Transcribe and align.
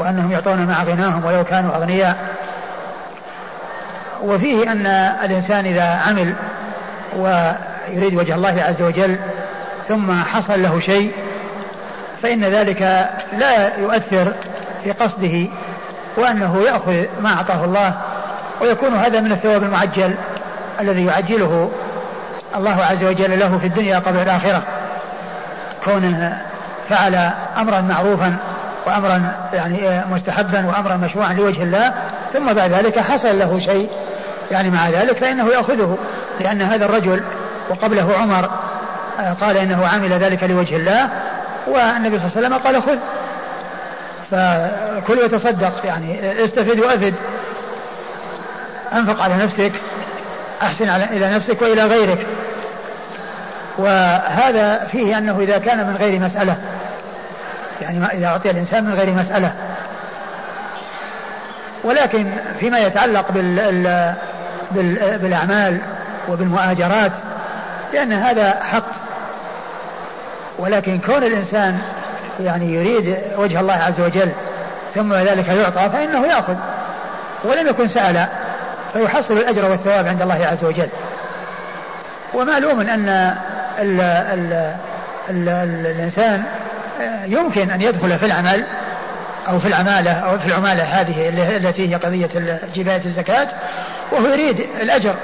وأنهم 0.00 0.32
يعطون 0.32 0.66
مع 0.66 0.82
غناهم 0.82 1.24
ولو 1.24 1.44
كانوا 1.44 1.76
أغنياء. 1.76 2.16
وفيه 4.22 4.72
أن 4.72 4.86
الإنسان 5.24 5.66
إذا 5.66 5.82
عمل 5.82 6.34
ويريد 7.16 8.14
وجه 8.14 8.34
الله 8.34 8.62
عز 8.62 8.82
وجل 8.82 9.16
ثم 9.88 10.22
حصل 10.22 10.62
له 10.62 10.80
شيء 10.80 11.12
فإن 12.22 12.44
ذلك 12.44 13.08
لا 13.38 13.76
يؤثر 13.78 14.32
في 14.84 14.92
قصده 14.92 15.46
وأنه 16.16 16.62
يأخذ 16.62 17.04
ما 17.22 17.34
أعطاه 17.34 17.64
الله 17.64 17.94
ويكون 18.60 18.94
هذا 18.94 19.20
من 19.20 19.32
الثواب 19.32 19.62
المعجل 19.62 20.14
الذي 20.80 21.04
يعجله 21.04 21.70
الله 22.56 22.84
عز 22.84 23.04
وجل 23.04 23.38
له 23.38 23.58
في 23.58 23.66
الدنيا 23.66 23.98
قبل 23.98 24.18
الآخرة. 24.18 24.62
كونه 25.84 26.42
فعل 26.88 27.30
أمرا 27.56 27.80
معروفا 27.80 28.36
وأمرا 28.90 29.34
يعني 29.52 30.02
مستحبا 30.10 30.66
وأمرا 30.66 30.96
مشروعا 30.96 31.32
لوجه 31.32 31.62
الله 31.62 31.94
ثم 32.32 32.52
بعد 32.52 32.72
ذلك 32.72 32.98
حصل 32.98 33.38
له 33.38 33.58
شيء 33.58 33.90
يعني 34.50 34.70
مع 34.70 34.88
ذلك 34.88 35.16
فإنه 35.16 35.48
يأخذه 35.48 35.98
لأن 36.40 36.62
هذا 36.62 36.84
الرجل 36.84 37.22
وقبله 37.70 38.16
عمر 38.16 38.50
آه، 39.20 39.32
قال 39.32 39.56
إنه 39.56 39.86
عمل 39.86 40.12
ذلك 40.12 40.44
لوجه 40.44 40.76
الله 40.76 41.10
والنبي 41.66 42.18
صلى 42.18 42.26
الله 42.26 42.36
عليه 42.36 42.46
وسلم 42.46 42.54
قال 42.54 42.82
خذ. 42.82 42.98
فكل 44.30 45.18
يتصدق 45.18 45.86
يعني 45.86 46.44
استفد 46.44 46.80
وأفد. 46.80 47.14
أنفق 48.92 49.22
على 49.22 49.36
نفسك 49.36 49.72
أحسن 50.62 50.88
على 50.88 51.04
إلى 51.04 51.30
نفسك 51.30 51.62
وإلى 51.62 51.82
غيرك. 51.82 52.26
وهذا 53.78 54.76
فيه 54.76 55.18
أنه 55.18 55.40
إذا 55.40 55.58
كان 55.58 55.86
من 55.86 55.96
غير 55.96 56.20
مسألة. 56.20 56.56
يعني 57.82 58.04
إذا 58.06 58.26
أعطي 58.26 58.50
الإنسان 58.50 58.84
من 58.84 58.94
غير 58.94 59.10
مسألة. 59.10 59.52
ولكن 61.84 62.32
فيما 62.60 62.78
يتعلق 62.78 63.32
بال 63.32 64.14
بالأعمال 65.20 65.80
وبالمؤاجرات 66.28 67.12
لأن 67.92 68.12
هذا 68.12 68.60
حق. 68.62 68.86
ولكن 70.58 70.98
كون 70.98 71.24
الإنسان 71.24 71.78
يعني 72.40 72.74
يريد 72.74 73.18
وجه 73.36 73.60
الله 73.60 73.74
عز 73.74 74.00
وجل 74.00 74.32
ثم 74.94 75.14
ذلك 75.14 75.48
يعطى 75.48 75.88
فإنه 75.88 76.26
يأخذ. 76.26 76.56
ولم 77.44 77.66
يكن 77.66 77.86
سأل 77.86 78.26
فيحصل 78.92 79.38
الأجر 79.38 79.64
والثواب 79.64 80.06
عند 80.06 80.22
الله 80.22 80.46
عز 80.46 80.64
وجل. 80.64 80.88
ومعلوم 82.34 82.80
أن 82.80 83.08
ال 83.78 84.00
ال 84.00 84.52
ال 85.30 85.48
ال 85.48 85.86
الإنسان 85.86 86.42
يمكن 87.26 87.70
أن 87.70 87.80
يدخل 87.80 88.18
في 88.18 88.26
العمل 88.26 88.64
أو 89.48 89.58
في 89.58 89.68
العمالة 89.68 90.12
أو 90.12 90.38
في 90.38 90.46
العمالة 90.46 90.84
هذه 90.84 91.28
التي 91.56 91.90
هي 91.90 91.94
قضية 91.94 92.28
جباية 92.74 93.04
الزكاة 93.04 93.48
وهو 94.12 94.26
يريد 94.26 94.60
الأجر 94.80 95.14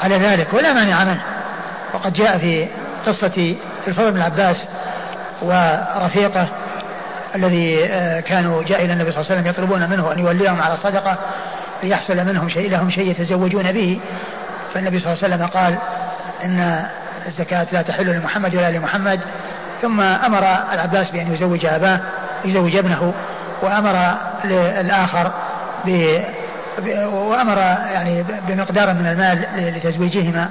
على 0.00 0.16
ذلك 0.16 0.54
ولا 0.54 0.72
مانع 0.72 1.04
منه. 1.04 1.20
وقد 1.94 2.12
جاء 2.12 2.38
في 2.38 2.68
قصة 3.06 3.56
الفضل 3.88 4.10
بن 4.10 4.16
العباس 4.16 4.56
ورفيقه 5.42 6.48
الذي 7.34 7.84
آه، 7.84 8.20
كانوا 8.20 8.62
جاء 8.62 8.84
إلى 8.84 8.92
النبي 8.92 9.12
صلى 9.12 9.20
الله 9.20 9.30
عليه 9.30 9.40
وسلم 9.40 9.46
يطلبون 9.46 9.90
منه 9.90 10.12
أن 10.12 10.18
يوليهم 10.18 10.62
على 10.62 10.74
الصدقة 10.74 11.18
ليحصل 11.82 12.16
منهم 12.16 12.48
شيء 12.48 12.70
لهم 12.70 12.90
شيء 12.90 13.10
يتزوجون 13.10 13.72
به. 13.72 14.00
فالنبي 14.74 15.00
صلى 15.00 15.12
الله 15.12 15.24
عليه 15.24 15.34
وسلم 15.34 15.46
قال 15.46 15.78
إن 16.44 16.86
الزكاة 17.26 17.66
لا 17.72 17.82
تحل 17.82 18.06
لمحمد 18.06 18.56
ولا 18.56 18.70
لمحمد. 18.70 19.20
ثم 19.84 20.00
أمر 20.00 20.44
العباس 20.72 21.10
بأن 21.10 21.34
يزوج 21.34 21.66
أباه 21.66 22.00
يزوج 22.44 22.76
ابنه 22.76 23.14
وأمر 23.62 24.14
الآخر 24.80 25.30
ب 25.84 26.20
وأمر 27.12 27.58
يعني 27.92 28.24
بمقدار 28.48 28.94
من 28.94 29.06
المال 29.06 29.46
لتزويجهما. 29.56 30.48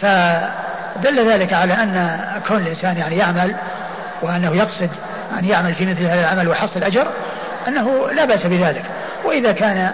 فدل 0.00 1.30
ذلك 1.30 1.52
على 1.52 1.74
أن 1.74 2.20
كون 2.48 2.56
الإنسان 2.56 2.96
يعني 2.96 3.16
يعمل 3.16 3.54
وأنه 4.22 4.56
يقصد 4.56 4.90
أن 5.38 5.44
يعمل 5.44 5.74
في 5.74 5.86
مثل 5.86 6.02
هذا 6.02 6.20
العمل 6.20 6.48
ويحصل 6.48 6.82
أجر 6.82 7.06
أنه 7.68 8.10
لا 8.10 8.24
بأس 8.24 8.46
بذلك. 8.46 8.84
وإذا 9.24 9.52
كان 9.52 9.90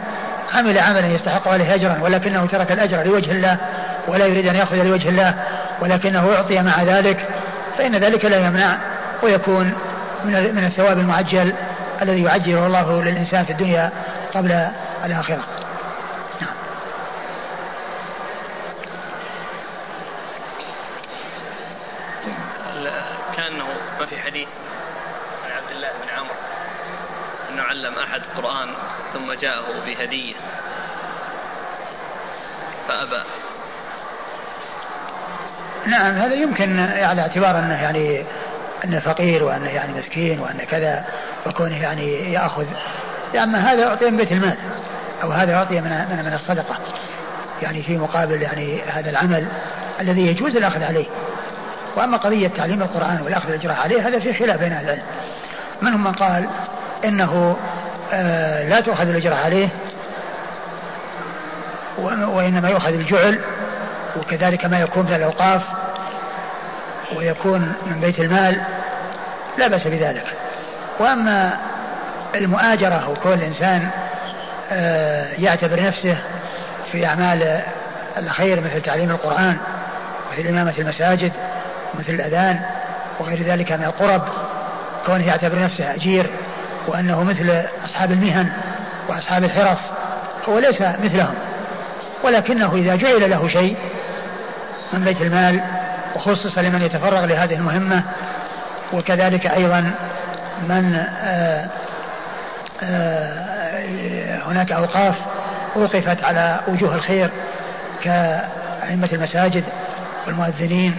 عمل 0.52 0.78
عملا 0.78 1.06
يستحق 1.06 1.48
عليه 1.48 1.74
أجرا 1.74 1.98
ولكنه 2.02 2.46
ترك 2.46 2.72
الأجر 2.72 3.02
لوجه 3.02 3.30
الله 3.30 3.56
ولا 4.08 4.26
يريد 4.26 4.46
أن 4.46 4.54
يأخذ 4.54 4.82
لوجه 4.82 5.08
الله 5.08 5.34
ولكنه 5.80 6.32
أعطي 6.36 6.62
مع 6.62 6.82
ذلك 6.82 7.28
فإن 7.78 7.96
ذلك 7.96 8.24
لا 8.24 8.46
يمنع 8.46 8.78
ويكون 9.22 9.74
من 10.24 10.54
من 10.54 10.64
الثواب 10.64 10.98
المعجل 10.98 11.54
الذي 12.02 12.22
يعجله 12.22 12.66
الله 12.66 13.02
للإنسان 13.02 13.44
في 13.44 13.52
الدنيا 13.52 13.90
قبل 14.34 14.68
الآخرة 15.04 15.44
نعم. 16.40 16.54
كأنه 23.36 23.66
ما 24.00 24.06
في 24.06 24.18
حديث 24.18 24.48
عن 25.44 25.50
عبد 25.50 25.70
الله 25.70 25.88
بن 25.88 26.08
عمرو 26.08 26.34
أنه 27.50 27.62
علم 27.62 27.94
أحد 27.98 28.20
القرآن 28.20 28.68
ثم 29.12 29.32
جاءه 29.32 29.84
بهدية 29.86 30.34
فأبى 32.88 33.22
نعم 35.86 36.18
هذا 36.18 36.34
يمكن 36.34 36.80
على 36.80 37.20
اعتبار 37.20 37.58
أنه 37.58 37.82
يعني 37.82 38.24
أنه 38.84 38.98
فقير 38.98 39.44
وأنه 39.44 39.70
يعني 39.70 39.92
مسكين 39.98 40.40
وأنه 40.40 40.64
كذا 40.70 41.04
وكونه 41.46 41.82
يعني 41.82 42.32
يأخذ. 42.32 42.66
أما 43.34 43.72
هذا 43.72 43.84
اعطي 43.84 44.10
من 44.10 44.16
بيت 44.16 44.32
المال 44.32 44.56
أو 45.22 45.30
هذا 45.30 45.54
اعطي 45.54 45.80
من 45.80 45.90
من, 45.90 46.24
من 46.24 46.34
الصدقة. 46.34 46.76
يعني 47.62 47.82
في 47.82 47.96
مقابل 47.96 48.42
يعني 48.42 48.82
هذا 48.82 49.10
العمل 49.10 49.46
الذي 50.00 50.26
يجوز 50.26 50.56
الأخذ 50.56 50.82
عليه. 50.82 51.06
وأما 51.96 52.16
قضية 52.16 52.48
تعليم 52.48 52.82
القرآن 52.82 53.20
والأخذ 53.24 53.48
الاجراء 53.48 53.76
عليه 53.76 54.08
هذا 54.08 54.18
في 54.18 54.34
خلاف 54.34 54.60
بين 54.60 54.72
أهل 54.72 54.84
العلم. 54.84 55.02
منهم 55.82 56.04
من 56.04 56.12
قال 56.12 56.48
إنه 57.04 57.56
آه 58.12 58.68
لا 58.68 58.80
تؤخذ 58.80 59.08
الإجراء 59.08 59.44
عليه 59.44 59.68
وإنما 61.98 62.68
يؤخذ 62.70 62.92
الجعل 62.92 63.40
وكذلك 64.16 64.64
ما 64.64 64.80
يكون 64.80 65.06
من 65.06 65.14
الأوقاف 65.14 65.62
ويكون 67.16 67.72
من 67.86 68.00
بيت 68.00 68.20
المال 68.20 68.60
لا 69.58 69.68
بأس 69.68 69.86
بذلك. 69.86 70.24
وأما 71.00 71.50
المؤاجرة 72.34 73.10
وكون 73.10 73.32
الإنسان 73.32 73.88
آه، 74.72 75.26
يعتبر 75.38 75.82
نفسه 75.82 76.16
في 76.92 77.06
أعمال 77.06 77.62
الخير 78.16 78.60
مثل 78.60 78.82
تعليم 78.82 79.10
القرآن 79.10 79.56
مثل 80.32 80.48
إمامة 80.48 80.74
المساجد 80.78 81.32
مثل 81.94 82.12
الأذان 82.12 82.60
وغير 83.20 83.42
ذلك 83.42 83.72
من 83.72 83.84
القرب 83.84 84.22
كونه 85.06 85.26
يعتبر 85.26 85.62
نفسه 85.62 85.94
أجير 85.94 86.26
وأنه 86.88 87.24
مثل 87.24 87.62
أصحاب 87.84 88.12
المهن 88.12 88.48
وأصحاب 89.08 89.44
الحرف 89.44 89.78
هو 90.48 90.58
ليس 90.58 90.82
مثلهم. 90.82 91.34
ولكنه 92.22 92.74
إذا 92.74 92.96
جعل 92.96 93.30
له 93.30 93.48
شيء 93.48 93.76
من 94.92 95.04
بيت 95.04 95.22
المال 95.22 95.60
وخصص 96.16 96.58
لمن 96.58 96.82
يتفرغ 96.82 97.24
لهذه 97.24 97.54
المهمة 97.54 98.02
وكذلك 98.92 99.46
أيضا 99.46 99.90
من 100.68 100.94
آآ 100.94 101.04
آه، 101.22 101.68
آآ 102.82 103.44
آه، 103.84 104.48
هناك 104.48 104.72
أوقاف 104.72 105.14
وقفت 105.76 106.24
على 106.24 106.60
وجوه 106.68 106.94
الخير 106.94 107.30
كأئمة 108.02 109.08
المساجد 109.12 109.64
والمؤذنين 110.26 110.96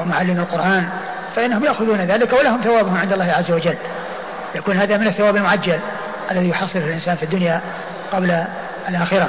ومعلم 0.00 0.40
القرآن 0.40 0.88
فإنهم 1.36 1.64
يأخذون 1.64 2.00
ذلك 2.00 2.32
ولهم 2.32 2.60
ثوابهم 2.60 2.96
عند 2.96 3.12
الله 3.12 3.32
عز 3.32 3.50
وجل. 3.50 3.76
يكون 4.54 4.76
هذا 4.76 4.96
من 4.96 5.06
الثواب 5.06 5.36
المعجل 5.36 5.78
الذي 6.30 6.48
يحصله 6.48 6.84
الإنسان 6.84 7.16
في 7.16 7.22
الدنيا 7.22 7.60
قبل 8.12 8.44
الآخرة. 8.88 9.28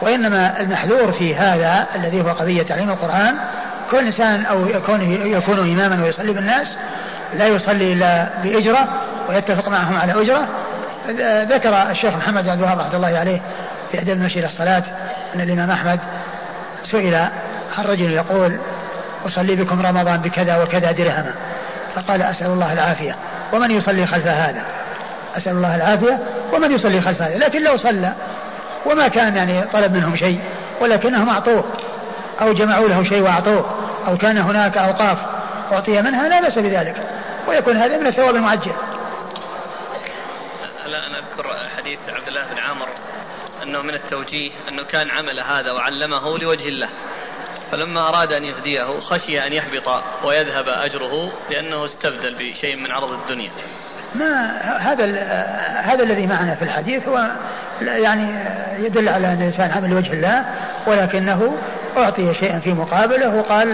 وإنما 0.00 0.60
المحذور 0.60 1.12
في 1.12 1.34
هذا 1.34 1.86
الذي 1.94 2.22
هو 2.22 2.32
قضية 2.32 2.62
تعليم 2.62 2.90
القرآن 2.90 3.36
كل 3.90 3.98
إنسان 3.98 4.46
أو 4.46 4.66
يكون 4.66 5.02
يكون 5.26 5.58
إماما 5.58 6.04
ويصلي 6.04 6.32
بالناس 6.32 6.66
لا 7.34 7.46
يصلي 7.46 7.92
إلا 7.92 8.28
بإجرة 8.42 8.88
ويتفق 9.28 9.68
معهم 9.68 9.96
على 9.96 10.22
أجرة. 10.22 10.48
ذكر 11.44 11.90
الشيخ 11.90 12.16
محمد 12.16 12.48
عبد 12.48 12.58
الوهاب 12.58 12.78
رحمة 12.78 12.96
الله 12.96 13.18
عليه 13.18 13.40
في 13.92 14.00
أدب 14.00 14.10
المشي 14.10 14.38
إلى 14.38 14.46
الصلاة 14.46 14.82
أن 15.34 15.40
الإمام 15.40 15.70
أحمد 15.70 16.00
سئل 16.84 17.14
عن 17.76 17.84
رجل 17.84 18.12
يقول 18.12 18.58
أصلي 19.26 19.56
بكم 19.56 19.86
رمضان 19.86 20.16
بكذا 20.16 20.62
وكذا 20.62 20.92
درهما 20.92 21.32
فقال 21.94 22.22
أسأل 22.22 22.46
الله 22.46 22.72
العافية 22.72 23.16
ومن 23.52 23.70
يصلي 23.70 24.06
خلف 24.06 24.26
هذا 24.26 24.62
أسأل 25.36 25.52
الله 25.52 25.74
العافية 25.74 26.18
ومن 26.52 26.72
يصلي 26.72 27.00
خلف 27.00 27.22
هذا 27.22 27.38
لكن 27.38 27.62
لو 27.62 27.76
صلى 27.76 28.12
وما 28.86 29.08
كان 29.08 29.36
يعني 29.36 29.66
طلب 29.66 29.92
منهم 29.92 30.16
شيء 30.16 30.40
ولكنهم 30.80 31.28
أعطوه 31.28 31.64
أو 32.40 32.52
جمعوا 32.52 32.88
له 32.88 33.02
شيء 33.02 33.22
وأعطوه 33.22 33.64
أو 34.08 34.16
كان 34.16 34.38
هناك 34.38 34.78
أوقاف 34.78 35.18
أعطي 35.72 36.02
منها 36.02 36.28
لا 36.28 36.40
بأس 36.40 36.58
بذلك 36.58 36.96
ويكون 37.48 37.76
هذا 37.76 37.98
من 37.98 38.06
الثواب 38.06 38.36
المعجل. 38.36 38.72
لا 40.86 41.06
أنا 41.06 41.18
أذكر 41.18 41.68
حديث 41.76 41.98
عبد 42.08 42.28
الله 42.28 42.52
بن 42.52 42.58
عامر 42.58 42.88
أنه 43.62 43.82
من 43.82 43.94
التوجيه 43.94 44.50
أنه 44.68 44.84
كان 44.84 45.10
عمل 45.10 45.40
هذا 45.40 45.72
وعلمه 45.72 46.38
لوجه 46.38 46.68
الله 46.68 46.88
فلما 47.72 48.08
أراد 48.08 48.32
أن 48.32 48.44
يفديه 48.44 49.00
خشي 49.00 49.46
أن 49.46 49.52
يحبط 49.52 50.04
ويذهب 50.24 50.68
أجره 50.68 51.32
لأنه 51.50 51.84
استبدل 51.84 52.34
بشيء 52.34 52.76
من 52.76 52.90
عرض 52.90 53.10
الدنيا. 53.10 53.50
ما 54.14 54.58
هذا 54.78 55.04
هذا 55.80 56.02
الذي 56.02 56.26
معنا 56.26 56.54
في 56.54 56.62
الحديث 56.62 57.08
هو 57.08 57.30
يعني 57.82 58.28
يدل 58.78 59.08
على 59.08 59.26
أن 59.26 59.38
الإنسان 59.38 59.70
عمل 59.70 59.90
لوجه 59.90 60.12
الله 60.12 60.44
ولكنه 60.86 61.56
أعطي 61.96 62.34
شيئا 62.34 62.58
في 62.58 62.72
مقابله 62.72 63.36
وقال 63.36 63.72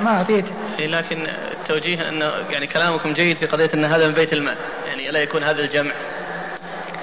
ما 0.00 0.10
أعطيت. 0.10 0.44
لكن 0.78 1.26
التوجيه 1.60 2.08
انه 2.08 2.30
يعني 2.50 2.66
كلامكم 2.66 3.12
جيد 3.12 3.36
في 3.36 3.46
قضية 3.46 3.70
أن 3.74 3.84
هذا 3.84 4.06
من 4.06 4.14
بيت 4.14 4.32
المال، 4.32 4.56
يعني 4.88 5.10
الا 5.10 5.20
يكون 5.20 5.42
هذا 5.42 5.60
الجمع. 5.60 5.92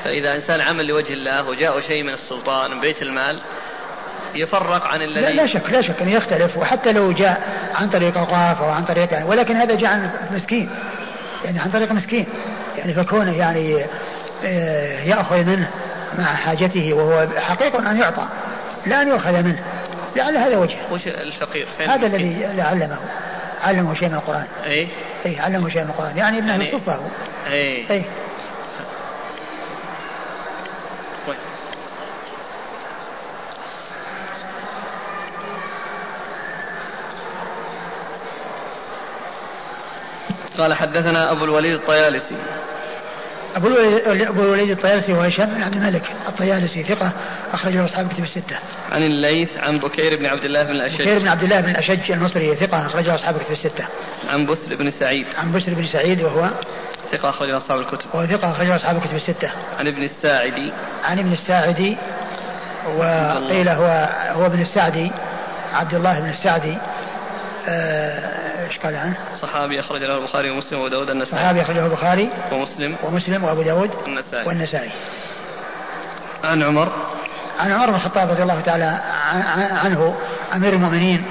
فإذا 0.04 0.36
إنسان 0.36 0.62
عمل 0.62 0.88
لوجه 0.88 1.14
الله 1.14 1.50
وجاء 1.50 1.80
شيء 1.80 2.04
من 2.04 2.14
السلطان 2.14 2.72
من 2.72 2.82
بيت 2.82 3.02
المال 3.02 3.42
يفرق 4.36 4.88
عن 4.88 5.02
الذي 5.02 5.22
لا, 5.22 5.42
لا 5.42 5.48
شك 5.48 5.70
لا 5.70 5.82
شك 5.82 6.02
انه 6.02 6.12
يختلف 6.12 6.58
وحتى 6.58 6.92
لو 6.92 7.12
جاء 7.12 7.42
عن 7.76 7.90
طريق 7.90 8.18
اوقاف 8.18 8.62
أو 8.62 8.70
عن 8.70 8.86
طريق 8.86 9.14
يعني 9.14 9.26
ولكن 9.26 9.56
هذا 9.56 9.76
جاء 9.76 9.90
عن 9.90 10.10
مسكين 10.32 10.70
يعني 11.46 11.60
عن 11.60 11.72
طريق 11.72 11.92
مسكين 11.92 12.26
يعني 12.86 13.04
فكونه 13.04 13.38
يعني 13.38 13.86
آه، 14.46 15.04
يأخذ 15.04 15.44
منه 15.44 15.70
مع 16.18 16.36
حاجته 16.36 16.94
وهو 16.94 17.28
حقيق 17.38 17.76
أن 17.76 17.98
يعطى 17.98 18.28
لا 18.86 19.02
أن 19.02 19.08
يؤخذ 19.08 19.44
منه. 19.44 19.64
لعل 20.16 20.38
هذا 20.38 20.58
وجه. 20.58 20.78
وش 20.92 21.08
الفقير؟ 21.08 21.68
فين 21.78 21.90
هذا 21.90 22.08
الذي 22.08 22.62
علمه. 22.62 22.98
علمه 23.64 23.94
شيء 23.94 24.10
من 24.10 24.16
القرآن. 24.16 24.46
اي 24.66 24.88
اي 25.26 25.40
علمه 25.40 25.70
شيء 25.70 25.84
من 25.84 25.90
القرآن. 25.90 26.18
يعني 26.18 26.38
ابن 26.38 26.48
يعني 26.48 26.74
الصفه 26.74 26.96
هو 26.96 27.08
اي 27.48 27.92
اي 27.92 28.04
قال 40.58 40.74
حدثنا 40.74 41.32
أبو 41.32 41.46
الوليد 41.46 41.74
الطيالسي. 41.74 42.36
أبو 43.56 43.68
الوليد, 43.68 44.28
أبو 44.28 44.42
الوليد 44.42 44.70
الطيالسي 44.70 45.14
هو 45.14 45.20
هشام 45.20 45.54
بن 45.54 45.64
عبد 45.64 45.76
الملك 45.76 46.12
الطيالسي 46.28 46.84
ثقة 46.84 47.12
أخرجه 47.54 47.86
أصحاب 47.86 48.08
كتب 48.14 48.24
الستة. 48.24 48.58
عن 48.92 49.04
الليث 49.04 49.58
عن 49.58 49.80
بكير 49.80 50.20
بن 50.20 50.26
عبد 50.26 50.44
الله 50.44 50.64
بن 50.64 50.72
الأشج. 50.72 51.02
بكير 51.02 51.20
بن 51.20 51.28
عبد 51.28 51.44
الله 51.44 51.62
بن 51.62 51.70
الأشج 51.70 52.12
المصري 52.12 52.56
ثقة 52.56 52.86
أخرجه 52.86 53.16
أصحاب 53.16 53.38
كتب 53.38 53.52
الستة. 53.52 53.86
عن 54.28 54.46
بسر 54.46 54.76
بن 54.76 54.90
سعيد. 54.90 55.28
عن 55.38 55.52
بسر 55.52 55.74
بن 55.74 55.86
سعيد 55.86 56.22
وهو 56.22 56.50
ثقة 57.12 57.30
أخرجه 57.30 57.58
أصحاب 57.58 57.80
الكتب. 57.80 58.06
وهو 58.14 58.26
ثقة 58.26 58.52
أخرجه 58.52 58.76
أصحاب 58.76 58.98
الكتب 58.98 59.16
الستة. 59.16 59.50
عن 59.80 59.88
ابن 59.88 60.04
الساعدي. 60.04 60.74
عن 61.04 61.20
ابن 61.20 61.32
الساعدي 61.32 61.98
وقيل 62.86 63.70
هو 63.70 64.10
هو 64.32 64.46
ابن 64.46 64.62
السعدي 64.62 65.12
عبد 65.74 65.94
الله 65.94 66.20
بن 66.20 66.30
السعدي 66.30 66.78
آه، 67.68 68.35
إيش 68.68 68.80
قال 68.80 68.96
عنه؟ 68.96 69.18
صحابي 69.42 69.80
أخرج 69.80 70.04
له 70.04 70.18
البخاري 70.18 70.52
ومسلم 70.52 70.80
وأبو 70.80 70.90
داود 70.90 71.10
النسائي 71.10 71.44
صحابي 71.44 71.62
اخرج 71.62 71.76
له 71.76 71.86
البخاري 71.86 72.30
ومسلم 72.52 72.96
ومسلم 73.04 73.44
وأبو 73.44 73.62
داود 73.62 73.92
والنسائي 74.04 74.48
والنسائي 74.48 74.92
عن 76.44 76.64
عمر 76.64 76.92
عن 77.60 77.72
عمر 77.72 77.90
بن 77.90 77.96
الخطاب 77.96 78.30
رضي 78.30 78.44
الله 78.44 78.62
تعالى 78.62 79.00
عنه 79.72 80.16
أمير 80.54 80.74
المؤمنين 80.74 81.24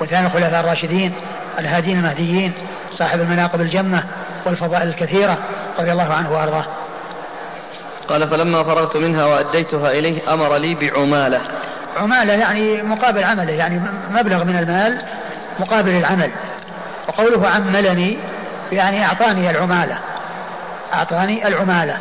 وثاني 0.00 0.26
الخلفاء 0.26 0.60
الراشدين 0.60 1.12
الهادين 1.58 1.98
المهديين 1.98 2.52
صاحب 2.98 3.20
المناقب 3.20 3.60
الجمة 3.60 4.02
والفضائل 4.46 4.88
الكثيرة 4.88 5.38
رضي 5.78 5.92
الله 5.92 6.12
عنه 6.14 6.32
وأرضاه. 6.32 6.64
قال 8.08 8.28
فلما 8.28 8.62
فرغت 8.62 8.96
منها 8.96 9.24
وأديتها 9.24 9.90
إليه 9.90 10.34
أمر 10.34 10.56
لي 10.56 10.74
بعمالة. 10.74 11.40
عمالة 11.96 12.32
يعني 12.32 12.82
مقابل 12.82 13.24
عمله 13.24 13.52
يعني 13.52 13.80
مبلغ 14.10 14.44
من 14.44 14.56
المال 14.56 15.02
مقابل 15.60 15.90
العمل 15.90 16.30
وقوله 17.08 17.48
عملني 17.48 18.18
يعني 18.72 19.04
أعطاني 19.04 19.50
العمالة. 19.50 19.98
أعطاني 20.92 21.46
العمالة. 21.46 21.98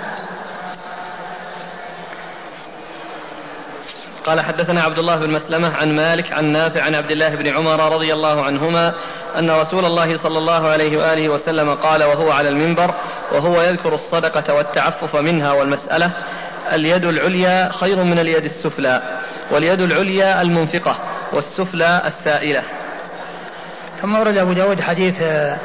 قال 4.26 4.42
حدثنا 4.42 4.82
عبد 4.82 5.00
الله 5.00 5.16
بن 5.16 5.32
مسلمة 5.34 5.76
عن 5.76 5.96
مالك 5.96 6.34
عن 6.34 6.46
نافع 6.46 6.84
عن 6.84 6.96
عبد 6.96 7.12
الله 7.12 7.36
بن 7.36 7.48
عمر 7.48 7.96
رضي 7.96 8.14
الله 8.14 8.44
عنهما 8.44 8.94
أن 9.38 9.52
رسول 9.52 9.86
الله 9.86 10.18
صلى 10.18 10.38
الله 10.38 10.68
عليه 10.68 10.98
وآله 10.98 11.30
وسلم 11.30 11.76
قال 11.76 12.04
وهو 12.04 12.32
على 12.32 12.50
المنبر 12.50 12.96
وهو 13.32 13.62
يذكر 13.62 13.94
الصدقة 13.94 14.54
والتعفف 14.54 15.16
منها 15.16 15.52
والمسألة 15.52 16.12
اليد 16.72 17.06
العليا 17.06 17.72
خير 17.72 18.04
من 18.04 18.20
اليد 18.20 18.44
السفلى 18.44 19.02
واليد 19.52 19.82
العليا 19.82 20.42
المنفقة 20.42 20.96
والسفلى 21.34 22.02
السائلة. 22.06 22.64
ثم 24.02 24.16
ورد 24.16 24.38
أبو 24.38 24.54
داود 24.54 24.82
حديث 24.82 25.16
آه، 25.22 25.58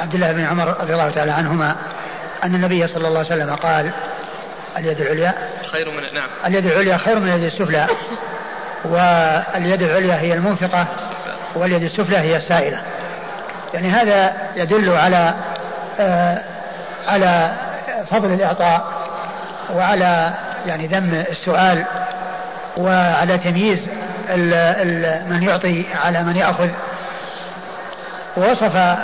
عبد 0.00 0.14
الله 0.14 0.32
بن 0.32 0.44
عمر 0.44 0.68
رضي 0.80 0.92
الله 0.92 1.10
تعالى 1.10 1.32
عنهما 1.32 1.76
أن 2.44 2.54
النبي 2.54 2.86
صلى 2.86 3.08
الله 3.08 3.18
عليه 3.18 3.34
وسلم 3.34 3.54
قال 3.54 3.90
اليد 4.78 5.00
العليا 5.00 5.34
خير 5.72 5.90
من 5.90 6.14
نعم. 6.14 6.28
اليد 6.46 6.66
العليا 6.66 6.96
خير 6.96 7.18
من 7.18 7.28
اليد 7.28 7.44
السفلى 7.44 7.86
واليد 8.84 9.82
العليا 9.82 10.20
هي 10.20 10.34
المنفقة 10.34 10.86
واليد 11.54 11.82
السفلى 11.82 12.18
هي 12.18 12.36
السائلة. 12.36 12.82
يعني 13.74 13.90
هذا 13.90 14.32
يدل 14.56 14.90
على 14.90 15.34
آه 16.00 16.38
على 17.06 17.50
فضل 18.06 18.32
الإعطاء 18.32 18.86
وعلى 19.74 20.32
يعني 20.66 20.86
ذم 20.86 21.24
السؤال 21.30 21.84
وعلى 22.76 23.38
تمييز 23.38 23.78
ال 24.28 24.54
ال 24.54 25.22
من 25.30 25.42
يعطي 25.42 25.84
على 25.94 26.24
من 26.24 26.36
يأخذ. 26.36 26.68
ووصف 28.36 28.96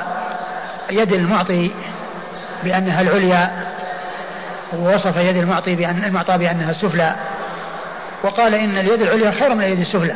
يد 0.91 1.13
المعطي 1.13 1.71
بأنها 2.65 3.01
العليا 3.01 3.51
ووصف 4.73 5.17
يد 5.17 5.37
المعطي 5.37 5.75
بأن 5.75 6.05
المعطى 6.05 6.39
بأنها 6.39 6.71
السفلى. 6.71 7.15
وقال 8.23 8.55
إن 8.55 8.79
اليد 8.79 9.03
العليا 9.03 9.31
خير 9.31 9.55
من 9.55 9.65
اليد 9.65 9.81
السفلى 9.81 10.15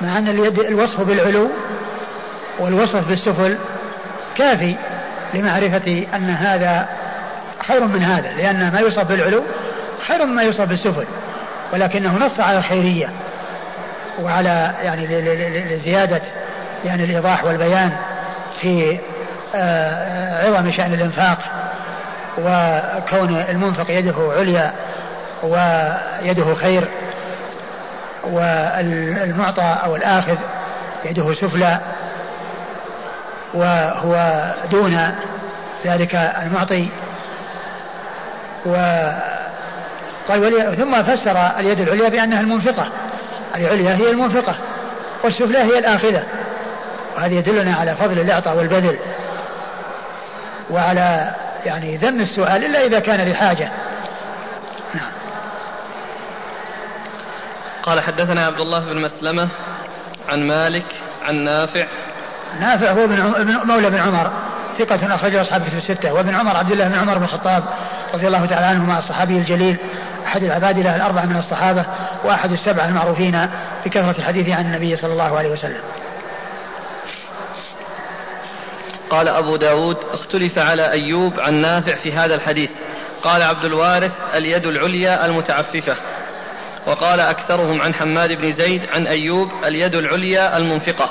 مع 0.00 0.18
أن 0.18 0.28
اليد 0.28 0.58
الوصف 0.58 1.00
بالعلو 1.00 1.50
والوصف 2.58 3.08
بالسفل 3.08 3.58
كافي 4.36 4.74
لمعرفة 5.34 6.06
أن 6.14 6.30
هذا 6.30 6.88
خير 7.66 7.84
من 7.84 8.02
هذا 8.02 8.32
لأن 8.32 8.72
ما 8.72 8.78
يوصف 8.78 9.06
بالعلو 9.06 9.42
خير 10.06 10.24
مما 10.24 10.42
يوصف 10.42 10.64
بالسفل 10.64 11.04
ولكنه 11.72 12.18
نص 12.18 12.40
على 12.40 12.58
الخيرية 12.58 13.08
وعلى 14.22 14.74
يعني 14.82 15.06
لزيادة 15.76 16.22
يعني 16.84 17.04
الإيضاح 17.04 17.44
والبيان. 17.44 17.92
في 18.60 18.98
آه، 19.54 20.46
عظم 20.46 20.72
شأن 20.72 20.92
الإنفاق 20.92 21.38
وكون 22.38 23.44
المنفق 23.48 23.90
يده 23.90 24.32
عليا 24.36 24.72
ويده 25.42 26.54
خير 26.54 26.88
والمعطى 28.24 29.76
أو 29.84 29.96
الآخذ 29.96 30.36
يده 31.04 31.34
سفلى 31.34 31.78
وهو 33.54 34.44
دون 34.70 35.14
ذلك 35.84 36.14
المعطي. 36.14 36.88
وقال 38.66 40.76
ثم 40.76 41.02
فسر 41.02 41.50
اليد 41.58 41.80
العليا 41.80 42.08
بأنها 42.08 42.40
المنفقة. 42.40 42.88
العليا 43.56 43.94
هي 43.94 44.10
المنفقة 44.10 44.54
والسفلى 45.24 45.58
هي 45.58 45.78
الآخذة. 45.78 46.22
وهذا 47.20 47.34
يدلنا 47.34 47.74
على 47.74 47.96
فضل 47.96 48.20
الإعطاء 48.20 48.56
والبذل 48.56 48.98
وعلى 50.70 51.34
يعني 51.66 51.96
ذم 51.96 52.20
السؤال 52.20 52.64
إلا 52.64 52.86
إذا 52.86 52.98
كان 53.00 53.28
لحاجة 53.28 53.68
نعم. 54.94 55.10
قال 57.82 58.00
حدثنا 58.00 58.46
عبد 58.46 58.60
الله 58.60 58.84
بن 58.84 59.02
مسلمة 59.02 59.50
عن 60.28 60.48
مالك 60.48 60.84
عن 61.22 61.44
نافع. 61.44 61.86
نافع 62.60 62.92
هو 62.92 63.04
ابن 63.04 63.56
مولى 63.64 63.90
بن 63.90 63.98
عمر. 63.98 64.30
ثقة 64.78 65.14
أخرجه 65.14 65.42
أصحاب 65.42 65.62
في 65.62 65.78
الستة. 65.78 66.12
وابن 66.12 66.34
عمر 66.34 66.56
عبد 66.56 66.72
الله 66.72 66.88
بن 66.88 66.94
عمر 66.94 67.18
بن 67.18 67.24
الخطاب 67.24 67.62
رضي 68.14 68.26
الله 68.26 68.46
تعالى 68.46 68.66
عنهما 68.66 68.98
الصحابي 68.98 69.38
الجليل. 69.38 69.76
أحد 70.26 70.42
العبادلة 70.42 70.96
الأربعة 70.96 71.24
من 71.24 71.36
الصحابة 71.36 71.84
وأحد 72.24 72.52
السبعة 72.52 72.88
المعروفين 72.88 73.48
بكثرة 73.86 74.18
الحديث 74.18 74.48
عن 74.48 74.66
النبي 74.66 74.96
صلى 74.96 75.12
الله 75.12 75.38
عليه 75.38 75.50
وسلم. 75.50 75.80
قال 79.10 79.28
أبو 79.28 79.56
داود 79.56 79.96
اختلف 80.12 80.58
على 80.58 80.90
أيوب 80.90 81.40
عن 81.40 81.54
نافع 81.54 81.94
في 81.94 82.12
هذا 82.12 82.34
الحديث. 82.34 82.70
قال 83.22 83.42
عبد 83.42 83.64
الوارث 83.64 84.12
اليد 84.34 84.66
العليا 84.66 85.26
المتعففة. 85.26 85.96
وقال 86.86 87.20
أكثرهم 87.20 87.80
عن 87.82 87.94
حماد 87.94 88.30
بن 88.30 88.52
زيد 88.52 88.82
عن 88.92 89.06
أيوب 89.06 89.48
اليد 89.64 89.94
العليا 89.94 90.56
المنفقة. 90.56 91.10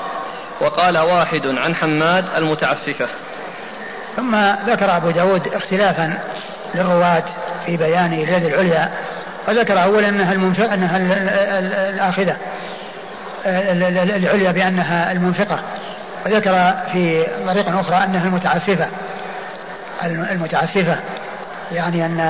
وقال 0.60 0.98
واحد 0.98 1.46
عن 1.46 1.74
حماد 1.74 2.24
المتعففة. 2.36 3.06
ثم 4.16 4.36
ذكر 4.66 4.96
أبو 4.96 5.10
داود 5.10 5.48
اختلافا 5.48 6.18
للرواة 6.74 7.24
في 7.66 7.76
بيان 7.76 8.12
اليد 8.12 8.44
العليا. 8.44 8.90
فذكر 9.46 9.82
أولا 9.82 10.08
أنها 10.08 10.32
المنفقة 10.32 10.74
أنها 10.74 10.96
الآخذة. 11.90 12.36
العليا 14.16 14.52
بأنها 14.52 15.12
المنفقة. 15.12 15.60
وذكر 16.26 16.72
في 16.92 17.26
طريقة 17.46 17.80
أخرى 17.80 17.96
أنها 17.96 18.24
المتعففة. 18.24 18.86
المتعففة 20.02 20.96
يعني 21.72 22.06
أن 22.06 22.20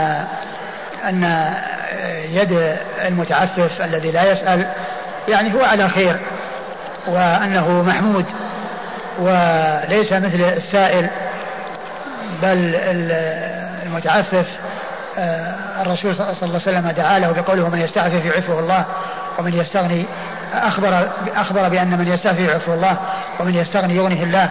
أن 1.05 1.45
يد 2.29 2.77
المتعفف 3.07 3.83
الذي 3.83 4.11
لا 4.11 4.33
يسأل 4.33 4.67
يعني 5.29 5.55
هو 5.55 5.65
على 5.65 5.89
خير 5.89 6.17
وأنه 7.07 7.83
محمود 7.83 8.25
وليس 9.19 10.13
مثل 10.13 10.41
السائل 10.57 11.09
بل 12.43 12.75
المتعفف 13.87 14.47
آه، 15.19 15.83
الرسول 15.83 16.17
صلى 16.17 16.33
الله 16.33 16.37
عليه 16.43 16.55
وسلم 16.55 16.91
دعا 16.91 17.19
له 17.19 17.33
بقوله 17.33 17.69
من 17.69 17.81
يستعفف 17.81 18.25
يعفه 18.25 18.59
الله 18.59 18.85
ومن 19.39 19.55
يستغني 19.55 20.07
أخبر 20.53 21.09
أخبر 21.37 21.69
بأن 21.69 21.99
من 21.99 22.09
يستعفف 22.09 22.39
يعفه 22.39 22.75
الله 22.75 22.97
ومن 23.41 23.55
يستغني 23.55 23.97
يغنيه 23.97 24.23
الله. 24.23 24.51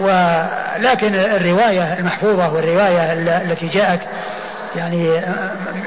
ولكن 0.00 1.14
الرواية 1.14 1.98
المحفوظة 1.98 2.54
والرواية 2.54 3.12
التي 3.12 3.68
جاءت 3.68 4.00
يعني 4.76 5.20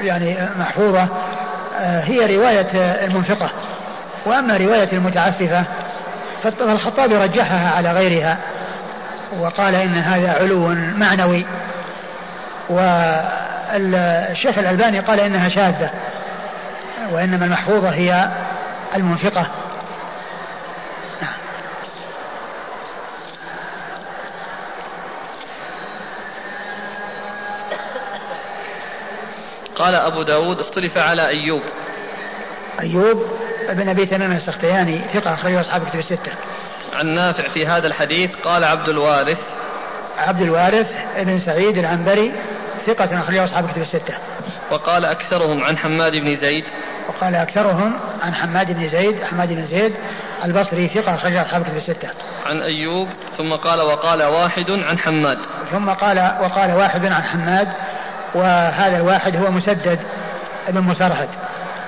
يعني 0.02 0.36
محفوظة 0.56 1.08
آه، 1.80 2.00
هي 2.00 2.36
رواية 2.36 2.66
المنفقة. 3.04 3.50
وأما 4.26 4.56
رواية 4.56 4.88
المتعففة 4.92 5.64
فالخطابي 6.42 7.16
رجحها 7.16 7.70
على 7.70 7.92
غيرها 7.92 8.36
وقال 9.40 9.74
إن 9.74 9.98
هذا 9.98 10.32
علو 10.32 10.68
معنوي. 10.96 11.46
والشيخ 12.68 14.58
الألباني 14.58 15.00
قال 15.00 15.20
إنها 15.20 15.48
شاذة. 15.48 15.90
وإنما 17.12 17.44
المحفوظة 17.44 17.90
هي 17.90 18.28
المنفقة. 18.94 19.46
قال 29.74 29.94
أبو 29.94 30.22
داود 30.22 30.60
اختلف 30.60 30.98
على 30.98 31.26
أيوب. 31.26 31.62
أيوب 32.80 33.26
بن 33.68 33.88
أبي 33.88 34.06
تميم 34.06 34.32
السختياني 34.32 34.98
ثقة 35.14 35.34
أخرجه 35.34 35.60
أصحاب 35.60 35.88
كتب 35.88 35.98
الستة. 35.98 36.32
عن 36.94 37.06
نافع 37.06 37.48
في 37.48 37.66
هذا 37.66 37.86
الحديث 37.86 38.36
قال 38.36 38.64
عبد 38.64 38.88
الوارث. 38.88 39.40
عبد 40.18 40.40
الوارث 40.40 40.92
بن 41.16 41.38
سعيد 41.38 41.78
العنبري 41.78 42.32
ثقة 42.86 43.18
أخرجه 43.20 43.44
أصحاب 43.44 43.70
كتب 43.70 43.82
الستة. 43.82 44.14
وقال 44.70 45.04
أكثرهم 45.04 45.64
عن 45.64 45.78
حماد 45.78 46.12
بن 46.12 46.36
زيد. 46.36 46.64
وقال 47.08 47.34
أكثرهم 47.34 47.94
عن 48.22 48.34
حماد 48.34 48.72
بن 48.72 48.88
زيد 48.88 49.22
حماد 49.22 49.48
بن 49.48 49.66
زيد 49.66 49.92
البصري 50.44 50.88
ثقة 50.88 51.14
أخرجه 51.14 51.42
أصحاب 51.42 51.62
كتب 51.62 51.76
الستة. 51.76 52.08
عن 52.46 52.60
أيوب 52.60 53.08
ثم 53.36 53.52
قال 53.54 53.80
وقال 53.80 54.22
واحد 54.22 54.70
عن 54.70 54.98
حماد. 54.98 55.38
ثم 55.72 55.90
قال 55.90 56.18
وقال 56.40 56.72
واحد 56.72 57.06
عن 57.06 57.22
حماد 57.22 57.68
وهذا 58.34 58.96
الواحد 58.96 59.36
هو 59.36 59.50
مسدد 59.50 59.98
بن 60.68 60.80
مسرهد 60.80 61.28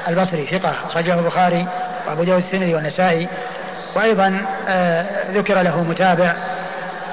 البصري 0.09 0.47
ثقة 0.47 0.71
أخرجه 0.71 1.14
البخاري 1.18 1.66
وأبو 2.06 2.25
داود 2.25 2.42
الثنري 2.42 2.75
والنسائي. 2.75 3.28
وأيضا 3.97 4.47
آه، 4.68 5.30
ذكر 5.30 5.62
له 5.62 5.83
متابع 5.83 6.35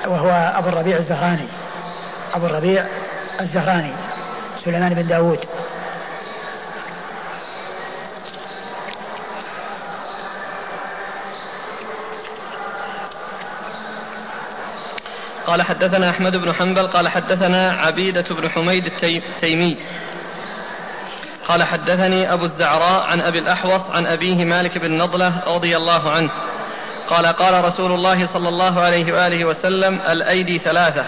وهو 0.08 0.30
أبو 0.58 0.70
الربيع 0.70 0.98
الزهراني 0.98 1.48
أبو 2.34 2.46
الربيع 2.46 2.86
الزهراني 3.42 3.92
سليمان 4.66 4.94
بن 4.94 5.08
داود. 5.08 5.40
قال 15.48 15.62
حدثنا 15.62 16.10
أحمد 16.10 16.36
بن 16.36 16.54
حنبل 16.54 16.88
قال 16.88 17.08
حدثنا 17.08 17.72
عبيدة 17.72 18.26
بن 18.30 18.50
حميد 18.50 18.84
التيمي. 18.86 19.78
قال 21.48 21.64
حدثني 21.64 22.34
أبو 22.34 22.44
الزعراء 22.44 23.02
عن 23.02 23.22
أبي 23.22 23.40
الأحوص 23.40 23.92
عن 23.92 24.06
أبيه 24.06 24.46
مالك 24.46 24.78
بن 24.78 24.98
نضلة 24.98 25.44
رضي 25.48 25.78
الله 25.78 26.12
عنه. 26.12 26.30
قال 27.08 27.26
قال 27.26 27.64
رسول 27.64 27.92
الله 27.92 28.26
صلى 28.26 28.50
الله 28.50 28.82
عليه 28.82 29.14
وآله 29.14 29.46
وسلم 29.46 29.96
الأيدي 29.96 30.58
ثلاثة 30.58 31.06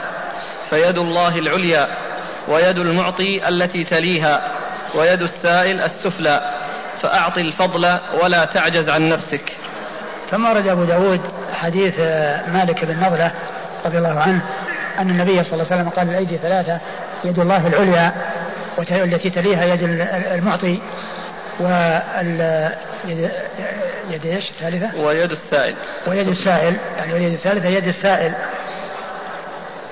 فيد 0.69 0.97
الله 0.97 1.37
العليا 1.39 1.87
ويد 2.47 2.77
المعطي 2.77 3.47
التي 3.47 3.83
تليها 3.83 4.51
ويد 4.95 5.21
السائل 5.21 5.81
السفلى 5.81 6.53
فأعط 7.01 7.37
الفضل 7.37 7.99
ولا 8.23 8.45
تعجز 8.45 8.89
عن 8.89 9.09
نفسك. 9.09 9.53
ثم 10.29 10.45
ورد 10.45 10.67
أبو 10.67 10.83
داود 10.83 11.21
حديث 11.53 11.99
مالك 12.47 12.85
بن 12.85 13.03
نضلة 13.03 13.31
رضي 13.85 13.97
الله 13.97 14.19
عنه 14.19 14.41
أن 14.99 15.09
النبي 15.09 15.43
صلى 15.43 15.53
الله 15.53 15.65
عليه 15.71 15.81
وسلم 15.81 15.89
قال 15.89 16.09
الأيدي 16.09 16.37
ثلاثة 16.37 16.79
يد 17.23 17.39
الله 17.39 17.67
العليا 17.67 18.11
والتي 18.77 19.29
تليها 19.29 19.65
يد 19.65 19.83
المعطي 20.31 20.79
وال 21.59 22.69
يد 23.05 23.31
يد 24.09 24.25
إيش؟ 24.25 24.49
الثالثة؟ 24.49 24.99
ويد 24.99 25.31
السائل. 25.31 25.75
ويد 26.07 26.27
السائل 26.27 26.75
يعني 26.97 27.13
واليد 27.13 27.33
الثالثة 27.33 27.69
يد 27.69 27.87
السائل. 27.87 28.33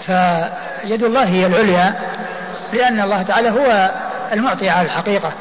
فيد 0.02 1.04
الله 1.04 1.24
هي 1.26 1.46
العليا 1.46 1.94
لأن 2.74 3.00
الله 3.00 3.24
تعالى 3.24 3.50
هو 3.50 3.92
المعطي 4.32 4.70
على 4.70 4.86
الحقيقة. 4.86 5.32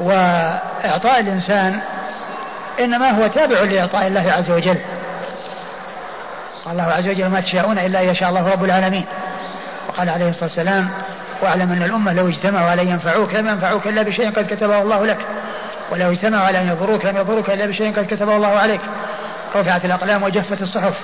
وإعطاء 0.00 1.20
الإنسان 1.20 1.80
إنما 2.80 3.10
هو 3.10 3.26
تابع 3.26 3.60
لإعطاء 3.60 4.06
الله 4.06 4.32
عز 4.32 4.50
وجل. 4.50 4.78
قال 6.64 6.80
الله 6.80 6.92
عز 6.92 7.08
وجل 7.08 7.26
ما 7.26 7.40
تشاءون 7.40 7.78
إلا 7.78 8.02
أن 8.02 8.08
يشاء 8.08 8.28
الله 8.28 8.48
رب 8.48 8.64
العالمين. 8.64 9.04
وقال 9.88 10.08
عليه 10.08 10.28
الصلاة 10.28 10.44
والسلام 10.44 10.88
واعلم 11.42 11.72
أن 11.72 11.82
الأمة 11.82 12.12
لو 12.12 12.28
اجتمعوا 12.28 12.70
على 12.70 12.82
أن 12.82 12.88
ينفعوك 12.88 13.34
لم 13.34 13.48
ينفعوك 13.48 13.86
إلا 13.86 14.02
بشيء 14.02 14.30
قد 14.30 14.46
كتبه 14.54 14.82
الله 14.82 15.06
لك. 15.06 15.18
ولو 15.90 16.10
اجتمعوا 16.10 16.44
على 16.44 16.60
أن 16.60 16.68
يضروك 16.68 17.04
لم 17.04 17.16
يضروك 17.16 17.50
إلا 17.50 17.66
بشيء 17.66 17.96
قد 17.96 18.06
كتبه 18.06 18.36
الله 18.36 18.58
عليك. 18.58 18.80
رفعت 19.56 19.84
الأقلام 19.84 20.22
وجفت 20.22 20.62
الصحف. 20.62 21.00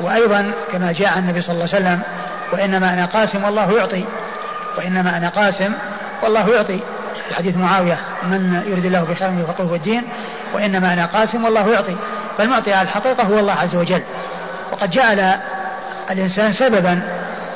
وأيضا 0.00 0.52
كما 0.72 0.92
جاء 0.92 1.08
عن 1.08 1.22
النبي 1.22 1.40
صلى 1.40 1.54
الله 1.54 1.68
عليه 1.74 1.84
وسلم 1.84 2.00
وإنما 2.52 2.92
أنا 2.92 3.06
قاسم 3.06 3.44
والله 3.44 3.72
يعطي 3.72 4.04
وإنما 4.78 5.16
أنا 5.16 5.28
قاسم 5.28 5.72
والله 6.22 6.48
يعطي. 6.48 6.80
حديث 7.32 7.56
معاوية 7.56 7.98
من 8.22 8.62
يريد 8.66 8.84
الله 8.84 9.02
بخير 9.02 9.30
يفقهه 9.38 9.74
الدين 9.74 10.02
وإنما 10.54 10.92
أنا 10.92 11.06
قاسم 11.06 11.44
والله 11.44 11.72
يعطي. 11.72 11.96
فالمعطي 12.38 12.72
على 12.72 12.88
الحقيقة 12.88 13.22
هو 13.22 13.38
الله 13.38 13.52
عز 13.52 13.76
وجل. 13.76 14.02
وقد 14.72 14.90
جعل 14.90 15.34
الإنسان 16.10 16.52
سببا 16.52 17.02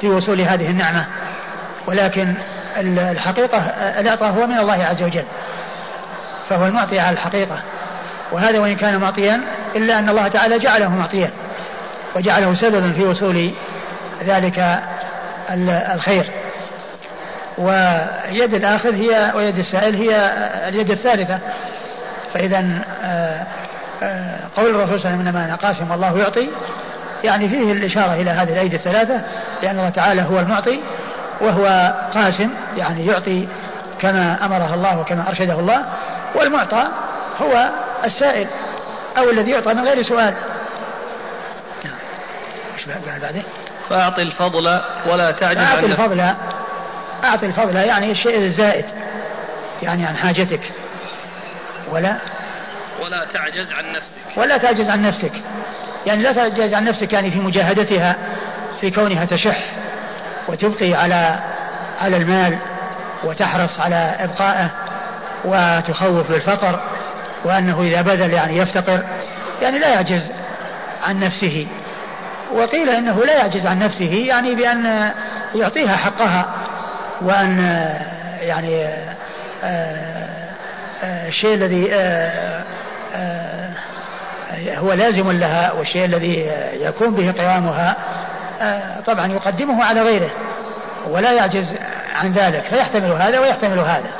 في 0.00 0.08
وصول 0.08 0.40
هذه 0.40 0.70
النعمة. 0.70 1.06
ولكن 1.86 2.34
الحقيقة 2.78 3.58
الإعطاء 3.98 4.30
هو 4.30 4.46
من 4.46 4.58
الله 4.58 4.84
عز 4.84 5.02
وجل. 5.02 5.24
فهو 6.48 6.66
المعطي 6.66 6.98
على 6.98 7.12
الحقيقة. 7.12 7.58
وهذا 8.32 8.58
وإن 8.58 8.76
كان 8.76 8.96
معطيا 8.96 9.40
إلا 9.76 9.98
أن 9.98 10.08
الله 10.08 10.28
تعالى 10.28 10.58
جعله 10.58 10.96
معطيا. 10.96 11.30
وجعله 12.16 12.54
سببا 12.54 12.92
في 12.92 13.04
وصول 13.04 13.50
ذلك 14.24 14.80
الخير. 15.94 16.30
ويد 17.58 18.54
الآخذ 18.54 18.94
هي 18.94 19.32
ويد 19.34 19.58
السائل 19.58 19.96
هي 19.96 20.16
اليد 20.68 20.90
الثالثة. 20.90 21.38
فإذا 22.34 22.84
آه، 23.04 23.46
قول 24.56 24.70
الرسول 24.70 25.00
صلى 25.00 25.10
الله 25.10 25.20
عليه 25.20 25.20
وسلم 25.20 25.20
إنما 25.20 25.44
أنا 25.44 25.54
قاسم 25.54 25.90
والله 25.90 26.18
يعطي. 26.18 26.48
يعني 27.24 27.48
فيه 27.48 27.72
الإشارة 27.72 28.14
إلى 28.14 28.30
هذه 28.30 28.52
الأيدي 28.52 28.76
الثلاثة 28.76 29.20
لأن 29.62 29.78
الله 29.78 29.90
تعالى 29.90 30.22
هو 30.22 30.40
المعطي 30.40 30.80
وهو 31.40 31.94
قاسم 32.14 32.50
يعني 32.76 33.06
يعطي 33.06 33.48
كما 34.00 34.36
أمره 34.44 34.74
الله 34.74 35.00
وكما 35.00 35.28
أرشده 35.28 35.60
الله. 35.60 35.84
والمعطى 36.34 36.88
هو 37.42 37.68
السائل 38.04 38.46
أو 39.18 39.30
الذي 39.30 39.50
يعطى 39.50 39.74
من 39.74 39.84
غير 39.84 40.02
سؤال. 40.02 40.34
نعم. 41.84 41.94
إيش 42.74 42.86
بعده؟ 43.06 43.42
فأعطي 43.88 44.22
الفضل 44.22 44.80
ولا 45.06 45.30
تعجل 45.30 45.64
أعطي 45.64 45.86
الفضل 45.86 46.20
أعطي 47.24 47.46
الفضل 47.46 47.76
يعني 47.76 48.10
الشيء 48.10 48.38
الزائد 48.38 48.84
يعني 49.82 50.06
عن 50.06 50.16
حاجتك. 50.16 50.60
ولا؟ 51.90 52.16
ولا 53.02 53.26
تعجز 53.32 53.72
عن 53.72 53.92
نفسك. 53.92 54.36
ولا 54.36 54.58
تعجز 54.58 54.90
عن 54.90 55.02
نفسك. 55.02 55.32
يعني 56.06 56.22
لا 56.22 56.32
تعجز 56.32 56.74
عن 56.74 56.84
نفسك 56.84 57.12
يعني 57.12 57.30
في 57.30 57.38
مجاهدتها 57.38 58.16
في 58.80 58.90
كونها 58.90 59.24
تشح 59.24 59.58
وتبقي 60.48 60.94
على 60.94 61.38
على 62.00 62.16
المال 62.16 62.58
وتحرص 63.24 63.80
على 63.80 64.16
إبقائه 64.18 64.70
وتخوف 65.44 66.30
بالفقر 66.30 66.80
وأنه 67.44 67.82
إذا 67.82 68.02
بذل 68.02 68.32
يعني 68.32 68.58
يفتقر. 68.58 69.02
يعني 69.62 69.78
لا 69.78 69.88
يعجز 69.88 70.22
عن 71.02 71.20
نفسه. 71.20 71.66
وقيل 72.52 72.90
إنه 72.90 73.24
لا 73.24 73.32
يعجز 73.32 73.66
عن 73.66 73.78
نفسه 73.78 74.14
يعني 74.14 74.54
بأن 74.54 75.10
يعطيها 75.54 75.96
حقها 75.96 76.46
وأن 77.20 77.58
يعني 78.40 78.86
الشيء 81.04 81.54
الذي 81.54 81.88
هو 84.78 84.92
لازم 84.92 85.30
لها 85.30 85.72
والشيء 85.72 86.04
الذي 86.04 86.50
يكون 86.80 87.14
به 87.14 87.34
قوامها 87.42 87.96
طبعا 89.06 89.26
يقدمه 89.26 89.84
على 89.84 90.00
غيره 90.00 90.30
ولا 91.08 91.32
يعجز 91.32 91.74
عن 92.14 92.32
ذلك 92.32 92.60
فيحتمل 92.60 93.12
هذا 93.12 93.38
ويحتمل 93.38 93.78
هذا. 93.78 94.10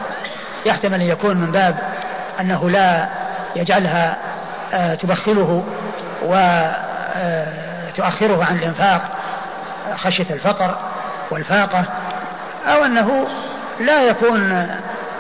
يحتمل 0.67 0.95
أن 0.95 1.07
يكون 1.07 1.37
من 1.37 1.53
باب 1.53 1.77
أنه 2.41 2.71
لا 2.71 3.09
يجعلها 3.57 4.17
آه، 4.75 4.95
تبخله 4.95 5.65
وتؤخره 6.23 6.75
آه، 8.43 8.45
عن 8.45 8.57
الإنفاق 8.59 9.01
خشية 9.95 10.27
الفقر 10.31 10.77
والفاقة 11.31 11.85
أو 12.67 12.85
أنه 12.85 13.27
لا 13.81 14.03
يكون 14.03 14.67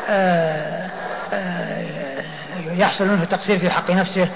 آه، 0.08 0.82
يحصل 2.76 3.08
منه 3.08 3.22
التقصير 3.22 3.58
في 3.58 3.70
حق 3.70 3.90
نفسه 3.90 4.28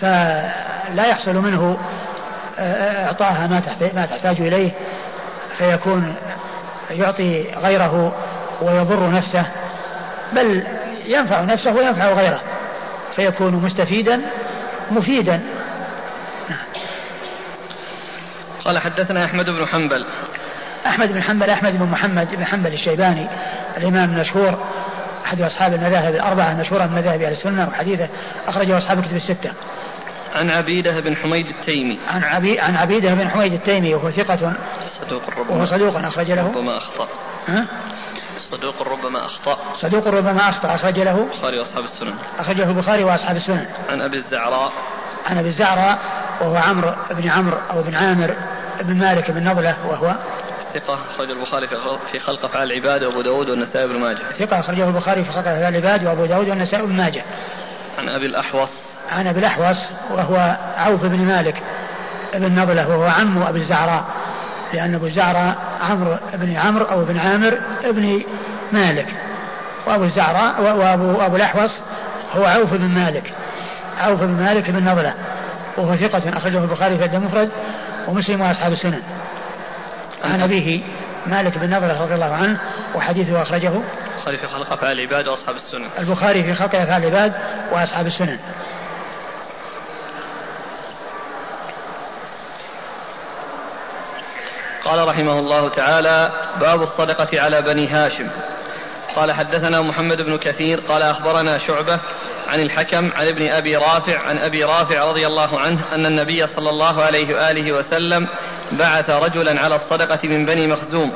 فلا 0.00 1.06
يحصل 1.06 1.36
منه 1.36 1.78
إعطاها 2.58 3.46
ما 3.94 4.06
تحتاج 4.06 4.40
إليه 4.40 4.70
فيكون 5.58 6.14
يعطي 6.90 7.44
غيره 7.56 8.16
ويضر 8.62 9.10
نفسه 9.10 9.44
بل 10.32 10.66
ينفع 11.06 11.44
نفسه 11.44 11.72
وينفع 11.72 12.12
غيره 12.12 12.40
فيكون 13.16 13.52
مستفيدا 13.52 14.20
مفيدا. 14.90 15.40
قال 18.64 18.78
حدثنا 18.78 19.24
أحمد 19.24 19.44
بن 19.44 19.66
حنبل. 19.66 20.06
أحمد 20.86 21.12
بن 21.12 21.22
حنبل 21.22 21.50
أحمد 21.50 21.78
بن 21.78 21.86
محمد 21.86 22.34
بن 22.34 22.44
حنبل 22.44 22.72
الشيباني 22.72 23.26
الإمام 23.76 24.10
المشهور 24.10 24.58
أحد 25.26 25.40
أصحاب 25.40 25.74
المذاهب 25.74 26.14
الأربعة 26.14 26.52
المشهورة 26.52 26.86
من 26.86 26.94
مذاهب 26.94 27.22
أهل 27.22 27.32
السنة 27.32 27.68
وحديثه 27.68 28.08
أخرجه 28.46 28.78
أصحاب 28.78 28.98
الكتب 28.98 29.16
الستة. 29.16 29.52
عن 30.34 30.50
عبيدة 30.50 31.00
بن 31.00 31.16
حميد 31.16 31.46
التيمي. 31.46 32.00
عن 32.08 32.24
عبي 32.24 32.60
عن 32.60 32.76
عبيدة 32.76 33.14
بن 33.14 33.28
حميد 33.28 33.52
التيمي 33.52 33.94
وهو 33.94 34.10
ثقة 34.10 34.52
صدوق 35.00 35.22
ربما 35.38 35.56
وهو 35.56 35.64
صدوق 35.64 35.96
أخرج 35.96 36.30
له 36.30 36.48
ربما 36.48 36.76
أخطأ. 36.76 37.08
ها؟ 37.48 37.66
صدوق 38.50 38.82
ربما 38.82 39.24
أخطأ 39.24 39.74
صدوق 39.74 40.08
ربما 40.08 40.48
أخطأ 40.48 40.74
أخرج 40.74 41.00
له 41.00 41.22
البخاري 41.22 41.58
وأصحاب 41.58 41.84
السنن 41.84 42.14
أخرجه 42.38 42.70
البخاري 42.70 43.04
وأصحاب 43.04 43.36
السنن 43.36 43.66
عن 43.88 44.00
أبي 44.00 44.16
الزعراء 44.16 44.72
عن 45.26 45.38
أبي 45.38 45.48
الزعراء 45.48 45.98
وهو 46.40 46.56
عمرو 46.56 46.92
بن 47.10 47.28
عمرو 47.28 47.58
أو 47.70 47.82
بن 47.82 47.94
عامر 47.94 48.36
بن 48.80 48.96
مالك 48.96 49.30
بن 49.30 49.48
نضلة 49.48 49.76
وهو 49.86 50.14
ثقة 50.74 50.94
أخرج 50.94 51.30
البخاري 51.30 51.68
في 52.12 52.18
خلق 52.18 52.44
أفعال 52.44 52.72
العباد 52.72 53.02
وأبو 53.02 53.22
داود 53.22 53.48
والنسائي 53.48 53.88
بن 53.88 54.00
ماجه. 54.00 54.18
ثقة 54.38 54.60
أخرجه 54.60 54.88
البخاري 54.88 55.24
في 55.24 55.30
خلق 55.30 55.48
أفعال 55.48 55.76
العباد 55.76 56.04
وأبو 56.04 56.26
داود 56.26 56.48
والنسائي 56.48 56.86
بن 56.86 56.96
ماجه. 56.96 57.22
عن 57.98 58.08
أبي 58.08 58.26
الأحوص. 58.26 58.70
عن 59.10 59.26
أبي 59.26 59.38
الأحوص 59.38 59.78
وهو 60.10 60.56
عوف 60.76 61.04
بن 61.04 61.18
مالك 61.18 61.62
بن 62.34 62.60
نضلة 62.60 62.88
وهو 62.88 63.04
عم 63.04 63.42
أبي 63.42 63.58
الزعراء 63.58 64.04
لأن 64.74 64.94
أبو 64.94 65.06
الزعراء 65.06 65.56
عمرو 65.80 66.16
بن 66.34 66.56
عمرو 66.56 66.84
أو 66.84 67.04
بن 67.04 67.18
عامر 67.18 67.60
ابن 67.84 68.22
مالك. 68.72 69.06
وأبو 69.86 70.04
الزعراء 70.04 70.62
وأبو 70.62 71.20
أبو 71.20 71.36
الأحوص 71.36 71.80
هو 72.32 72.44
عوف 72.44 72.74
بن 72.74 72.88
مالك 72.88 73.32
عوف 73.98 74.22
بن 74.22 74.44
مالك 74.44 74.70
بن 74.70 74.84
نضلة 74.84 75.14
وهو 75.76 75.96
ثقة 75.96 76.36
أخرجه 76.36 76.62
البخاري 76.62 76.98
في 76.98 77.16
المفرد 77.16 77.50
ومسلم 78.08 78.40
وأصحاب 78.40 78.72
السنن. 78.72 79.02
عن 80.24 80.40
أبيه 80.40 80.80
مالك 81.26 81.58
بن 81.58 81.70
نضلة 81.70 82.02
رضي 82.02 82.14
الله 82.14 82.34
عنه 82.34 82.60
وحديثه 82.94 83.42
أخرجه 83.42 83.72
البخاري 84.26 84.36
في 84.36 84.46
خلق 84.46 84.72
أفعال 84.72 84.98
العباد 85.00 85.28
وأصحاب 85.28 85.56
السنن. 85.56 85.88
البخاري 85.98 86.42
في 86.42 86.54
خلق 86.54 86.74
أفعال 86.74 87.02
العباد 87.04 87.32
وأصحاب 87.72 88.06
السنن. 88.06 88.38
قال 94.84 95.08
رحمه 95.08 95.38
الله 95.38 95.68
تعالى 95.68 96.32
باب 96.60 96.82
الصدقة 96.82 97.40
على 97.40 97.62
بني 97.62 97.88
هاشم. 97.88 98.28
قال 99.16 99.32
حدثنا 99.32 99.82
محمد 99.82 100.16
بن 100.16 100.38
كثير 100.38 100.80
قال 100.80 101.02
أخبرنا 101.02 101.58
شعبة 101.58 102.00
عن 102.48 102.60
الحكم 102.60 103.12
عن 103.12 103.28
ابن 103.28 103.48
أبي 103.48 103.76
رافع 103.76 104.18
عن 104.18 104.38
أبي 104.38 104.64
رافع 104.64 105.04
رضي 105.04 105.26
الله 105.26 105.60
عنه 105.60 105.80
أن 105.92 106.06
النبي 106.06 106.46
صلى 106.46 106.70
الله 106.70 107.02
عليه 107.02 107.34
وآله 107.34 107.72
وسلم 107.72 108.28
بعث 108.72 109.10
رجلا 109.10 109.60
على 109.60 109.74
الصدقة 109.74 110.28
من 110.28 110.44
بني 110.44 110.66
مخزوم 110.66 111.12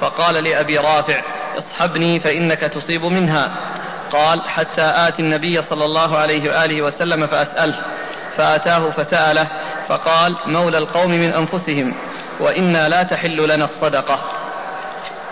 فقال 0.00 0.44
لأبي 0.44 0.78
رافع 0.78 1.22
اصحبني 1.58 2.18
فإنك 2.18 2.60
تصيب 2.60 3.04
منها. 3.04 3.72
قال 4.12 4.42
حتى 4.48 4.82
آتي 4.82 5.22
النبي 5.22 5.60
صلى 5.60 5.84
الله 5.84 6.18
عليه 6.18 6.50
وآله 6.50 6.82
وسلم 6.82 7.26
فأسأله. 7.26 7.78
فأتاه 8.36 8.90
فسأله 8.90 9.48
فقال 9.88 10.36
مولى 10.46 10.78
القوم 10.78 11.10
من 11.10 11.32
أنفسهم 11.32 11.94
وإنا 12.40 12.88
لا 12.88 13.02
تحل 13.02 13.48
لنا 13.48 13.64
الصدقة. 13.64 14.18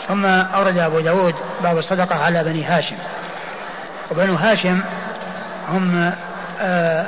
ثم 0.07 0.27
أورد 0.27 0.79
أبو 0.79 1.01
داود 1.01 1.35
باب 1.63 1.79
الصدقة 1.79 2.17
على 2.17 2.45
بني 2.45 2.65
هاشم. 2.65 2.97
وبنو 4.11 4.35
هاشم 4.35 4.83
هم 5.69 6.13
آه، 6.61 7.05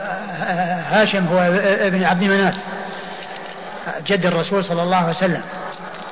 هاشم 0.91 1.27
هو 1.27 1.39
ابن 1.87 2.05
عبد 2.05 2.25
مناف. 2.25 2.57
جد 4.07 4.27
الرسول 4.27 4.65
صلى 4.65 4.83
الله 4.83 4.97
عليه 4.97 5.09
وسلم 5.09 5.43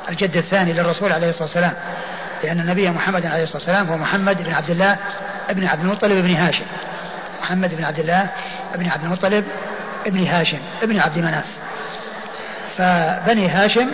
الجد 0.09 0.37
الثاني 0.37 0.72
للرسول 0.72 1.12
عليه 1.12 1.28
الصلاة 1.28 1.44
والسلام 1.44 1.74
لأن 2.44 2.61
النبي 2.61 2.90
محمد 2.90 3.26
عليه 3.26 3.42
الصلاة 3.42 3.59
والسلام 3.59 3.88
هو 3.88 3.96
محمد 3.96 4.42
بن 4.42 4.52
عبد 4.52 4.70
الله 4.70 4.96
بن 5.50 5.66
عبد 5.66 5.80
المطلب 5.80 6.24
بن 6.24 6.35
هاشم. 6.35 6.64
محمد 7.42 7.74
بن 7.74 7.85
عبد 7.85 7.98
الله 7.98 8.26
بن 8.74 8.88
عبد 8.88 9.04
المطلب 9.04 9.44
بن 10.06 10.26
هاشم 10.26 10.59
ابن 10.83 11.00
عبد 11.00 11.18
مناف 11.18 11.46
فبني 12.78 13.48
هاشم 13.48 13.90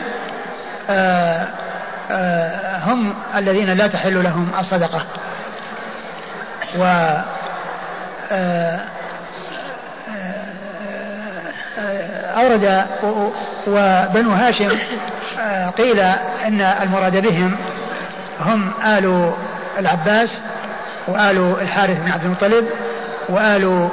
آه، 0.90 1.48
آه، 2.10 2.78
هم 2.78 3.14
الذين 3.36 3.72
لا 3.72 3.86
تحل 3.86 4.24
لهم 4.24 4.52
الصدقة. 4.58 5.04
و 6.78 6.84
آه، 8.32 8.80
أورد 12.36 12.86
وبنو 13.66 14.30
هاشم 14.30 14.78
قيل 15.78 16.00
إن 16.46 16.60
المراد 16.60 17.16
بهم 17.16 17.56
هم 18.40 18.72
آل 18.84 19.32
العباس 19.78 20.38
وآل 21.08 21.56
الحارث 21.60 21.98
بن 21.98 22.10
عبد 22.10 22.24
المطلب 22.24 22.68
وآل 23.28 23.88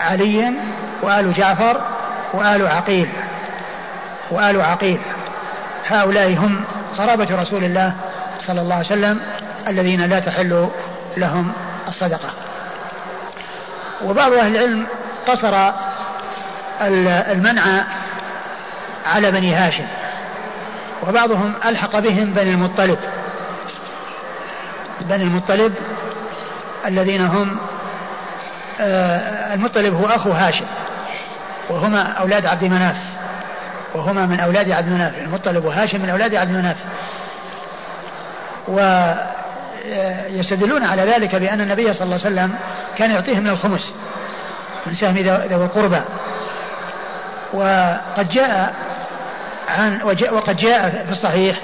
علي 0.00 0.52
وآل 1.02 1.32
جعفر 1.32 1.80
وآل 2.34 2.66
عقيل 2.66 3.08
وآل 4.30 4.62
عقيل. 4.62 4.98
هؤلاء 5.86 6.28
هم 6.34 6.64
قرابة 6.98 7.40
رسول 7.40 7.64
الله 7.64 7.92
صلى 8.40 8.60
الله 8.60 8.74
عليه 8.74 8.86
وسلم 8.86 9.20
الذين 9.68 10.00
لا 10.00 10.20
تحل 10.20 10.68
لهم 11.16 11.52
الصدقة. 11.88 12.30
وبعض 14.04 14.32
أهل 14.32 14.56
العلم 14.56 14.86
قصر 15.28 15.70
المنع 16.80 17.84
على 19.06 19.32
بني 19.32 19.54
هاشم 19.54 19.86
وبعضهم 21.08 21.52
ألحق 21.64 21.98
بهم 21.98 22.32
بني 22.32 22.50
المطلب. 22.50 22.98
بني 25.00 25.22
المطلب 25.22 25.74
الذين 26.86 27.26
هم 27.26 27.56
آه، 28.80 29.54
المطلب 29.54 29.94
هو 29.94 30.06
أخو 30.06 30.30
هاشم 30.30 30.64
وهما 31.68 32.02
أولاد 32.02 32.46
عبد 32.46 32.64
مناف 32.64 32.96
وهما 33.94 34.26
من 34.26 34.40
أولاد 34.40 34.70
عبد 34.70 34.88
مناف 34.88 35.18
المطلب 35.18 35.64
وهاشم 35.64 36.02
من 36.02 36.10
أولاد 36.10 36.34
عبد 36.34 36.50
مناف. 36.50 36.76
ويستدلون 40.28 40.84
على 40.84 41.02
ذلك 41.02 41.36
بأن 41.36 41.60
النبي 41.60 41.92
صلى 41.92 42.02
الله 42.02 42.20
عليه 42.24 42.34
وسلم 42.34 42.54
كان 42.98 43.10
يعطيهم 43.10 43.42
من 43.42 43.50
الخمس 43.50 43.92
من 44.86 44.94
سهم 44.94 45.16
ذوي 45.16 45.64
القربى. 45.64 46.00
وقد 47.52 48.28
جاء 48.28 48.74
عن 49.68 50.02
وقد 50.32 50.56
جاء 50.56 51.04
في 51.06 51.12
الصحيح 51.12 51.60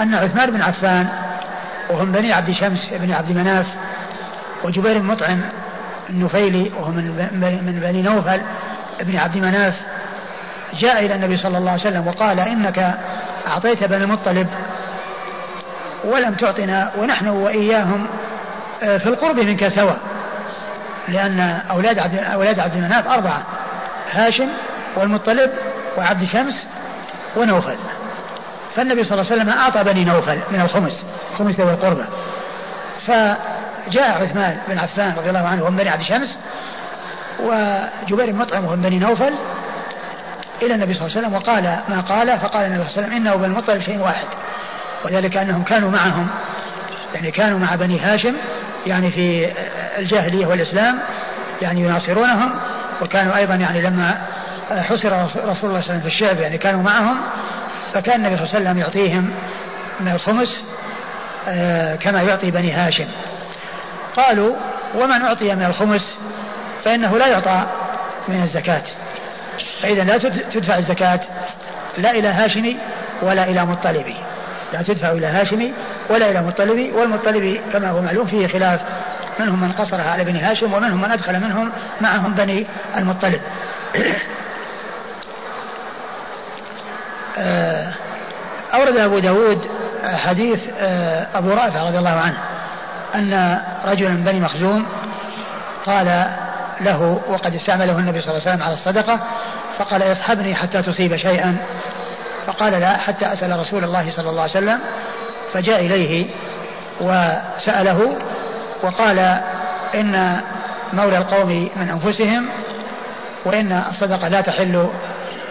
أن 0.00 0.14
عثمان 0.14 0.50
بن 0.50 0.62
عفان 0.62 1.08
وهم 1.90 2.12
بني 2.12 2.32
عبد 2.32 2.50
شمس 2.50 2.88
بن 2.92 3.12
عبد 3.12 3.32
مناف 3.32 3.66
وجبير 4.64 4.98
بن 4.98 5.06
مطعم 5.06 5.40
النفيلي 6.10 6.70
وهو 6.78 6.90
من 6.90 7.60
من 7.66 7.80
بني 7.82 8.02
نوفل 8.02 8.40
بن 9.00 9.16
عبد 9.16 9.36
مناف 9.36 9.80
جاء 10.74 11.04
إلى 11.04 11.14
النبي 11.14 11.36
صلى 11.36 11.58
الله 11.58 11.70
عليه 11.70 11.80
وسلم 11.80 12.06
وقال 12.06 12.40
إنك 12.40 12.94
أعطيت 13.46 13.84
بني 13.84 14.04
المطلب 14.04 14.46
ولم 16.04 16.34
تعطنا 16.34 16.90
ونحن 16.98 17.28
وإياهم 17.28 18.06
آه، 18.82 18.98
في 18.98 19.06
القرب 19.06 19.40
منك 19.40 19.68
سواء 19.68 19.98
لأن 21.08 21.60
أولاد 21.70 21.98
عبد 21.98 22.14
أولاد 22.14 22.58
عبد 22.58 22.76
مناف 22.76 23.08
أربعة 23.08 23.42
هاشم 24.12 24.48
والمطلب 24.96 25.50
وعبد 25.96 26.24
شمس 26.24 26.64
ونوفل. 27.36 27.76
فالنبي 28.76 29.04
صلى 29.04 29.20
الله 29.20 29.32
عليه 29.32 29.42
وسلم 29.42 29.54
أعطى 29.58 29.84
بني 29.84 30.04
نوفل 30.04 30.38
من 30.50 30.60
الخمس 30.60 31.02
خمس 31.38 31.60
ذوي 31.60 31.70
القربى. 31.70 32.04
فجاء 33.06 34.22
عثمان 34.22 34.58
بن 34.68 34.78
عفان 34.78 35.14
رضي 35.18 35.28
الله 35.28 35.48
عنه 35.48 35.64
ومن 35.64 35.76
بني 35.76 35.88
عبد 35.88 36.02
شمس 36.02 36.38
وجبير 37.40 38.30
بن 38.30 38.38
مطعم 38.38 38.64
ومن 38.64 38.82
بني 38.82 38.98
نوفل 38.98 39.32
إلى 40.62 40.74
النبي 40.74 40.94
صلى 40.94 41.06
الله 41.06 41.16
عليه 41.16 41.26
وسلم 41.26 41.34
وقال 41.34 41.62
ما 41.88 42.00
قال 42.00 42.38
فقال 42.38 42.66
النبي 42.66 42.88
صلى 42.88 43.04
الله 43.04 43.06
عليه 43.06 43.06
وسلم 43.06 43.12
إنه 43.12 43.36
بن 43.36 43.44
المطلب 43.44 43.80
شيء 43.80 43.98
واحد 43.98 44.26
وذلك 45.04 45.36
أنهم 45.36 45.62
كانوا 45.62 45.90
معهم. 45.90 46.28
يعني 47.14 47.30
كانوا 47.30 47.58
مع 47.58 47.74
بني 47.74 47.98
هاشم 48.00 48.34
يعني 48.86 49.10
في 49.10 49.50
الجاهلية 49.98 50.46
والإسلام 50.46 50.98
يعني 51.62 51.80
يناصرونهم 51.80 52.54
وكانوا 53.02 53.36
أيضا 53.36 53.54
يعني 53.54 53.82
لما 53.82 54.18
حصر 54.70 55.24
رسول 55.24 55.42
الله 55.42 55.54
صلى 55.54 55.64
الله 55.64 55.74
عليه 55.74 55.78
وسلم 55.78 56.00
في 56.00 56.06
الشعب 56.06 56.40
يعني 56.40 56.58
كانوا 56.58 56.82
معهم 56.82 57.16
فكان 57.94 58.26
النبي 58.26 58.36
صلى 58.36 58.44
الله 58.44 58.54
عليه 58.54 58.64
وسلم 58.70 58.78
يعطيهم 58.78 59.30
من 60.00 60.12
الخمس 60.12 60.62
آه، 61.48 61.96
كما 61.96 62.22
يعطي 62.22 62.50
بني 62.50 62.72
هاشم. 62.72 63.06
قالوا 64.16 64.56
ومن 64.94 65.22
أعطي 65.22 65.54
من 65.54 65.64
الخمس 65.64 66.16
فإنه 66.84 67.18
لا 67.18 67.26
يعطى 67.26 67.66
من 68.28 68.42
الزكاة. 68.42 68.82
فإذا 69.82 70.04
لا 70.04 70.18
تدفع 70.54 70.78
الزكاة 70.78 71.20
لا 71.98 72.10
إلى 72.10 72.28
هاشمي 72.28 72.76
ولا 73.22 73.44
إلى 73.44 73.66
مطلبي. 73.66 74.16
لا 74.72 74.82
تدفع 74.82 75.12
إلى 75.12 75.26
هاشمي 75.26 75.72
ولا 76.10 76.30
إلى 76.30 76.42
مطلبي 76.42 76.92
والمطلبي 76.92 77.60
كما 77.72 77.90
هو 77.90 78.02
معلوم 78.02 78.26
فيه 78.26 78.46
خلاف 78.46 78.80
منهم 79.40 79.60
من 79.60 79.72
قصرها 79.72 80.10
على 80.10 80.24
بني 80.24 80.38
هاشم 80.38 80.72
ومنهم 80.72 81.02
من 81.02 81.10
أدخل 81.10 81.40
منهم 81.40 81.70
معهم 82.00 82.34
بني 82.34 82.66
المطلب 82.96 83.40
آه، 83.96 84.12
أورد 88.74 88.96
أبو 88.96 89.18
داود 89.18 89.66
حديث 90.04 90.60
آه، 90.78 91.26
أبو 91.34 91.50
رافع 91.50 91.82
رضي 91.82 91.98
الله 91.98 92.10
عنه 92.10 92.38
أن 93.14 93.60
رجلا 93.84 94.10
من 94.10 94.24
بني 94.24 94.40
مخزوم 94.40 94.86
قال 95.86 96.24
له 96.80 97.20
وقد 97.28 97.54
استعمله 97.54 97.98
النبي 97.98 98.20
صلى 98.20 98.30
الله 98.30 98.42
عليه 98.42 98.54
وسلم 98.54 98.62
على 98.62 98.74
الصدقة 98.74 99.18
فقال 99.78 100.02
يصحبني 100.02 100.54
حتى 100.54 100.82
تصيب 100.82 101.16
شيئا. 101.16 101.56
فقال 102.46 102.72
لا 102.72 102.96
حتى 102.96 103.32
أسأل 103.32 103.60
رسول 103.60 103.84
الله 103.84 104.10
صلى 104.10 104.30
الله 104.30 104.42
عليه 104.42 104.50
وسلم. 104.50 104.78
فجاء 105.52 105.86
إليه 105.86 106.26
وسأله 107.00 108.18
وقال 108.82 109.18
إن 109.94 110.40
مولى 110.92 111.18
القوم 111.18 111.70
من 111.76 111.88
أنفسهم 111.90 112.48
وإن 113.44 113.82
الصدقة 113.90 114.28
لا 114.28 114.40
تحل 114.40 114.88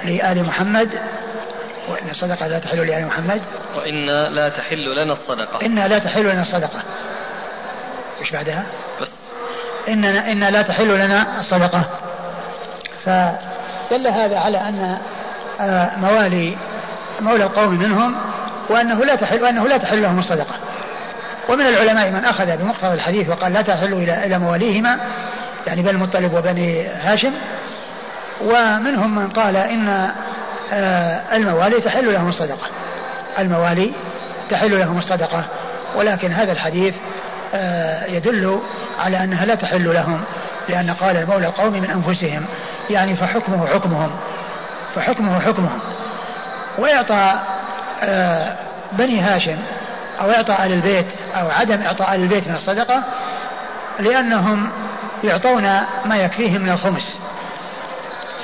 لآل 0.05 0.43
محمد 0.43 0.89
وإن 1.87 2.09
الصدقة 2.09 2.47
لا 2.47 2.59
تحل 2.59 2.87
لآل 2.87 3.05
محمد. 3.05 3.41
وإن 3.75 4.05
لا 4.35 4.49
تحل 4.49 4.95
لنا 4.95 5.13
الصدقة. 5.13 5.65
إن 5.65 5.79
لا 5.79 5.99
تحل 5.99 6.23
لنا 6.23 6.41
الصدقة. 6.41 6.83
وش 8.21 8.31
بعدها؟ 8.31 8.63
بس. 9.01 9.11
إن 9.87 10.05
إن 10.05 10.43
لا 10.43 10.61
تحل 10.61 11.05
لنا 11.05 11.39
الصدقة. 11.39 11.83
فدل 13.05 14.07
هذا 14.07 14.39
على 14.39 14.57
أن 14.57 14.97
آه، 15.59 15.91
موالي 15.97 16.57
مولى 17.21 17.43
القوم 17.43 17.73
منهم 17.73 18.15
وأنه 18.69 19.05
لا 19.05 19.15
تحل 19.15 19.43
وأنه 19.43 19.67
لا 19.67 19.77
تحل 19.77 20.01
لهم 20.01 20.19
الصدقة. 20.19 20.55
ومن 21.49 21.65
العلماء 21.65 22.11
من 22.11 22.25
أخذ 22.25 22.57
بمقتضى 22.57 22.93
الحديث 22.93 23.29
وقال 23.29 23.53
لا 23.53 23.61
تحل 23.61 23.93
إلى 23.93 24.25
إلى 24.25 24.39
مواليهما 24.39 24.99
يعني 25.67 25.81
بني 25.81 25.91
المطلب 25.91 26.33
وبني 26.33 26.87
هاشم. 26.87 27.33
ومنهم 28.41 29.15
من 29.15 29.29
قال 29.29 29.57
إن 29.57 30.11
الموالي 31.33 31.81
تحل 31.81 32.13
لهم 32.13 32.29
الصدقة. 32.29 32.67
الموالي 33.39 33.93
تحل 34.49 34.79
لهم 34.79 34.97
الصدقة. 34.97 35.45
ولكن 35.95 36.31
هذا 36.31 36.51
الحديث 36.51 36.95
آه، 37.53 38.05
يدل 38.05 38.61
على 38.99 39.23
أنها 39.23 39.45
لا 39.45 39.55
تحل 39.55 39.93
لهم 39.93 40.21
لأن 40.69 40.89
قال 40.89 41.17
المولى 41.17 41.47
القوم 41.47 41.73
من 41.73 41.89
أنفسهم 41.89 42.45
يعني 42.89 43.15
فحكمه 43.15 43.67
حكمهم 43.67 44.11
فحكمه 44.95 45.39
حكمهم. 45.39 45.81
وإعطاء 46.77 47.43
آه، 48.03 48.55
بني 48.91 49.19
هاشم 49.19 49.57
أو 50.21 50.31
إعطاء 50.31 50.61
أهل 50.61 50.73
البيت 50.73 51.05
أو 51.35 51.49
عدم 51.49 51.81
إعطاء 51.81 52.07
أهل 52.07 52.23
البيت 52.23 52.47
من 52.47 52.55
الصدقة 52.55 53.03
لأنهم 53.99 54.69
يعطون 55.23 55.63
ما 56.05 56.17
يكفيهم 56.17 56.61
من 56.61 56.69
الخمس. 56.69 57.13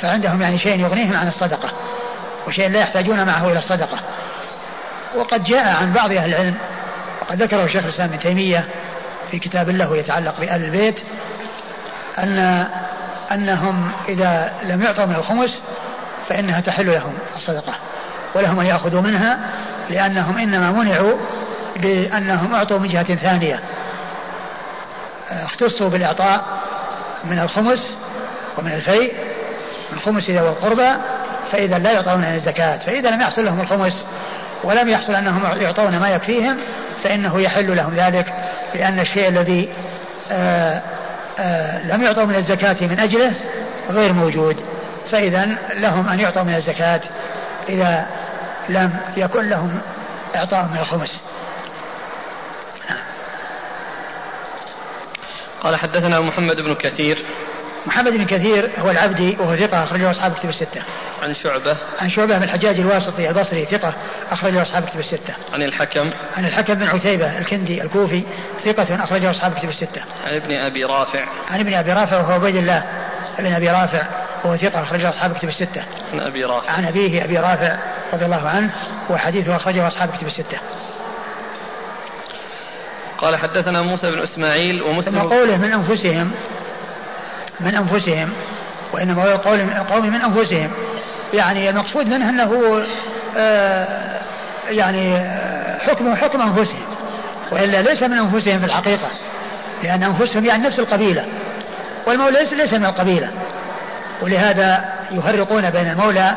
فعندهم 0.02 0.42
يعني 0.42 0.60
شيء 0.60 0.80
يغنيهم 0.80 1.18
عن 1.18 1.28
الصدقة. 1.28 1.72
وشيء 2.48 2.70
لا 2.70 2.80
يحتاجون 2.80 3.26
معه 3.26 3.52
إلى 3.52 3.60
الصدقة. 3.60 4.00
وقد 5.16 5.44
جاء 5.44 5.76
عن 5.76 5.94
بعض 5.94 6.12
أهل 6.12 6.30
العلم 6.30 6.56
وقد 7.22 7.44
ذكره 7.44 7.68
شيخ 7.68 7.84
الإسلام 7.84 8.10
ابن 8.10 8.20
تيمية 8.20 8.66
في 9.32 9.40
كتاب 9.40 9.70
له 9.70 9.98
يتعلق 9.98 10.40
بأهل 10.40 10.64
البيت 10.64 10.96
أن 12.18 12.68
أنهم 13.32 13.92
إذا 14.10 14.54
لم 14.64 14.84
يعطوا 14.84 15.06
من 15.06 15.16
الخمس 15.16 15.60
فإنها 16.30 16.62
تحل 16.62 16.92
لهم 16.92 17.14
الصدقة 17.36 17.74
ولهم 18.36 18.60
أن 18.60 18.66
يأخذوا 18.66 19.02
منها 19.02 19.40
لأنهم 19.90 20.38
إنما 20.38 20.72
منعوا 20.72 21.18
بأنهم 21.76 22.56
أعطوا 22.56 22.80
من 22.80 22.90
جهة 22.90 23.16
ثانية. 23.16 23.60
اختصوا 25.30 25.90
بالإعطاء 25.90 26.46
من 27.24 27.40
الخمس 27.40 27.94
ومن 28.58 28.72
الفيء 28.72 29.14
من 29.92 30.00
خمس 30.00 30.30
ذوي 30.30 30.50
القربى 30.50 30.96
فإذا 31.52 31.78
لا 31.78 31.92
يعطون 31.92 32.24
الزكاة 32.24 32.78
فإذا 32.78 33.10
لم 33.12 33.22
يحصل 33.22 33.46
لهم 33.46 33.62
الخمس 33.62 34.06
ولم 34.64 34.90
يحصل 34.90 35.16
أنهم 35.16 35.62
يعطون 35.62 36.00
ما 36.00 36.10
يكفيهم 36.10 36.58
فإنه 37.04 37.42
يحل 37.42 37.76
لهم 37.76 37.94
ذلك 37.94 38.34
لأن 38.76 39.00
الشيء 39.00 39.28
الذي 39.28 39.70
آآ 40.32 40.82
آآ 41.40 41.82
لم 41.84 42.04
يعطوا 42.04 42.26
من 42.26 42.36
الزكاة 42.36 42.76
من 42.82 43.00
أجله 43.00 43.32
غير 43.90 44.14
موجود. 44.14 44.66
فإذا 45.12 45.50
لهم 45.74 46.10
أن 46.10 46.20
يعطوا 46.20 46.44
من 46.44 46.56
الزكاة 46.56 47.02
إذا 47.70 48.08
لم 48.70 48.98
يكن 49.18 49.50
لهم 49.50 49.82
إعطاء 50.36 50.70
من 50.74 50.80
الخمس. 50.80 51.20
قال 55.62 55.76
حدثنا 55.76 56.22
محمد 56.22 56.56
بن 56.56 56.76
كثير. 56.76 57.26
محمد 57.86 58.12
بن 58.12 58.26
كثير 58.26 58.70
هو 58.80 58.92
العبدي 58.92 59.38
وهو 59.40 59.56
ثقة 59.56 59.84
أخرجه 59.84 60.12
أصحاب 60.12 60.34
كتب 60.34 60.50
الستة. 60.50 60.82
عن 61.22 61.34
شعبة 61.34 61.78
عن 62.00 62.10
شعبة 62.10 62.38
بن 62.38 62.44
الحجاج 62.44 62.80
الواسطي 62.80 63.30
البصري 63.30 63.66
ثقة 63.66 63.94
أخرجه 64.32 64.62
أصحاب 64.62 64.86
كتب 64.86 65.00
الستة. 65.00 65.34
عن 65.54 65.62
الحكم 65.62 66.10
عن 66.34 66.46
الحكم 66.46 66.74
بن 66.74 66.88
عتيبة 66.88 67.38
الكندي 67.38 67.84
الكوفي 67.84 68.24
ثقة 68.64 69.04
أخرجه 69.04 69.32
أصحاب 69.32 69.54
كتب 69.54 69.70
الستة. 69.70 70.02
عن 70.26 70.36
ابن 70.36 70.56
أبي 70.56 70.84
رافع 70.84 71.26
عن 71.50 71.60
ابن 71.60 71.74
أبي 71.74 71.94
رافع 71.94 72.18
وهو 72.18 72.32
عبيد 72.32 72.56
الله 72.56 72.84
ابن 73.40 73.54
أبي 73.54 73.70
رافع 73.70 74.08
وهو 74.44 74.58
ثقة 74.58 74.84
أخرجه 74.84 75.10
أصحاب 75.10 75.38
كتب 75.38 75.48
الستة. 75.48 75.84
عن 76.14 76.20
أبي 76.20 76.46
رافع 76.46 76.72
عن 76.72 76.86
أبيه 76.86 77.24
أبي 77.26 77.38
رافع 77.38 77.78
رضي 78.14 78.26
الله 78.26 78.50
عنه 78.50 78.70
وحديثه 79.10 79.56
أخرجه 79.56 79.88
أصحاب 79.88 80.10
كتب 80.10 80.28
الستة. 80.28 80.58
قال 83.18 83.36
حدثنا 83.36 83.82
موسى 83.82 84.12
بن 84.12 84.20
إسماعيل 84.20 84.82
ومسلم 84.82 85.20
ثم 85.22 85.28
قوله 85.28 85.58
من 85.58 85.72
أنفسهم 85.72 86.32
من 87.60 87.76
أنفسهم 87.76 88.30
وإنما 88.94 89.24
هو 89.24 89.38
قول 89.38 89.60
القوم 89.60 90.06
من 90.06 90.22
أنفسهم. 90.22 90.72
يعني 91.34 91.70
المقصود 91.70 92.08
منه 92.08 92.30
أنه 92.30 92.84
آه 93.38 94.20
يعني 94.70 95.16
آه، 95.16 95.80
حكمه 95.80 96.16
حكم 96.16 96.42
أنفسهم 96.42 96.82
وإلا 97.52 97.82
ليس 97.82 98.04
من 98.04 98.18
أنفسهم 98.20 98.60
في 98.60 98.66
الحقيقة 98.66 99.10
لأن 99.84 100.04
أنفسهم 100.04 100.46
يعني 100.46 100.64
نفس 100.64 100.80
القبيلة 100.80 101.26
والمولى 102.08 102.40
ليس 102.40 102.54
ليس 102.54 102.74
من 102.74 102.86
القبيلة. 102.86 103.30
ولهذا 104.22 104.86
يفرقون 105.12 105.70
بين 105.70 105.90
المولى 105.90 106.36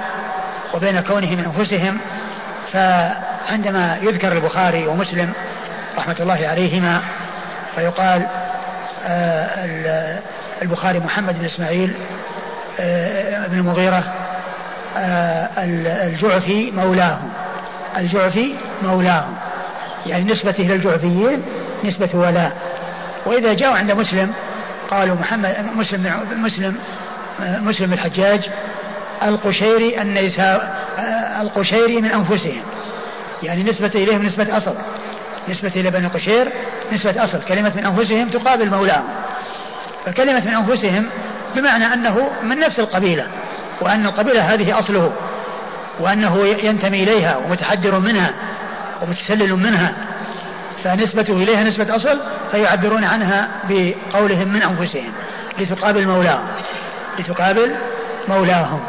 وبين 0.75 1.01
كونه 1.01 1.31
من 1.31 1.45
أنفسهم. 1.45 1.99
فعندما 2.73 3.99
يذكر 4.03 4.33
البخاري 4.33 4.87
ومسلم 4.87 5.33
رحمة 5.99 6.17
الله 6.21 6.49
عليهما 6.49 7.01
فيقال 7.75 8.27
آه، 9.07 10.19
البخاري 10.63 10.99
محمد 10.99 11.39
بن 11.39 11.45
إسماعيل 11.45 11.95
آه، 12.81 13.47
بن 13.47 13.59
المغيرة 13.59 14.05
آه، 14.97 15.49
الجعفي 16.07 16.71
مولاهم. 16.71 17.31
الجعفي 17.97 18.55
مولاهم. 18.83 19.37
يعني 20.07 20.25
نسبته 20.25 20.67
إلى 20.67 20.75
الجعفيين 20.75 21.43
نسبة 21.85 22.09
ولاء 22.15 22.53
وإذا 23.27 23.55
جاءوا 23.55 23.77
عند 23.77 23.93
مسلم 23.93 24.33
قالوا 24.91 25.17
محمد 25.17 25.57
مسلم 25.77 26.27
مسلم 26.37 26.77
مسلم 27.41 27.93
الحجاج 27.93 28.49
القشيري 29.23 30.03
النيسا 30.03 30.75
القشيري 31.41 32.01
من 32.01 32.11
أنفسهم. 32.11 32.63
يعني 33.43 33.63
نسبة 33.63 33.91
إليهم 33.95 34.27
نسبة 34.27 34.57
أصل. 34.57 34.75
نسبة 35.49 35.73
إلى 35.77 35.91
بني 35.91 36.07
قشير 36.07 36.53
نسبة 36.93 37.25
أصل. 37.25 37.43
كلمة 37.43 37.73
من 37.77 37.87
أنفسهم 37.87 38.29
تقابل 38.29 38.71
مولاهم. 38.71 39.05
فكلمة 40.07 40.45
من 40.45 40.55
أنفسهم 40.55 41.07
بمعنى 41.57 41.85
أنه 41.85 42.31
من 42.43 42.59
نفس 42.59 42.79
القبيلة 42.79 43.27
وأن 43.81 44.07
القبيلة 44.07 44.55
هذه 44.55 44.79
أصله 44.79 45.13
وأنه 46.01 46.47
ينتمي 46.47 47.03
إليها 47.03 47.37
ومتحدر 47.37 47.99
منها 47.99 48.31
ومتسلل 49.03 49.53
منها 49.53 49.93
فنسبته 50.85 51.33
إليها 51.33 51.65
نسبة 51.65 51.97
أصل 51.97 52.21
فيعبرون 52.51 53.05
عنها 53.05 53.49
بقولهم 53.69 54.49
من 54.49 54.63
أنفسهم 54.63 55.13
لتقابل 55.59 56.07
مولاهم 56.07 56.47
لتقابل 57.19 57.75
مولاهم. 58.29 58.81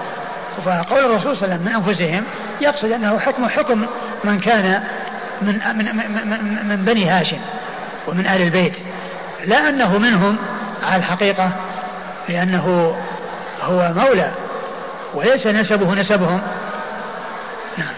فقول 0.65 0.99
الرسول 0.99 1.35
صلى 1.37 1.45
الله 1.45 1.55
عليه 1.55 1.65
وسلم 1.65 1.65
من 1.65 1.75
أنفسهم 1.75 2.23
يقصد 2.61 2.91
أنه 2.91 3.19
حكم 3.19 3.47
حكم 3.47 3.85
من 4.23 4.39
كان 4.39 4.83
من, 5.41 5.59
من, 5.75 5.95
من, 5.95 6.67
من 6.67 6.85
بني 6.85 7.05
هاشم 7.05 7.39
ومن 8.07 8.27
آل 8.27 8.41
البيت 8.41 8.73
لا 9.45 9.69
أنه 9.69 9.97
منهم 9.97 10.37
على 10.83 10.95
الحقيقة 10.95 11.51
لأنه 12.29 12.97
هو 13.61 13.93
مولى 13.93 14.31
وليس 15.13 15.47
نسبه 15.47 15.93
نسبهم. 15.93 16.41
نعم. 17.77 17.93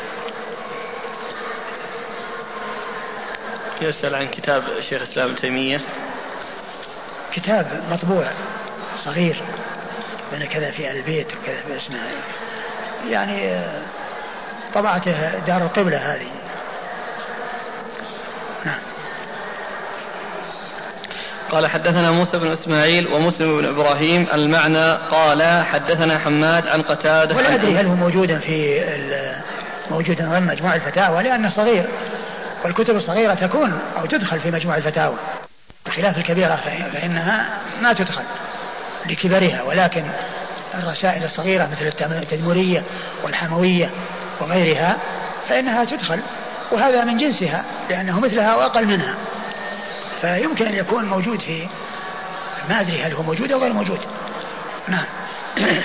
يسأل 3.82 4.16
عن 4.16 4.28
كتاب 4.28 4.64
شيخ 4.90 5.02
الإسلام 5.02 5.30
ابن 5.30 5.36
تيمية. 5.36 5.82
كتاب 7.34 7.84
مطبوع 7.92 8.28
صغير 9.06 9.42
بين 10.32 10.46
كذا 10.46 10.72
في 10.72 10.92
البيت 10.92 11.28
وكذا 11.28 11.62
في 11.68 11.78
اسمه 11.78 12.00
يعني 13.10 13.62
طبعته 14.74 15.40
دار 15.48 15.62
القبلة 15.62 15.98
هذه. 15.98 16.28
قال 21.52 21.68
حدثنا 21.68 22.12
موسى 22.12 22.38
بن 22.38 22.48
إسماعيل 22.48 23.08
ومسلم 23.08 23.62
بن 23.62 23.66
إبراهيم 23.66 24.28
المعنى 24.34 25.08
قال 25.08 25.66
حدثنا 25.66 26.20
حماد 26.20 26.64
عن 26.68 26.82
قتادة 26.82 27.36
ولا 27.36 27.56
أدري 27.56 27.78
هل 27.78 27.86
هو 27.86 27.96
موجودا 27.96 28.40
في 28.40 28.82
موجودا 29.92 30.26
ضمن 30.26 30.46
مجموع 30.46 30.76
الفتاوى 30.76 31.24
لأنه 31.24 31.50
صغير. 31.50 31.86
والكتب 32.66 32.96
الصغيرة 32.96 33.34
تكون 33.34 33.80
أو 33.98 34.06
تدخل 34.06 34.40
في 34.40 34.52
مجموع 34.52 34.78
الفتاوى. 34.78 35.16
بخلاف 35.86 36.18
الكبيرة 36.18 36.56
فإنها 36.94 37.46
ما 37.82 37.94
تدخل 37.94 38.24
لكبرها 39.06 39.64
ولكن 39.64 40.04
الرسائل 40.74 41.24
الصغيرة 41.24 41.70
مثل 41.72 41.88
التدمرية 42.22 42.84
والحموية 43.24 43.90
وغيرها 44.42 44.98
فإنها 45.50 45.86
تدخل 45.86 46.20
وهذا 46.72 47.04
من 47.04 47.18
جنسها 47.18 47.64
لأنه 47.90 48.20
مثلها 48.20 48.56
واقل 48.56 48.86
منها. 48.86 49.16
فيمكن 50.22 50.66
أن 50.66 50.76
يكون 50.76 51.06
موجود 51.06 51.40
في 51.40 51.68
ما 52.70 52.82
أدري 52.82 53.04
هل 53.04 53.14
هو 53.14 53.24
موجود 53.24 53.52
أو 53.52 53.60
غير 53.60 53.74
موجود. 53.74 54.00
نعم. 54.88 55.06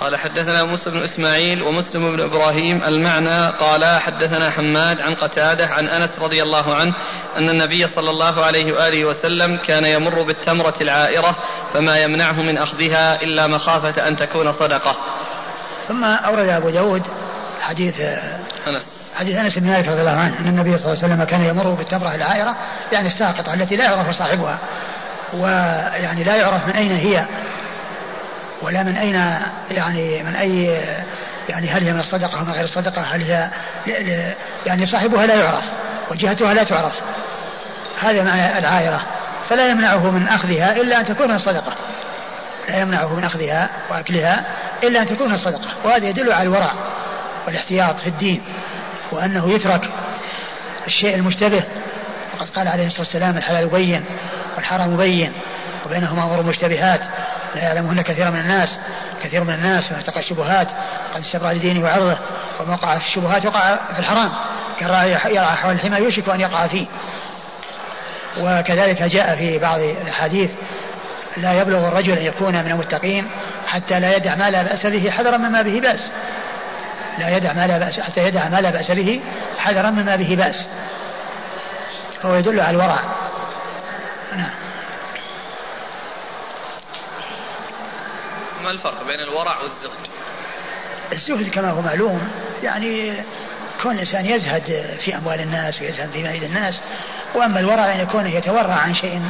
قال 0.00 0.16
حدثنا 0.16 0.64
موسى 0.64 0.90
بن 0.90 1.02
إسماعيل 1.02 1.62
ومسلم 1.62 2.16
بن 2.16 2.20
إبراهيم 2.20 2.84
المعنى 2.84 3.56
قال 3.58 4.00
حدثنا 4.00 4.50
حماد 4.50 5.00
عن 5.00 5.14
قتادة 5.14 5.66
عن 5.66 5.86
أنس 5.86 6.18
رضي 6.18 6.42
الله 6.42 6.74
عنه 6.74 6.94
أن 7.36 7.48
النبي 7.48 7.86
صلى 7.86 8.10
الله 8.10 8.44
عليه 8.44 8.72
وآله 8.72 9.04
وسلم 9.04 9.56
كان 9.56 9.84
يمر 9.84 10.22
بالتمرة 10.22 10.74
العائرة 10.80 11.36
فما 11.72 11.98
يمنعه 11.98 12.42
من 12.42 12.58
أخذها 12.58 13.22
إلا 13.22 13.46
مخافة 13.46 14.08
أن 14.08 14.16
تكون 14.16 14.52
صدقة. 14.52 14.96
ثم 15.88 16.04
أورد 16.04 16.48
أبو 16.48 16.70
داود 16.70 17.02
حديث 17.60 18.00
أنس. 18.68 19.01
حديث 19.18 19.36
أنس 19.36 19.58
بن 19.58 19.66
مالك 19.66 19.88
رضي 19.88 20.00
الله 20.00 20.10
عنه 20.10 20.38
أن 20.40 20.48
النبي 20.48 20.78
صلى 20.78 20.92
الله 20.92 21.02
عليه 21.02 21.14
وسلم 21.14 21.24
كان 21.24 21.40
يمر 21.40 21.74
بالتمرة 21.74 22.14
العائرة 22.14 22.56
يعني 22.92 23.06
الساقطة 23.06 23.54
التي 23.54 23.76
لا 23.76 23.84
يعرف 23.84 24.10
صاحبها. 24.10 24.58
ويعني 25.34 26.24
لا 26.24 26.36
يعرف 26.36 26.66
من 26.66 26.72
أين 26.72 26.92
هي 26.92 27.26
ولا 28.62 28.82
من 28.82 28.96
أين 28.96 29.14
يعني 29.70 30.22
من 30.22 30.36
أي 30.36 30.64
يعني 31.48 31.70
هل 31.70 31.84
هي 31.84 31.92
من 31.92 32.00
الصدقة 32.00 32.38
أو 32.38 32.44
من 32.44 32.52
غير 32.52 32.64
الصدقة 32.64 33.02
هل 33.02 33.22
هي 33.22 33.50
يعني 34.66 34.86
صاحبها 34.86 35.26
لا 35.26 35.34
يعرف 35.34 35.64
وجهتها 36.10 36.54
لا 36.54 36.64
تعرف. 36.64 36.94
هذا 38.00 38.22
معنى 38.22 38.58
العائرة. 38.58 39.00
فلا 39.48 39.68
يمنعه 39.68 40.10
من 40.10 40.28
أخذها 40.28 40.76
إلا 40.76 41.00
أن 41.00 41.04
تكون 41.04 41.28
من 41.28 41.34
الصدقة. 41.34 41.74
لا 42.68 42.80
يمنعه 42.80 43.16
من 43.16 43.24
أخذها 43.24 43.70
وأكلها 43.90 44.44
إلا 44.82 45.02
أن 45.02 45.06
تكون 45.06 45.28
من 45.28 45.34
الصدقة. 45.34 45.68
وهذا 45.84 46.08
يدل 46.08 46.32
على 46.32 46.48
الورع 46.48 46.74
والاحتياط 47.46 47.98
في 47.98 48.06
الدين. 48.06 48.42
وأنه 49.12 49.50
يترك 49.50 49.90
الشيء 50.86 51.14
المشتبه. 51.14 51.62
وقد 52.34 52.48
قال 52.48 52.68
عليه 52.68 52.86
الصلاة 52.86 53.02
والسلام 53.02 53.36
الحلال 53.36 53.68
بين 53.68 54.04
والحرام 54.56 54.96
بين 54.96 55.32
وبينهما 55.86 56.24
أمور 56.24 56.42
مشتبهات. 56.42 57.00
لا 57.54 57.62
يعلمهن 57.62 58.02
كثير 58.02 58.30
من 58.30 58.40
الناس 58.40 58.78
كثير 59.24 59.44
من 59.44 59.54
الناس 59.54 59.92
من 59.92 59.96
ارتقى 59.96 60.20
الشبهات. 60.20 60.68
قد 61.14 61.20
استبرأ 61.20 61.52
لدينه 61.52 61.84
وعرضه 61.84 62.18
وما 62.60 62.72
وقع 62.72 62.98
في 62.98 63.06
الشبهات 63.06 63.46
وقع 63.46 63.76
في 63.76 63.98
الحرام. 63.98 64.32
كالراعي 64.80 65.34
يرعى 65.34 65.56
حول 65.56 65.74
الحمى 65.74 65.96
يوشك 65.96 66.28
أن 66.28 66.40
يقع 66.40 66.66
فيه. 66.66 66.86
وكذلك 68.40 69.02
جاء 69.02 69.36
في 69.36 69.58
بعض 69.58 69.80
الأحاديث 69.80 70.50
لا 71.36 71.60
يبلغ 71.60 71.88
الرجل 71.88 72.12
أن 72.12 72.24
يكون 72.24 72.54
من 72.54 72.70
المتقين 72.70 73.26
حتى 73.66 74.00
لا 74.00 74.16
يدع 74.16 74.34
ما 74.34 74.50
لا 74.50 74.62
بأس 74.62 74.86
به 74.86 75.10
حذرا 75.10 75.36
مما 75.36 75.62
به 75.62 75.80
بأس. 75.80 76.10
لا 77.18 77.36
يدع 77.36 77.52
ما 77.52 77.66
لا 77.66 77.78
بأس 77.78 78.00
حتى 78.00 78.28
يدع 78.28 78.48
ما 78.48 78.60
لا 78.60 78.70
بأس 78.70 78.90
به 78.90 79.20
حذرا 79.58 79.90
مما 79.90 80.16
به 80.16 80.36
بأس. 80.36 80.68
فهو 82.22 82.34
يدل 82.34 82.60
على 82.60 82.70
الورع. 82.70 83.04
نعم. 84.32 84.50
ما 88.62 88.70
الفرق 88.70 89.04
بين 89.04 89.20
الورع 89.20 89.60
والزهد؟ 89.60 90.08
الزهد 91.12 91.48
كما 91.48 91.70
هو 91.70 91.82
معلوم 91.82 92.30
يعني 92.62 93.12
كون 93.82 93.94
الإنسان 93.94 94.26
يزهد 94.26 94.96
في 94.98 95.16
أموال 95.16 95.40
الناس 95.40 95.80
ويزهد 95.80 96.10
في 96.10 96.22
مال 96.22 96.44
الناس 96.44 96.74
وأما 97.34 97.60
الورع 97.60 97.94
أن 97.94 98.00
يكون 98.00 98.26
يتورع 98.26 98.74
عن 98.74 98.94
شيء 98.94 99.22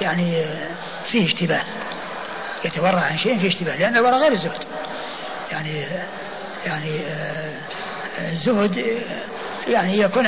يعني 0.00 0.44
فيه 1.06 1.26
اشتباه. 1.34 1.62
يتورع 2.64 3.00
عن 3.00 3.18
شيء 3.18 3.38
فيه 3.38 3.48
اشتباه 3.48 3.76
لأن 3.76 3.96
الورع 3.96 4.16
غير 4.16 4.32
الزهد. 4.32 4.64
يعني 5.52 5.86
يعني 6.66 7.00
آه، 7.08 7.52
الزهد 8.32 8.84
يعني 9.68 9.98
يكون 9.98 10.26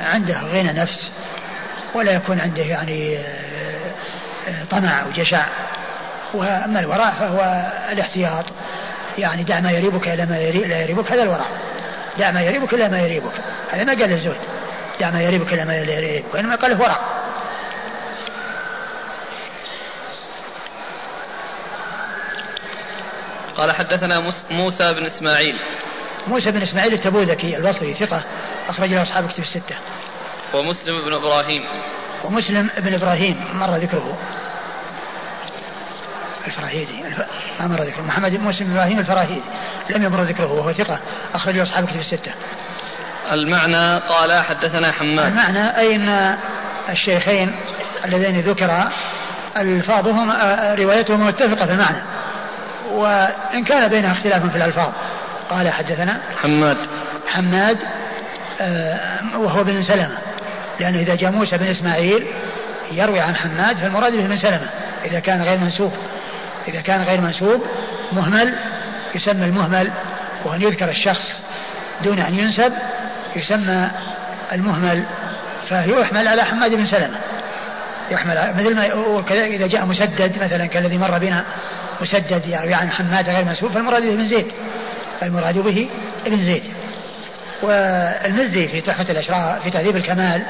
عنده 0.00 0.40
غنى 0.42 0.72
نفس 0.72 1.10
ولا 1.94 2.12
يكون 2.12 2.40
عنده 2.40 2.62
يعني 2.62 3.18
آه، 3.18 3.20
آه، 4.48 4.64
طمع 4.70 5.06
وجشع. 5.06 5.46
وأما 6.34 6.80
الوراء 6.80 7.10
فهو 7.12 7.70
الاحتياط. 7.92 8.44
يعني 9.18 9.42
دع 9.42 9.60
ما 9.60 9.70
يريبك 9.70 10.08
إلى 10.08 10.26
ما 10.26 10.34
لا 10.50 10.82
يريبك 10.82 11.12
هذا 11.12 11.22
الوراء. 11.22 11.50
دع 12.18 12.30
ما 12.30 12.42
يريبك 12.42 12.74
إلى 12.74 12.88
ما 12.88 13.00
يريبك. 13.00 13.32
هذا 13.70 13.84
ما 13.84 13.92
قال 13.92 14.12
الزهد 14.12 14.36
دع 15.00 15.10
ما 15.10 15.22
يريبك 15.22 15.52
إلى 15.52 15.64
ما 15.64 15.72
لا 15.72 15.92
يريبك. 15.92 16.34
وإنما 16.34 16.56
قال 16.56 16.80
ورع 16.80 17.00
قال 23.60 23.72
حدثنا 23.72 24.20
موسى 24.50 24.84
بن 24.94 25.04
إسماعيل 25.04 25.54
موسى 26.26 26.50
بن 26.50 26.62
إسماعيل 26.62 26.92
التبوذكي 26.92 27.56
البصري 27.56 27.94
ثقة 27.94 28.22
أخرج 28.68 28.88
له 28.94 29.02
أصحاب 29.02 29.28
كتب 29.28 29.38
الستة. 29.38 29.74
ومسلم 30.54 30.94
بن 31.04 31.12
إبراهيم. 31.12 31.62
ومسلم 32.24 32.70
بن 32.78 32.94
إبراهيم 32.94 33.44
مر 33.54 33.70
ذكره. 33.70 34.18
الفراهيدي 36.46 37.02
ما 37.60 37.66
مر 37.66 37.82
ذكره 37.82 38.02
محمد 38.02 38.36
بن 38.36 38.44
مسلم 38.44 38.66
بن 38.66 38.72
إبراهيم 38.72 38.98
الفراهيدي 38.98 39.42
لم 39.90 40.02
يمر 40.02 40.20
ذكره 40.20 40.52
وهو 40.52 40.72
ثقة 40.72 40.98
أخرج 41.34 41.54
له 41.54 41.62
أصحاب 41.62 41.86
كتب 41.86 42.00
الستة. 42.00 42.32
المعنى 43.32 44.00
قال 44.08 44.42
حدثنا 44.44 44.92
حماد. 44.92 45.26
المعنى 45.26 45.78
أي 45.78 45.96
أن 45.96 46.36
الشيخين 46.88 47.54
اللذين 48.04 48.40
ذكرا 48.40 48.90
ألفاظهم 49.56 50.30
روايتهم 50.78 51.26
متفقة 51.26 51.66
في 51.66 51.72
المعنى. 51.72 52.02
وإن 52.90 53.64
كان 53.64 53.88
بينها 53.88 54.12
اختلاف 54.12 54.46
في 54.46 54.56
الألفاظ. 54.56 54.92
قال 55.50 55.72
حدثنا 55.72 56.20
حماد. 56.42 56.76
حماد 57.26 57.78
آه 58.60 59.38
وهو 59.38 59.64
بن 59.64 59.84
سلمة. 59.84 60.18
لأنه 60.80 60.98
إذا 60.98 61.14
جاء 61.14 61.30
موسى 61.30 61.58
بن 61.58 61.66
إسماعيل 61.66 62.26
يروي 62.92 63.20
عن 63.20 63.36
حماد 63.36 63.76
فالمراد 63.76 64.12
به 64.12 64.26
بن 64.26 64.36
سلمة. 64.36 64.70
إذا 65.04 65.20
كان 65.20 65.42
غير 65.42 65.58
منسوب 65.58 65.92
إذا 66.68 66.80
كان 66.80 67.02
غير 67.02 67.20
منسوب 67.20 67.64
مهمل 68.12 68.54
يسمى 69.14 69.44
المهمل 69.44 69.90
وأن 70.44 70.62
يذكر 70.62 70.88
الشخص 70.88 71.40
دون 72.04 72.18
أن 72.18 72.38
ينسب 72.38 72.72
يسمى 73.36 73.90
المهمل. 74.52 75.04
فيحمل 75.68 76.28
على 76.28 76.44
حماد 76.44 76.74
بن 76.74 76.86
سلمة. 76.86 77.18
يحمل 78.10 78.54
مثل 78.58 78.76
ما 78.76 78.94
وكذلك 78.94 79.50
إذا 79.50 79.66
جاء 79.66 79.84
مسدد 79.84 80.42
مثلا 80.42 80.66
كالذي 80.66 80.98
مر 80.98 81.18
بنا 81.18 81.44
مسدد 82.02 82.46
يروي 82.46 82.74
عن 82.74 82.90
حماد 82.90 83.28
غير 83.28 83.44
منسوب 83.44 83.72
فالمراد 83.72 84.02
به 84.02 84.16
بن 84.16 84.24
زيد. 84.24 84.52
المراد 85.22 85.58
به 85.58 85.88
ابن 86.26 86.44
زيد. 86.44 86.62
والمزي 87.62 88.68
في 88.68 88.80
تحفة 88.80 89.12
الأشراف 89.12 89.62
في 89.62 89.70
تهذيب 89.70 89.96
الكمال 89.96 90.42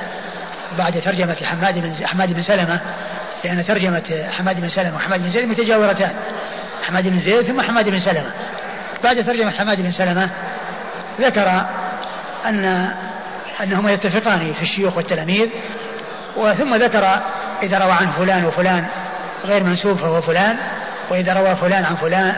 بعد 0.79 1.01
ترجمة 1.05 1.37
حماد 1.43 1.79
بن 1.79 2.07
حماد 2.07 2.33
بن 2.33 2.43
سلمة 2.43 2.81
لأن 3.45 3.65
ترجمة 3.65 4.25
حماد 4.31 4.61
بن 4.61 4.71
سلمة 4.71 4.97
وحماد 4.97 5.21
بن 5.21 5.29
زيد 5.29 5.49
متجاورتان. 5.49 6.13
حماد 6.83 7.09
بن 7.09 7.21
زيد 7.21 7.43
ثم 7.43 7.61
حماد 7.61 7.89
بن 7.89 7.99
سلمة. 7.99 8.33
بعد 9.05 9.25
ترجمة 9.25 9.51
حماد 9.51 9.81
بن 9.81 9.93
سلمة 9.93 10.31
ذكر 11.21 11.63
أن 12.47 12.89
أنهما 13.63 13.93
يتفقان 13.93 14.53
في 14.53 14.63
الشيوخ 14.63 14.97
والتلاميذ 14.97 15.49
وثم 16.37 16.75
ذكر 16.75 17.21
إذا 17.63 17.79
روى 17.79 17.93
عن 17.93 18.11
فلان 18.11 18.45
وفلان 18.45 18.87
غير 19.45 19.65
منسوب 19.65 19.97
فهو 19.97 20.23
فلان 20.23 20.57
وإذا 21.11 21.33
روى 21.33 21.57
فلان 21.57 21.85
عن 21.85 21.97
فلان 21.97 22.35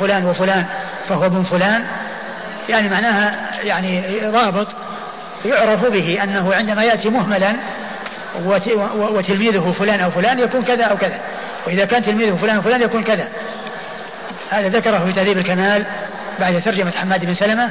فلان 0.00 0.26
وفلان 0.26 0.66
فهو 1.08 1.26
ابن 1.26 1.42
فلان 1.42 1.84
يعني 2.68 2.88
معناها 2.88 3.48
يعني 3.62 4.20
ضابط 4.30 4.66
يعرف 5.44 5.84
به 5.84 6.22
أنه 6.22 6.54
عندما 6.54 6.84
يأتي 6.84 7.08
مهملا 7.08 7.56
وتلميذه 8.98 9.74
فلان 9.78 10.00
أو 10.00 10.10
فلان 10.10 10.38
يكون 10.38 10.62
كذا 10.62 10.84
أو 10.84 10.96
كذا 10.96 11.20
وإذا 11.66 11.84
كان 11.84 12.02
تلميذه 12.02 12.36
فلان 12.36 12.58
وفلان 12.58 12.82
يكون 12.82 13.02
كذا. 13.02 13.28
هذا 14.50 14.68
ذكره 14.68 14.98
في 14.98 15.12
تهذيب 15.12 15.38
الكمال 15.38 15.86
بعد 16.38 16.62
ترجمة 16.62 16.90
حماد 16.90 17.24
بن 17.24 17.34
سلمة 17.34 17.70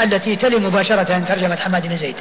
التي 0.00 0.36
تلي 0.36 0.56
مباشرة 0.56 1.24
ترجمة 1.28 1.56
حماد 1.56 1.86
بن 1.86 1.98
زيد. 1.98 2.16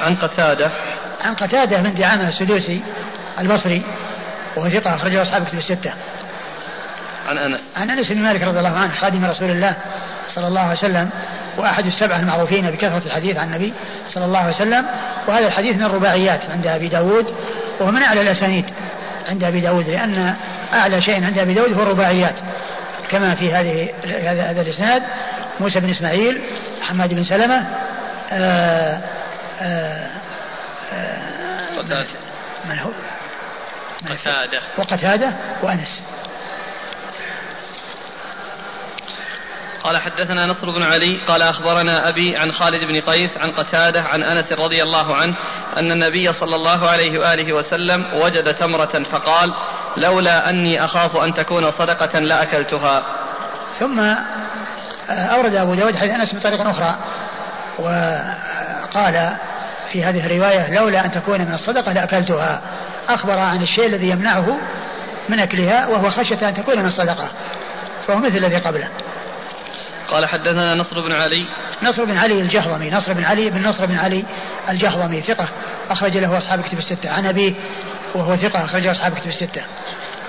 عن 0.00 0.16
قتادة. 0.16 0.70
عن 1.24 1.34
قتادة 1.34 1.82
بن 1.82 1.94
دعامة 1.94 2.28
السدوسي 2.28 2.82
البصري 3.38 3.82
وهو 4.56 4.68
ثقة 4.68 4.94
أخرجه 4.94 5.22
أصحاب 5.22 5.44
كتب 5.44 5.58
الستة. 5.58 5.92
عن 7.28 7.38
أنس 7.38 7.60
عن 7.76 7.90
أنس 7.90 8.12
بن 8.12 8.22
مالك 8.22 8.42
رضي 8.42 8.58
الله 8.58 8.78
عنه 8.78 9.00
خادم 9.00 9.24
رسول 9.24 9.50
الله 9.50 9.74
صلى 10.28 10.46
الله 10.46 10.60
عليه 10.60 10.78
وسلم 10.78 11.10
وأحد 11.58 11.86
السبعة 11.86 12.20
المعروفين 12.20 12.70
بكثرة 12.70 13.02
الحديث 13.06 13.36
عن 13.36 13.46
النبي 13.46 13.72
صلى 14.08 14.24
الله 14.24 14.38
عليه 14.38 14.48
وسلم 14.48 14.86
وهذا 15.26 15.46
الحديث 15.46 15.76
من 15.76 15.84
الرباعيات 15.84 16.40
عند 16.50 16.66
أبي 16.66 16.88
داود 16.88 17.34
وهو 17.80 17.90
من 17.90 18.02
أعلى 18.02 18.20
الأسانيد 18.20 18.64
عند 19.26 19.44
أبي 19.44 19.60
داود 19.60 19.88
لأن 19.88 20.34
أعلى 20.74 21.00
شيء 21.00 21.24
عند 21.24 21.38
أبي 21.38 21.54
داود 21.54 21.72
هو 21.72 21.82
الرباعيات. 21.82 22.34
كما 23.10 23.34
في 23.34 23.52
هذه 23.52 23.88
هذا 24.04 24.42
هذا 24.42 24.60
الإسناد 24.60 25.02
موسى 25.60 25.80
بن 25.80 25.90
إسماعيل 25.90 26.40
حماد 26.80 27.14
بن 27.14 27.24
سلمة 27.24 27.64
آآ 28.32 29.00
آآ 29.60 30.08
قتادة 31.78 32.06
من 32.68 32.78
هو؟ 32.78 32.90
قتادة 34.06 34.60
وقتادة. 34.78 35.32
وأنس. 35.62 36.02
قال 39.84 39.98
حدثنا 39.98 40.46
نصر 40.46 40.70
بن 40.70 40.82
علي 40.82 41.24
قال 41.26 41.42
أخبرنا 41.42 42.08
أبي 42.08 42.36
عن 42.36 42.52
خالد 42.52 42.84
بن 42.84 43.00
قيس 43.00 43.38
عن 43.38 43.50
قتادة 43.50 44.00
عن 44.02 44.22
أنس 44.22 44.52
رضي 44.52 44.82
الله 44.82 45.16
عنه 45.16 45.34
أن 45.76 45.92
النبي 45.92 46.32
صلى 46.32 46.56
الله 46.56 46.88
عليه 46.88 47.18
وآله 47.18 47.52
وسلم 47.52 48.14
وجد 48.22 48.54
تمرة 48.54 49.02
فقال 49.02 49.48
لولا 49.96 50.50
أني 50.50 50.84
أخاف 50.84 51.16
أن 51.16 51.32
تكون 51.32 51.70
صدقة 51.70 52.18
لأكلتها 52.18 53.02
ثم 53.78 54.00
آه، 54.00 54.16
أورد 55.10 55.54
أبو 55.54 55.74
داود 55.74 55.94
حديث 55.96 56.14
أنس 56.14 56.34
بطريقة 56.34 56.70
أخرى 56.70 56.94
وقال 57.78 59.36
في 59.92 60.04
هذه 60.04 60.26
الرواية 60.26 60.74
لولا 60.74 61.04
أن 61.04 61.10
تكون 61.10 61.40
من 61.40 61.54
الصدقة 61.54 61.92
لأكلتها 61.92 62.62
أخبر 63.08 63.38
عن 63.38 63.62
الشيء 63.62 63.86
الذي 63.86 64.10
يمنعه 64.10 64.58
من 65.28 65.40
أكلها 65.40 65.86
وهو 65.86 66.10
خشية 66.10 66.48
أن 66.48 66.54
تكون 66.54 66.78
من 66.78 66.86
الصدقة. 66.86 67.30
فهو 68.06 68.18
مثل 68.18 68.38
الذي 68.38 68.56
قبله. 68.56 68.88
قال 70.08 70.26
حدثنا 70.26 70.74
نصر 70.74 71.00
بن 71.00 71.12
علي. 71.12 71.48
نصر 71.82 72.04
بن 72.04 72.16
علي 72.16 72.40
الجهضمي. 72.40 72.90
نصر 72.90 73.12
بن 73.12 73.24
علي 73.24 73.50
بن 73.50 73.68
نصر 73.68 73.86
بن 73.86 73.94
علي 73.94 74.24
الجهضمي 74.68 75.20
ثقة. 75.20 75.48
أخرج 75.90 76.16
له 76.16 76.38
أصحاب 76.38 76.62
كتب 76.62 76.78
الستة. 76.78 77.10
عن 77.10 77.26
أبيه 77.26 77.54
وهو 78.14 78.36
ثقة. 78.36 78.64
أخرج 78.64 78.82
له 78.82 78.90
أصحاب 78.90 79.14
كتب 79.14 79.28
الستة. 79.28 79.62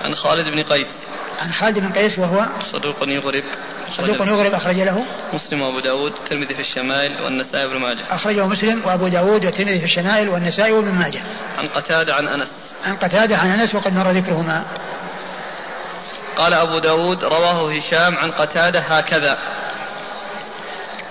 عن 0.04 0.14
خالد 0.14 0.46
بن 0.46 0.74
قيس. 0.74 0.96
عن 1.38 1.52
خالد 1.52 1.78
بن 1.78 1.92
قيس 1.92 2.18
وهو 2.18 2.46
صدوق 2.62 2.96
يغرب. 3.02 3.44
صدوق 3.96 4.28
يغرب 4.28 4.54
أخرج 4.54 4.76
له. 4.76 5.04
مسلم 5.32 5.62
وأبو 5.62 5.80
داود 5.80 6.12
الترمذي 6.12 6.54
في 6.54 6.60
الشمائل 6.60 7.22
والنسائي 7.22 7.66
وابن 7.66 7.80
ماجه. 7.80 8.02
أخرجه 8.10 8.46
مسلم 8.46 8.82
وأبو 8.86 9.08
داود 9.08 9.44
والترمذي 9.44 9.78
في 9.78 9.84
الشمائل 9.84 10.28
والنسائي 10.28 10.72
وابن 10.72 10.92
ماجه. 10.92 11.20
عن 11.58 11.68
قتادة 11.68 12.14
عن 12.14 12.26
أنس. 12.26 12.74
عن 12.84 12.96
قتادة 12.96 13.36
عن 13.36 13.50
أنس 13.50 13.74
وقد 13.74 13.92
مر 13.92 14.10
ذكرهما. 14.10 14.64
قال 16.36 16.54
أبو 16.54 16.78
داود 16.78 17.24
رواه 17.24 17.72
هشام 17.72 18.14
عن 18.14 18.30
قتادة 18.30 18.80
هكذا. 18.80 19.38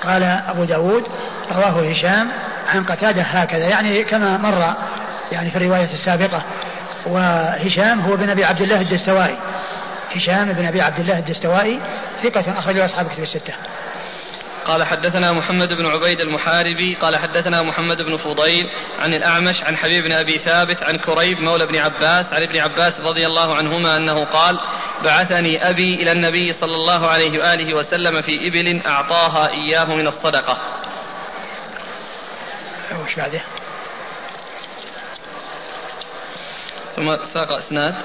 قال 0.04 0.24
أبو 0.24 0.63
داود 0.63 1.04
رواه 1.52 1.92
هشام 1.92 2.32
عن 2.65 2.84
قتادة 2.84 3.22
هكذا. 3.22 3.68
يعني 3.68 4.04
كما 4.04 4.38
مر 4.38 4.74
يعني 5.32 5.50
في 5.50 5.56
الرواية 5.56 5.84
السابقة. 5.94 6.44
وهشام 7.06 8.00
هو 8.00 8.18
بن 8.18 8.30
أبي 8.30 8.44
عبد 8.44 8.62
الله 8.62 8.82
الدستوائي. 8.82 9.38
هشام 10.15 10.54
بن 10.54 10.65
أبي 10.65 10.82
عبد 10.82 11.00
الله 11.00 11.19
الدستوائي 11.19 11.80
ثقة 12.24 12.60
أخرجه 12.60 12.86
أصحاب 12.86 13.08
كتب 13.08 13.24
الستة. 13.24 13.54
قال 14.65 14.84
حدثنا 14.84 15.32
محمد 15.34 15.74
بن 15.74 15.86
عبيد 15.86 16.19
المحاربي 16.19 16.95
قال 16.95 17.17
حدثنا 17.17 17.62
محمد 17.62 18.02
بن 18.02 18.17
فضيل 18.17 18.69
عن 19.00 19.13
الأعمش 19.13 19.63
عن 19.63 19.78
حبيب 19.78 20.04
بن 20.04 20.12
أبي 20.12 20.38
ثابت 20.38 20.84
عن 20.84 20.98
كريب 20.98 21.39
مولى 21.39 21.67
بن 21.67 21.80
عباس 21.80 22.34
عن 22.34 22.43
ابن 22.43 22.58
عباس 22.60 23.00
رضي 23.00 23.26
الله 23.26 23.56
عنهما 23.56 23.98
أنه 23.98 24.26
قال 24.26 24.60
بعثني 25.04 25.69
أبي 25.69 25.95
إلى 25.95 26.12
النبي 26.12 26.54
صلى 26.54 26.76
الله 26.76 27.08
عليه 27.08 27.39
وآله 27.39 27.74
وسلم 27.74 28.22
في 28.22 28.48
إبل 28.48 28.82
أعطاها 28.86 29.50
إياه 29.50 29.95
من 29.95 30.08
الصدقة. 30.08 30.62
وش 33.06 33.15
بعده؟ 33.15 33.41
ثم 36.95 37.24
ساق 37.24 37.52
إسناد 37.52 37.95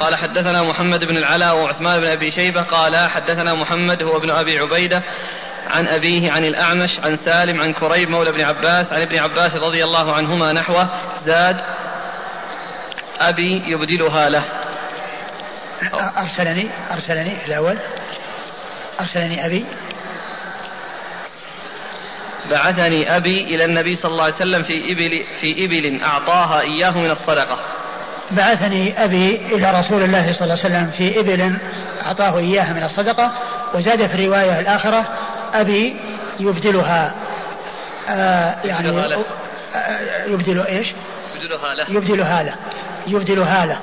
قال 0.00 0.16
حدثنا 0.16 0.62
محمد 0.62 1.04
بن 1.04 1.16
العلاء 1.16 1.56
وعثمان 1.56 2.00
بن 2.00 2.06
أبي 2.06 2.30
شيبة 2.30 2.62
قال 2.62 3.10
حدثنا 3.10 3.54
محمد 3.54 4.02
هو 4.02 4.16
ابن 4.16 4.30
أبي 4.30 4.58
عبيدة 4.58 5.02
عن 5.70 5.86
أبيه 5.86 6.32
عن 6.32 6.44
الأعمش 6.44 7.00
عن 7.00 7.16
سالم 7.16 7.60
عن 7.60 7.72
كريب 7.72 8.08
مولى 8.08 8.30
ابن 8.30 8.40
عباس 8.40 8.92
عن 8.92 9.02
ابن 9.02 9.18
عباس 9.18 9.56
رضي 9.56 9.84
الله 9.84 10.14
عنهما 10.14 10.52
نحوه 10.52 10.90
زاد 11.18 11.56
أبي 13.18 13.72
يبدلها 13.72 14.28
له. 14.28 14.44
أرسلني 16.22 16.70
أرسلني 16.90 17.46
الأول. 17.46 17.78
أرسلني 19.00 19.46
أبي. 19.46 19.64
بعثني 22.50 23.16
أبي 23.16 23.44
إلى 23.54 23.64
النبي 23.64 23.96
صلى 23.96 24.12
الله 24.12 24.24
عليه 24.24 24.34
وسلم 24.34 24.62
في 24.62 24.72
إبل 24.72 25.24
في 25.40 25.64
إبل 25.64 26.02
أعطاها 26.02 26.60
إياه 26.60 26.90
من 26.90 27.10
الصدقة. 27.10 27.58
بعثني 28.32 29.04
أبي 29.04 29.36
إلى 29.36 29.70
رسول 29.80 30.02
الله 30.02 30.32
صلى 30.32 30.44
الله 30.44 30.58
عليه 30.64 30.74
وسلم 30.74 30.86
في 30.86 31.20
إبل 31.20 31.56
أعطاه 32.02 32.38
إياها 32.38 32.72
من 32.72 32.82
الصدقة 32.82 33.32
وزاد 33.74 34.06
في 34.06 34.14
الرواية 34.14 34.60
الآخرة 34.60 35.04
أبي 35.54 35.96
يبدلها 36.40 37.14
آه 38.08 38.54
يعني 38.64 38.90
آه 38.90 39.24
يبدل؟ 40.26 40.64
يبدلها 41.36 41.74
له. 41.74 41.90
يبدلها 41.90 42.42
له. 42.42 42.54
يبدلها 43.06 43.66
له. 43.66 43.78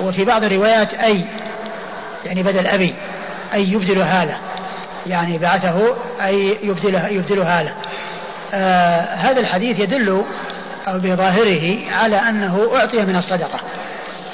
وفي 0.00 0.24
بعض 0.24 0.44
الروايات 0.44 0.94
أي 0.94 1.24
يعني 2.26 2.42
بدل 2.42 2.66
أبي 2.66 2.94
أي 3.54 3.72
يبدلها 3.72 4.24
له. 4.24 4.36
يعني 5.06 5.38
بعثه 5.38 5.96
أي 6.24 6.56
يبدلها 6.62 7.08
يبدلها 7.08 7.62
له. 7.62 7.74
آه 8.54 9.00
هذا 9.00 9.40
الحديث 9.40 9.80
يدل 9.80 10.24
أو 10.88 10.98
بظاهره 10.98 11.92
على 11.92 12.16
أنه 12.16 12.70
أعطي 12.76 13.06
من 13.06 13.16
الصدقة. 13.16 13.60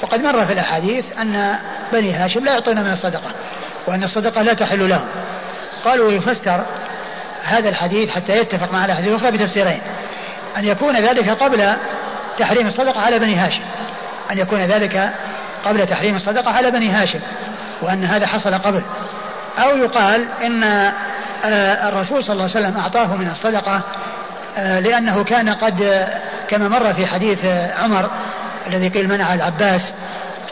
وقد 0.01 0.19
مر 0.19 0.45
في 0.45 0.53
الأحاديث 0.53 1.19
أن 1.19 1.55
بني 1.93 2.11
هاشم 2.11 2.45
لا 2.45 2.51
يعطون 2.51 2.83
من 2.83 2.91
الصدقة 2.91 3.31
وأن 3.87 4.03
الصدقة 4.03 4.41
لا 4.41 4.53
تحل 4.53 4.89
لهم. 4.89 5.07
قالوا 5.85 6.07
ويفسر 6.07 6.65
هذا 7.43 7.69
الحديث 7.69 8.09
حتى 8.09 8.37
يتفق 8.37 8.73
مع 8.73 8.85
الأحاديث 8.85 9.09
الأخرى 9.09 9.31
بتفسيرين. 9.31 9.81
أن 10.57 10.65
يكون 10.65 10.95
ذلك 10.95 11.29
قبل 11.29 11.73
تحريم 12.37 12.67
الصدقة 12.67 13.01
على 13.01 13.19
بني 13.19 13.35
هاشم. 13.35 13.63
أن 14.31 14.37
يكون 14.37 14.61
ذلك 14.61 15.11
قبل 15.65 15.87
تحريم 15.87 16.15
الصدقة 16.15 16.51
على 16.51 16.71
بني 16.71 16.89
هاشم 16.89 17.19
وأن 17.81 18.03
هذا 18.03 18.27
حصل 18.27 18.53
قبل. 18.53 18.81
أو 19.57 19.77
يقال 19.77 20.27
إن 20.43 20.63
آه، 21.45 21.89
الرسول 21.89 22.23
صلى 22.23 22.33
الله 22.33 22.55
عليه 22.55 22.67
وسلم 22.67 22.77
أعطاه 22.77 23.15
من 23.15 23.29
الصدقة 23.29 23.81
آه، 24.57 24.79
لأنه 24.79 25.23
كان 25.23 25.49
قد 25.49 26.07
كما 26.47 26.67
مر 26.67 26.93
في 26.93 27.05
حديث 27.05 27.45
عمر 27.77 28.09
الذي 28.67 28.89
قيل 28.89 29.07
منع 29.09 29.33
العباس 29.33 29.81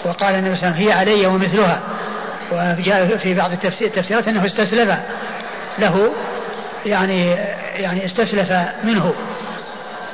وقال 0.05 0.35
النبي 0.35 0.55
صلى 0.55 0.67
الله 0.67 0.77
عليه 0.77 0.85
وسلم 0.85 0.87
هي 0.87 0.93
علي 0.93 1.25
ومثلها. 1.25 1.83
وجاء 2.51 3.17
في 3.17 3.35
بعض 3.35 3.51
التفسيرات 3.51 4.27
أنه 4.27 4.45
استسلف 4.45 4.99
له 5.79 6.13
يعني 6.85 7.35
يعني 7.75 8.05
استسلف 8.05 8.53
منه. 8.83 9.13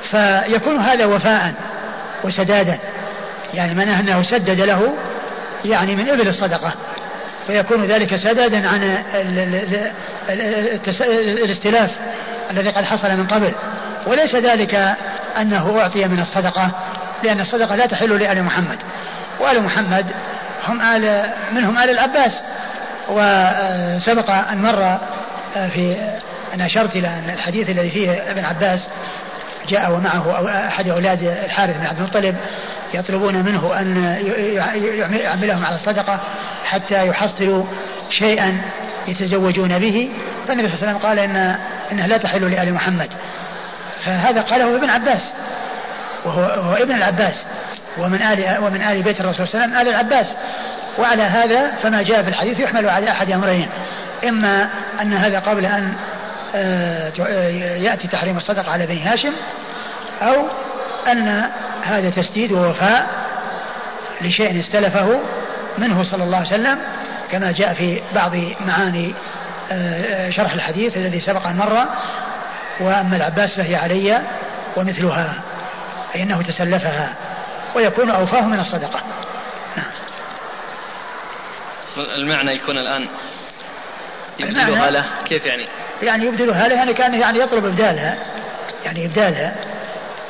فيكون 0.02 0.76
هذا 0.76 1.04
وفاء 1.04 1.54
وسدادا. 2.24 2.78
يعني 3.54 3.74
معناه 3.74 4.00
أنه 4.00 4.22
سدد 4.22 4.60
له 4.60 4.94
يعني 5.64 5.96
من 5.96 6.08
إبل 6.08 6.28
الصدقة. 6.28 6.72
فيكون 7.46 7.84
ذلك 7.84 8.16
سدادا 8.16 8.68
عن 8.68 8.98
الاستلاف 11.44 11.96
الذي 12.50 12.70
قد 12.70 12.84
حصل 12.84 13.16
من 13.16 13.26
قبل. 13.26 13.52
وليس 14.06 14.34
ذلك 14.34 14.96
أنه 15.40 15.80
أعطي 15.80 16.04
من 16.04 16.20
الصدقة 16.20 16.70
لأن 17.24 17.40
الصدقة 17.40 17.76
لا 17.76 17.86
تحل 17.86 18.18
لآل 18.18 18.42
محمد. 18.42 18.78
وآل 19.40 19.62
محمد 19.62 20.06
هم 20.64 20.80
آل 20.80 21.24
منهم 21.52 21.78
آل 21.78 21.90
العباس. 21.90 22.42
وسبق 23.08 24.30
أن 24.30 24.62
مر 24.62 24.98
في 25.70 25.96
أنا 26.54 26.66
أشرت 26.66 26.96
إلى 26.96 27.08
أن 27.08 27.30
الحديث 27.30 27.70
الذي 27.70 27.90
فيه 27.90 28.30
ابن 28.30 28.44
عباس 28.44 28.80
جاء 29.68 29.92
ومعه 29.92 30.48
أحد 30.68 30.88
أولاد 30.88 31.22
الحارث 31.22 31.76
بن 31.76 31.86
عبد 31.86 31.98
المطلب 31.98 32.36
يطلبون 32.94 33.44
منه 33.44 33.80
أن 33.80 33.96
يعملهم 35.12 35.64
على 35.64 35.74
الصدقة 35.74 36.20
حتى 36.64 37.06
يحصلوا 37.06 37.64
شيئا 38.18 38.60
يتزوجون 39.08 39.78
به. 39.78 40.10
فالنبي 40.48 40.68
صلى 40.68 40.76
الله 40.76 40.88
عليه 40.88 40.98
وسلم 40.98 40.98
قال 40.98 41.18
إن 41.18 41.56
إنها 41.92 42.06
لا 42.06 42.18
تحل 42.18 42.50
لآل 42.50 42.74
محمد. 42.74 43.10
فهذا 44.04 44.40
قاله 44.40 44.76
ابن 44.76 44.90
عباس. 44.90 45.32
وهو, 46.24 46.76
ابن 46.76 46.94
العباس. 46.94 47.44
ومن 47.98 48.22
آل 48.22 48.64
ومن 48.64 48.82
آل 48.82 49.02
بيت 49.02 49.20
الرسول 49.20 49.48
صلى 49.48 49.64
الله 49.64 49.76
عليه 49.76 49.88
وسلم 49.88 49.88
آل 49.88 49.94
العباس. 49.94 50.26
وعلى 50.98 51.22
هذا 51.22 51.70
فما 51.82 52.02
جاء 52.02 52.22
في 52.22 52.28
الحديث 52.28 52.60
يحمل 52.60 52.88
على 52.88 53.10
أحد 53.10 53.30
أمرين. 53.30 53.68
إما 54.28 54.68
أن 55.00 55.12
هذا 55.12 55.38
قبل 55.38 55.66
أن 55.66 55.94
آه، 56.54 57.12
يأتي 57.76 58.08
تحريم 58.08 58.36
الصدقة 58.36 58.72
على 58.72 58.86
بني 58.86 59.02
هاشم 59.02 59.32
أو 60.22 60.46
أن 61.12 61.44
هذا 61.82 62.10
تسديد 62.10 62.52
ووفاء 62.52 63.06
لشيء 64.20 64.60
استلفه 64.60 65.20
منه 65.78 66.04
صلى 66.10 66.24
الله 66.24 66.36
عليه 66.36 66.48
وسلم 66.48 66.78
كما 67.30 67.52
جاء 67.52 67.74
في 67.74 68.00
بعض 68.14 68.32
معاني 68.66 69.14
آه، 69.72 70.30
شرح 70.30 70.52
الحديث 70.52 70.96
الذي 70.96 71.20
سبق 71.20 71.46
أن 71.46 71.56
مر. 71.56 71.84
وأما 72.80 73.16
العباس 73.16 73.56
فهي 73.56 73.76
علي 73.76 74.20
ومثلها 74.76 75.42
أي 76.14 76.22
أنه 76.22 76.42
تسلفها 76.42 77.14
ويكون 77.74 78.10
أوفاه 78.10 78.46
من 78.46 78.60
الصدقة. 78.60 79.00
نعم. 79.76 79.86
المعنى 82.16 82.54
يكون 82.54 82.78
الآن 82.78 83.06
يبدلها 84.40 84.90
له 84.90 85.04
كيف 85.24 85.46
يعني؟ 85.46 85.66
يعني 86.02 86.24
يبدلها 86.26 86.68
له 86.68 86.74
يعني 86.74 86.94
كان 86.94 87.14
يعني 87.14 87.38
يطلب 87.38 87.64
إبدالها 87.64 88.18
يعني 88.84 89.06
إبدالها 89.06 89.54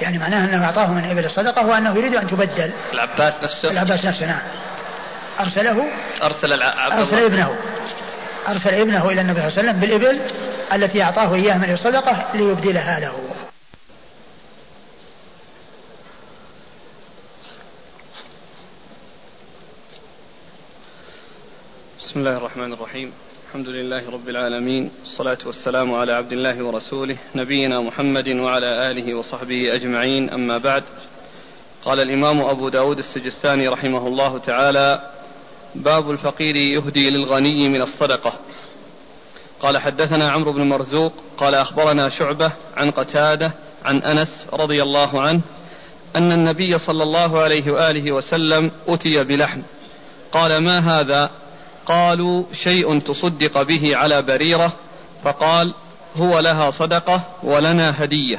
يعني 0.01 0.19
معناه 0.19 0.45
أنه 0.45 0.65
أعطاه 0.65 0.93
من 0.93 1.11
إبل 1.11 1.25
الصدقة 1.25 1.67
وأنه 1.67 1.97
يريد 1.97 2.17
أن 2.17 2.27
تبدل. 2.27 2.73
العباس 2.93 3.43
نفسه؟ 3.45 3.71
العباس 3.71 4.05
نفسه 4.05 4.27
نعم. 4.27 4.41
أرسله؟ 5.41 5.87
أرسل 6.23 6.53
العباس 6.53 6.99
أرسل 6.99 7.25
ابنه. 7.25 7.57
أرسل 8.49 8.75
ابنه 8.75 9.09
إلى 9.09 9.21
النبي 9.21 9.41
صلى 9.41 9.49
الله 9.49 9.59
عليه 9.59 9.71
وسلم 9.71 9.81
بالإبل 9.81 10.21
التي 10.73 11.03
أعطاه 11.03 11.35
إياها 11.35 11.59
من 11.59 11.73
الصدقة 11.73 12.27
ليبدلها 12.35 13.01
له. 13.01 13.15
بسم 22.01 22.21
الله 22.21 22.37
الرحمن 22.37 22.73
الرحيم. 22.73 23.13
الحمد 23.49 23.69
لله 23.69 24.11
رب 24.11 24.29
العالمين 24.29 24.91
الصلاة 25.03 25.39
والسلام 25.47 25.95
على 25.95 26.13
عبد 26.13 26.33
الله 26.33 26.63
ورسوله 26.65 27.17
نبينا 27.35 27.81
محمد 27.81 28.29
وعلى 28.29 28.91
آله 28.91 29.15
وصحبه 29.15 29.75
أجمعين. 29.75 30.31
أما 30.31 30.59
بعد 30.59 30.85
قال 31.85 32.01
الإمام 32.01 32.41
أبو 32.41 32.69
داود 32.69 32.99
السجستاني 32.99 33.69
رحمه 33.69 34.07
الله 34.07 34.39
تعالى 34.39 35.01
باب 35.75 36.11
الفقير 36.11 36.57
يهدي 36.57 37.11
للغني 37.11 37.69
من 37.69 37.83
الصدقة. 37.83 38.33
قال 39.61 39.79
حدثنا 39.79 40.31
عمرو 40.31 40.53
بن 40.53 40.63
مرزوق 40.63 41.13
قال 41.39 41.55
أخبرنا 41.55 42.09
شعبة 42.09 42.53
عن 42.77 42.91
قتادة 42.91 43.53
عن 43.85 43.99
أنس 43.99 44.47
رضي 44.53 44.83
الله 44.83 45.21
عنه 45.23 45.41
أن 46.17 46.33
النبي 46.33 46.79
صلى 46.79 47.03
الله 47.03 47.41
عليه 47.41 47.71
وآله 47.71 48.13
وسلم 48.13 48.71
أتي 48.89 49.25
بلحم. 49.25 49.63
قال 50.33 50.65
ما 50.65 51.01
هذا؟ 51.01 51.31
قالوا 51.87 52.45
شيء 52.65 52.99
تصدق 52.99 53.63
به 53.63 53.97
على 53.97 54.23
بريرة. 54.23 54.73
فقال 55.25 55.75
هو 56.17 56.41
لها 56.41 56.71
صدقة 56.71 57.25
ولنا 57.43 58.05
هدية. 58.05 58.39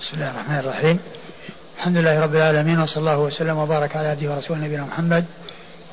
بسم 0.00 0.10
الله 0.14 0.30
الرحمن 0.30 0.58
الرحيم. 0.58 1.00
الحمد 1.78 1.96
لله 1.96 2.20
رب 2.20 2.34
العالمين 2.34 2.80
وصلى 2.80 2.96
الله 2.96 3.18
وسلم 3.18 3.58
وبارك 3.58 3.96
على 3.96 4.08
عبده 4.08 4.30
ورسوله 4.30 4.60
نبينا 4.60 4.84
محمد 4.84 5.24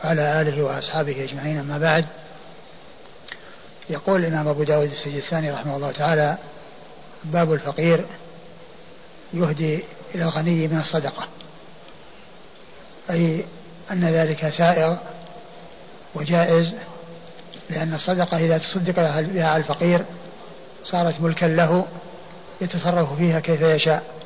وعلى 0.04 0.42
آله 0.42 0.64
وأصحابه 0.64 1.24
أجمعين 1.24 1.58
أما 1.58 1.78
بعد. 1.78 2.06
يقول 3.90 4.26
الإمام 4.26 4.48
أبو 4.48 4.64
داود 4.64 4.90
السجستاني 4.92 5.52
رحمه 5.52 5.76
الله 5.76 5.92
تعالى 5.92 6.38
باب 7.24 7.54
الفقير 7.54 8.06
يهدي 9.34 9.84
إلى 10.16 10.24
الغني 10.24 10.68
من 10.68 10.80
الصدقة. 10.80 11.28
أي 13.10 13.46
أن 13.92 14.06
ذلك 14.06 14.50
سائر 14.58 14.98
وجائز 16.16 16.74
لأن 17.70 17.94
الصدقة 17.94 18.38
إذا 18.38 18.58
تصدق 18.58 18.96
بها 19.22 19.58
الفقير 19.58 20.06
صارت 20.86 21.22
ملكا 21.22 21.46
له 21.46 21.86
يتصرف 22.62 23.14
فيها 23.14 23.40
كيف 23.40 23.62
يشاء. 23.62 24.25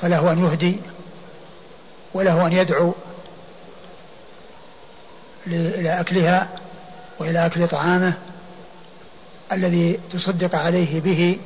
فله 0.00 0.32
أن 0.32 0.44
يهدي 0.44 0.80
وله 2.14 2.46
أن 2.46 2.52
يدعو 2.52 2.94
إلى 5.46 6.00
أكلها 6.00 6.48
وإلى 7.18 7.46
أكل 7.46 7.68
طعامه 7.68 8.12
الذي 9.52 10.00
تصدق 10.12 10.54
عليه 10.54 11.00
به 11.00 11.38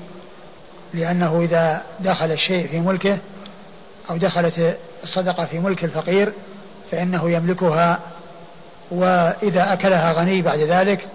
لأنه 0.95 1.41
إذا 1.41 1.83
دخل 2.01 2.33
الشيء 2.33 2.69
في 2.69 2.81
ملكه 2.81 3.19
أو 4.11 4.17
دخلت 4.17 4.79
الصدقة 5.03 5.45
في 5.45 5.59
ملك 5.59 5.85
الفقير 5.85 6.33
فإنه 6.91 7.31
يملكها 7.31 8.01
وإذا 8.91 9.73
أكلها 9.73 10.13
غني 10.13 10.43
بعد 10.43 10.59
ذلك 10.59 11.07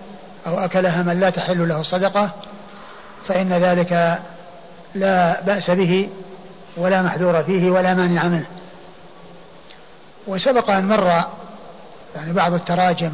أو 0.47 0.59
أكلها 0.59 1.03
من 1.03 1.19
لا 1.19 1.29
تحل 1.29 1.67
له 1.69 1.81
الصدقة 1.81 2.31
فإن 3.27 3.53
ذلك 3.53 4.19
لا 4.95 5.41
بأس 5.41 5.71
به 5.71 6.09
ولا 6.77 7.01
محذور 7.01 7.43
فيه 7.43 7.71
ولا 7.71 7.93
مانع 7.93 8.27
منه. 8.27 8.45
وسبق 10.27 10.69
أن 10.69 10.87
مر 10.87 11.07
يعني 12.15 12.33
بعض 12.33 12.53
التراجم 12.53 13.11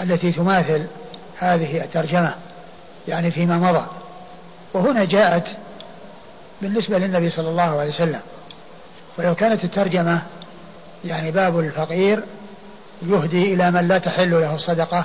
التي 0.00 0.32
تماثل 0.32 0.86
هذه 1.38 1.84
الترجمة 1.84 2.34
يعني 3.08 3.30
فيما 3.30 3.58
مضى. 3.58 3.86
وهنا 4.74 5.04
جاءت 5.04 5.48
بالنسبة 6.62 6.98
للنبي 6.98 7.30
صلى 7.30 7.48
الله 7.48 7.80
عليه 7.80 7.90
وسلم. 7.90 8.20
ولو 9.18 9.34
كانت 9.34 9.64
الترجمة 9.64 10.22
يعني 11.04 11.30
باب 11.30 11.58
الفقير 11.58 12.22
يهدي 13.02 13.54
إلى 13.54 13.70
من 13.70 13.88
لا 13.88 13.98
تحل 13.98 14.30
له 14.30 14.54
الصدقة 14.54 15.04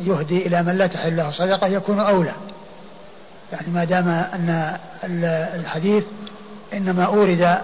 يهدي 0.00 0.46
إلى 0.46 0.62
من 0.62 0.78
لا 0.78 0.86
تحل 0.86 1.16
له 1.16 1.28
الصدقة 1.28 1.66
يكون 1.66 2.00
أولى. 2.00 2.32
يعني 3.52 3.66
ما 3.66 3.84
دام 3.84 4.08
أن 4.08 4.78
الحديث 5.54 6.04
إنما 6.72 7.04
أورد 7.04 7.58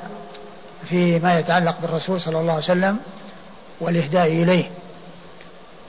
فيما 0.89 1.39
يتعلق 1.39 1.81
بالرسول 1.83 2.21
صلى 2.21 2.41
الله 2.41 2.53
عليه 2.53 2.65
وسلم 2.65 2.99
والإهداء 3.81 4.27
إليه. 4.27 4.71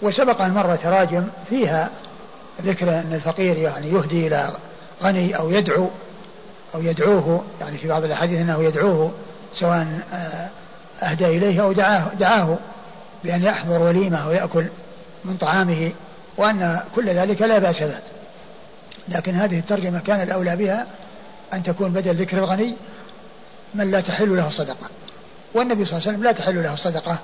وسبق 0.02 0.42
أن 0.42 0.54
مر 0.54 0.76
تراجم 0.76 1.24
فيها 1.50 1.90
ذكر 2.62 2.90
أن 2.90 3.14
الفقير 3.14 3.58
يعني 3.58 3.88
يهدي 3.88 4.28
إلى 4.28 4.58
غني 5.04 5.38
أو 5.40 5.52
يدعو 5.52 5.90
أو 6.76 6.82
يدعوه 6.82 7.44
يعني 7.62 7.78
في 7.78 7.88
بعض 7.88 8.04
الأحاديث 8.04 8.40
أنه 8.40 8.64
يدعوه 8.64 9.12
سواء 9.60 9.88
آه، 10.14 10.50
أهدى 11.06 11.26
إليه 11.26 11.64
أو 11.64 11.72
دعاه, 11.72 12.08
دعاه 12.20 12.58
بأن 13.24 13.44
يحضر 13.44 13.82
وليمة 13.82 14.28
ويأكل 14.28 14.66
من 15.26 15.38
طعامه 15.38 15.92
وأن 16.38 16.80
كل 16.96 17.10
ذلك 17.10 17.42
لا 17.42 17.60
بأس 17.60 17.84
به. 17.84 18.00
لكن 19.10 19.36
هذه 19.36 19.60
الترجمة 19.60 20.00
كان 20.00 20.22
الأولى 20.22 20.56
بها 20.56 20.88
أن 21.54 21.64
تكون 21.64 21.92
بدل 21.92 22.16
ذكر 22.16 22.38
الغني 22.38 22.74
من 23.74 23.92
لا 23.92 24.02
تحل 24.02 24.38
له 24.38 24.48
الصدقة 24.48 24.90
والنبي 25.54 25.86
صلى 25.86 25.98
الله 25.98 26.08
عليه 26.08 26.18
وسلم 26.18 26.24
لا 26.24 26.32
تحل 26.32 26.64
له 26.64 26.74
الصدقة 26.74 27.18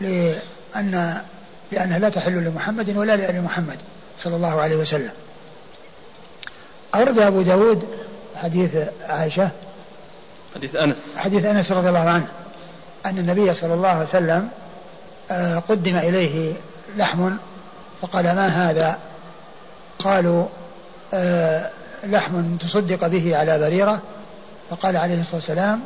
لأن 0.00 1.22
لأنها 1.72 1.98
لا 1.98 2.08
تحل 2.08 2.32
لمحمد 2.32 2.96
ولا 2.96 3.16
لآل 3.16 3.42
محمد 3.42 3.78
صلى 4.18 4.36
الله 4.36 4.60
عليه 4.60 4.76
وسلم. 4.76 5.10
أورد 6.94 7.18
أبو 7.18 7.42
داود 7.42 7.88
حديث 8.36 8.70
عائشة. 9.08 9.50
حديث 10.54 10.76
أنس. 10.76 10.96
حديث 11.16 11.44
أنس 11.44 11.72
رضي 11.72 11.88
الله 11.88 12.08
عنه 12.08 12.28
أن 13.06 13.18
النبي 13.18 13.54
صلى 13.54 13.74
الله 13.74 13.88
عليه 13.88 14.08
وسلم 14.08 14.48
آه، 15.30 15.58
قدم 15.58 15.96
إليه 15.96 16.54
لحم 16.96 17.30
فقال 18.02 18.24
ما 18.24 18.46
هذا؟ 18.46 18.98
قالوا 19.98 20.46
آه، 21.14 21.70
لحم 22.04 22.56
تصدق 22.56 23.06
به 23.06 23.36
على 23.36 23.58
بريرة 23.58 24.02
فقال 24.70 24.96
عليه 24.96 25.20
الصلاة 25.20 25.36
والسلام 25.36 25.80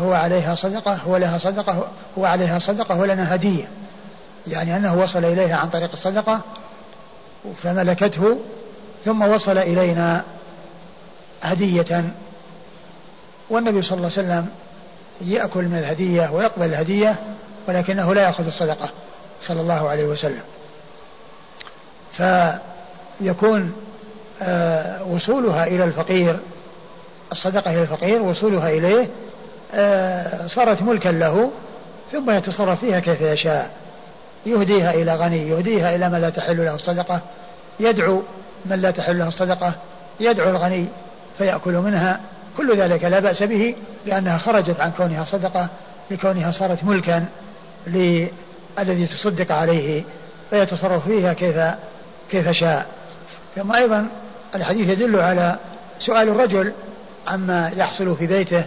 هو 0.00 0.12
عليها 0.12 0.54
صدقة 0.54 0.94
هو 0.94 1.16
لها 1.16 1.38
صدقة 1.38 1.88
هو 2.18 2.24
عليها 2.24 2.58
صدقة 2.58 3.00
ولنا 3.00 3.34
هدية. 3.34 3.68
يعني 4.46 4.76
أنه 4.76 5.02
وصل 5.02 5.24
إليها 5.24 5.56
عن 5.56 5.68
طريق 5.68 5.92
الصدقة 5.92 6.40
فملكته 7.62 8.38
ثم 9.04 9.22
وصل 9.22 9.58
إلينا 9.58 10.24
هدية. 11.42 12.10
والنبي 13.50 13.82
صلى 13.82 13.96
الله 13.96 14.10
عليه 14.10 14.28
وسلم 14.28 14.48
يأكل 15.20 15.64
من 15.64 15.78
الهدية 15.78 16.30
ويقبل 16.30 16.64
الهدية 16.64 17.16
ولكنه 17.68 18.14
لا 18.14 18.22
يأخذ 18.22 18.46
الصدقة 18.46 18.90
صلى 19.48 19.60
الله 19.60 19.88
عليه 19.88 20.04
وسلم. 20.04 20.42
فيكون 22.16 23.72
آه، 24.42 25.04
وصولها 25.04 25.66
إلى 25.66 25.84
الفقير 25.84 26.38
الصدقة 27.32 27.70
إلى 27.70 27.82
الفقير 27.82 28.22
وصولها 28.22 28.70
إليه 28.70 29.08
آه، 29.74 30.46
صارت 30.46 30.82
ملكا 30.82 31.08
له 31.08 31.50
ثم 32.12 32.30
يتصرف 32.30 32.80
فيها 32.80 33.00
كيف 33.00 33.20
يشاء. 33.20 33.70
يهديها 34.46 34.90
إلى 34.90 35.16
غني 35.16 35.48
يهديها 35.48 35.94
إلى 35.94 36.08
من 36.08 36.20
لا 36.20 36.30
تحل 36.30 36.56
له 36.56 36.74
الصدقة. 36.74 37.20
يدعو 37.80 38.22
من 38.64 38.80
لا 38.80 38.90
تحل 38.90 39.18
له 39.18 39.28
الصدقة 39.28 39.74
يدعو 40.20 40.50
الغني 40.50 40.86
فيأكل 41.38 41.72
منها. 41.72 42.20
كل 42.56 42.76
ذلك 42.76 43.04
لا 43.04 43.20
بأس 43.20 43.42
به 43.42 43.74
لأنها 44.06 44.38
خرجت 44.38 44.80
عن 44.80 44.90
كونها 44.90 45.24
صدقة 45.24 45.68
لكونها 46.10 46.52
صارت 46.52 46.84
ملكا 46.84 47.24
للذي 47.86 49.06
تصدق 49.06 49.52
عليه 49.52 50.02
فيتصرف 50.50 51.04
فيها 51.04 51.32
كيف 51.32 51.56
كيف 52.30 52.48
شاء. 52.48 52.86
ثم 53.56 53.72
أيضا 53.72 54.06
الحديث 54.54 54.88
يدل 54.88 55.20
على 55.20 55.56
سؤال 55.98 56.28
الرجل 56.28 56.72
عما 57.26 57.70
يحصل 57.76 58.16
في 58.16 58.26
بيته 58.26 58.64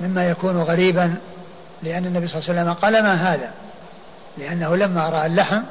مما 0.00 0.28
يكون 0.30 0.62
غريبا 0.62 1.14
لأن 1.82 2.06
النبي 2.06 2.28
صلى 2.28 2.38
الله 2.38 2.50
عليه 2.50 2.60
وسلم 2.60 2.72
قال 2.72 3.02
ما 3.02 3.14
هذا؟ 3.14 3.50
لأنه 4.38 4.76
لما 4.76 5.08
رأى 5.08 5.26
اللحم 5.26 5.62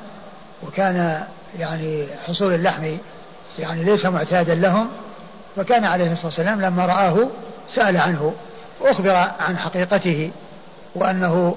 وكان 0.63 1.23
يعني 1.59 2.07
حصول 2.27 2.53
اللحم 2.53 2.95
يعني 3.59 3.83
ليس 3.83 4.05
معتادا 4.05 4.55
لهم 4.55 4.87
فكان 5.55 5.85
عليه 5.85 6.11
الصلاة 6.11 6.25
والسلام 6.25 6.61
لما 6.61 6.85
رآه 6.85 7.27
سأل 7.75 7.97
عنه 7.97 8.33
وأخبر 8.81 9.15
عن 9.39 9.57
حقيقته 9.57 10.31
وأنه 10.95 11.55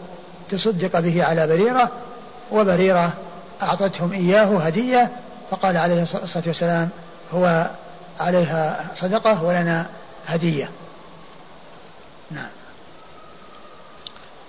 تصدق 0.51 1.01
به 1.01 1.25
على 1.25 1.47
بريرة 1.47 1.91
وبريرة 2.53 3.13
أعطتهم 3.63 4.13
إياه 4.13 4.59
هدية 4.59 5.11
فقال 5.51 5.77
عليه 5.77 6.03
الصلاة 6.03 6.45
والسلام 6.47 6.89
هو 7.33 7.71
عليها 8.21 8.85
صدقة 9.01 9.43
ولنا 9.43 9.87
هدية. 10.27 10.71
نعم. 12.31 12.49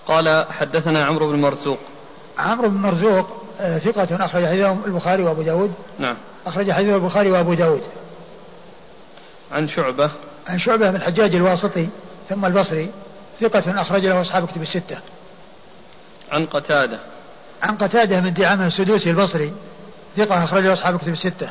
قال 0.08 0.46
حدثنا 0.50 1.06
عمرو 1.06 1.32
بن 1.32 1.42
مرزوق. 1.42 1.80
عمرو 2.38 2.70
بن 2.70 2.78
مرزوق 2.78 3.48
آه، 3.60 3.80
ثقة 3.80 4.26
أخرج 4.26 4.46
حديثه 4.46 4.86
البخاري 4.86 5.24
وأبو 5.24 5.42
داود. 5.42 5.74
نعم. 6.00 6.16
أخرج 6.46 6.72
حديثه 6.72 6.96
البخاري 6.96 7.32
وأبو 7.32 7.54
داود. 7.54 7.84
عن 9.52 9.68
شعبة. 9.68 10.12
عن 10.48 10.60
شعبة 10.60 10.92
بن 10.92 10.96
الحجاج 10.96 11.36
الواسطي 11.36 11.90
ثم 12.30 12.46
البصري 12.46 12.92
ثقة 13.42 13.82
أخرج 13.82 14.06
له 14.06 14.22
أصحاب 14.22 14.48
كتب 14.48 14.62
الستة. 14.62 14.98
عن 16.32 16.46
قتادة. 16.46 17.00
عن 17.64 17.78
قتادة 17.78 18.22
من 18.22 18.34
دعامة 18.34 18.68
السدوسي 18.68 19.10
البصري 19.10 19.54
ثقة 20.18 20.44
أخرج 20.44 20.64
له 20.64 20.74
أصحاب 20.74 20.98
كتب 20.98 21.12
الستة. 21.12 21.50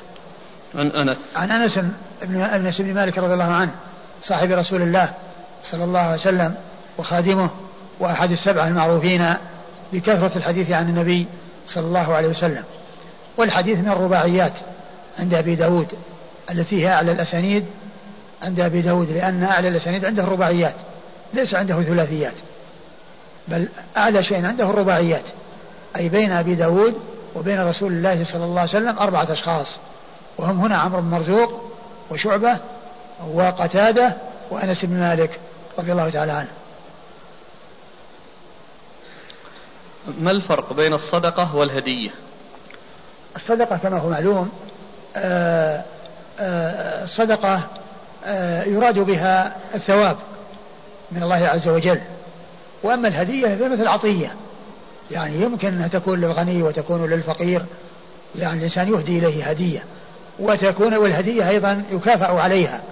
عن 0.74 0.86
أنس. 0.86 1.18
عن 1.36 1.50
أنس 1.50 1.78
بن 2.22 2.40
أنس 2.40 2.80
بن 2.80 2.94
مالك 2.94 3.18
رضي 3.18 3.32
الله 3.32 3.52
عنه. 3.52 3.74
صاحب 4.28 4.50
رسول 4.50 4.82
الله 4.82 5.10
صلى 5.70 5.84
الله 5.84 6.00
عليه 6.00 6.20
وسلم 6.20 6.54
وخادمه 6.98 7.50
وأحد 8.00 8.30
السبعة 8.30 8.68
المعروفين 8.68 9.34
بكثرة 9.92 10.32
الحديث 10.36 10.70
عن 10.70 10.88
النبي 10.88 11.26
صلى 11.68 11.86
الله 11.86 12.14
عليه 12.14 12.28
وسلم. 12.28 12.64
والحديث 13.36 13.78
من 13.78 13.88
الرباعيات 13.88 14.52
عند 15.18 15.34
أبي 15.34 15.54
داود 15.54 15.88
التي 16.50 16.84
هي 16.84 16.88
أعلى 16.88 17.12
الأسانيد 17.12 17.64
عند 18.42 18.60
أبي 18.60 18.82
داود 18.82 19.10
لأن 19.10 19.44
أعلى 19.44 19.68
الأسانيد 19.68 20.04
عنده 20.04 20.22
الرباعيات 20.22 20.74
ليس 21.34 21.54
عنده 21.54 21.82
ثلاثيات 21.82 22.34
بل 23.48 23.68
أعلى 23.96 24.22
شيء 24.22 24.46
عنده 24.46 24.70
الرباعيات 24.70 25.24
أي 25.96 26.08
بين 26.08 26.32
أبي 26.32 26.54
داود 26.54 26.94
وبين 27.34 27.60
رسول 27.60 27.92
الله 27.92 28.24
صلى 28.24 28.44
الله 28.44 28.60
عليه 28.60 28.70
وسلم 28.70 28.98
أربعة 28.98 29.32
أشخاص 29.32 29.78
وهم 30.38 30.60
هنا 30.60 30.76
عمرو 30.76 31.00
بن 31.00 31.08
مرزوق 31.08 31.72
وشعبة 32.10 32.58
وقتادة 33.24 34.16
وأنس 34.50 34.84
بن 34.84 35.00
مالك 35.00 35.40
رضي 35.78 35.92
الله 35.92 36.10
تعالى 36.10 36.32
عنه. 36.32 36.48
ما 40.18 40.30
الفرق 40.30 40.72
بين 40.72 40.92
الصدقة 40.92 41.56
والهدية؟ 41.56 42.10
الصدقة 43.36 43.76
كما 43.76 43.98
هو 43.98 44.10
معلوم 44.10 44.50
آه، 45.16 45.84
آه، 46.40 47.04
الصدقة 47.04 47.60
آه، 48.24 48.62
يراد 48.64 48.98
بها 48.98 49.56
الثواب 49.74 50.16
من 51.12 51.22
الله 51.22 51.46
عز 51.46 51.68
وجل. 51.68 52.00
وأما 52.82 53.08
الهدية 53.08 53.56
فهي 53.56 53.68
مثل 53.68 53.86
عطية 53.86 54.34
يعني 55.10 55.36
يمكن 55.36 55.82
أن 55.82 55.90
تكون 55.90 56.20
للغني 56.20 56.62
وتكون 56.62 57.10
للفقير 57.10 57.64
يعني 58.36 58.58
الإنسان 58.58 58.88
يهدي 58.88 59.18
إليه 59.18 59.44
هدية. 59.44 59.84
وتكون 60.38 60.94
والهدية 60.94 61.48
أيضا 61.48 61.82
يكافأ 61.90 62.40
عليها. 62.40 62.82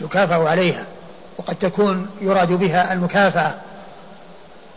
يكافأ 0.00 0.48
عليها 0.48 0.86
وقد 1.38 1.56
تكون 1.56 2.06
يراد 2.20 2.52
بها 2.52 2.92
المكافأة. 2.92 3.54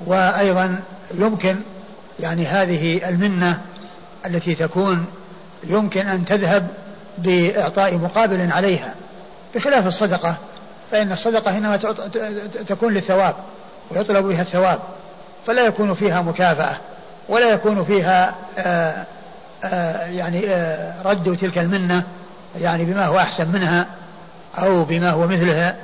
وأيضا 0.05 0.80
يمكن 1.13 1.55
يعني 2.20 2.47
هذه 2.47 3.09
المنة 3.09 3.61
التي 4.26 4.55
تكون 4.55 5.05
يمكن 5.63 6.07
أن 6.07 6.26
تذهب 6.26 6.68
بإعطاء 7.18 7.97
مقابل 7.97 8.51
عليها. 8.51 8.93
بخلاف 9.55 9.88
الصدقة 9.88 10.38
فإن 10.91 11.11
الصدقة 11.11 11.57
إنما 11.57 11.78
تكون 12.68 12.93
للثواب 12.93 13.36
ويطلب 13.91 14.26
بها 14.26 14.41
الثواب 14.41 14.80
فلا 15.45 15.65
يكون 15.65 15.93
فيها 15.93 16.22
مكافأة 16.22 16.78
ولا 17.30 17.49
يكون 17.49 17.84
فيها 17.84 18.36
آآ 18.57 19.05
آآ 19.63 20.07
يعني 20.07 20.49
آآ 20.49 20.93
رد 21.05 21.38
تلك 21.38 21.57
المنة 21.57 22.03
يعني 22.59 22.86
بما 22.86 23.05
هو 23.05 23.20
أحسن 23.20 23.51
منها. 23.51 23.86
أو 24.58 24.84
بما 24.84 25.12
هو 25.12 25.28
مثلها 25.28 25.76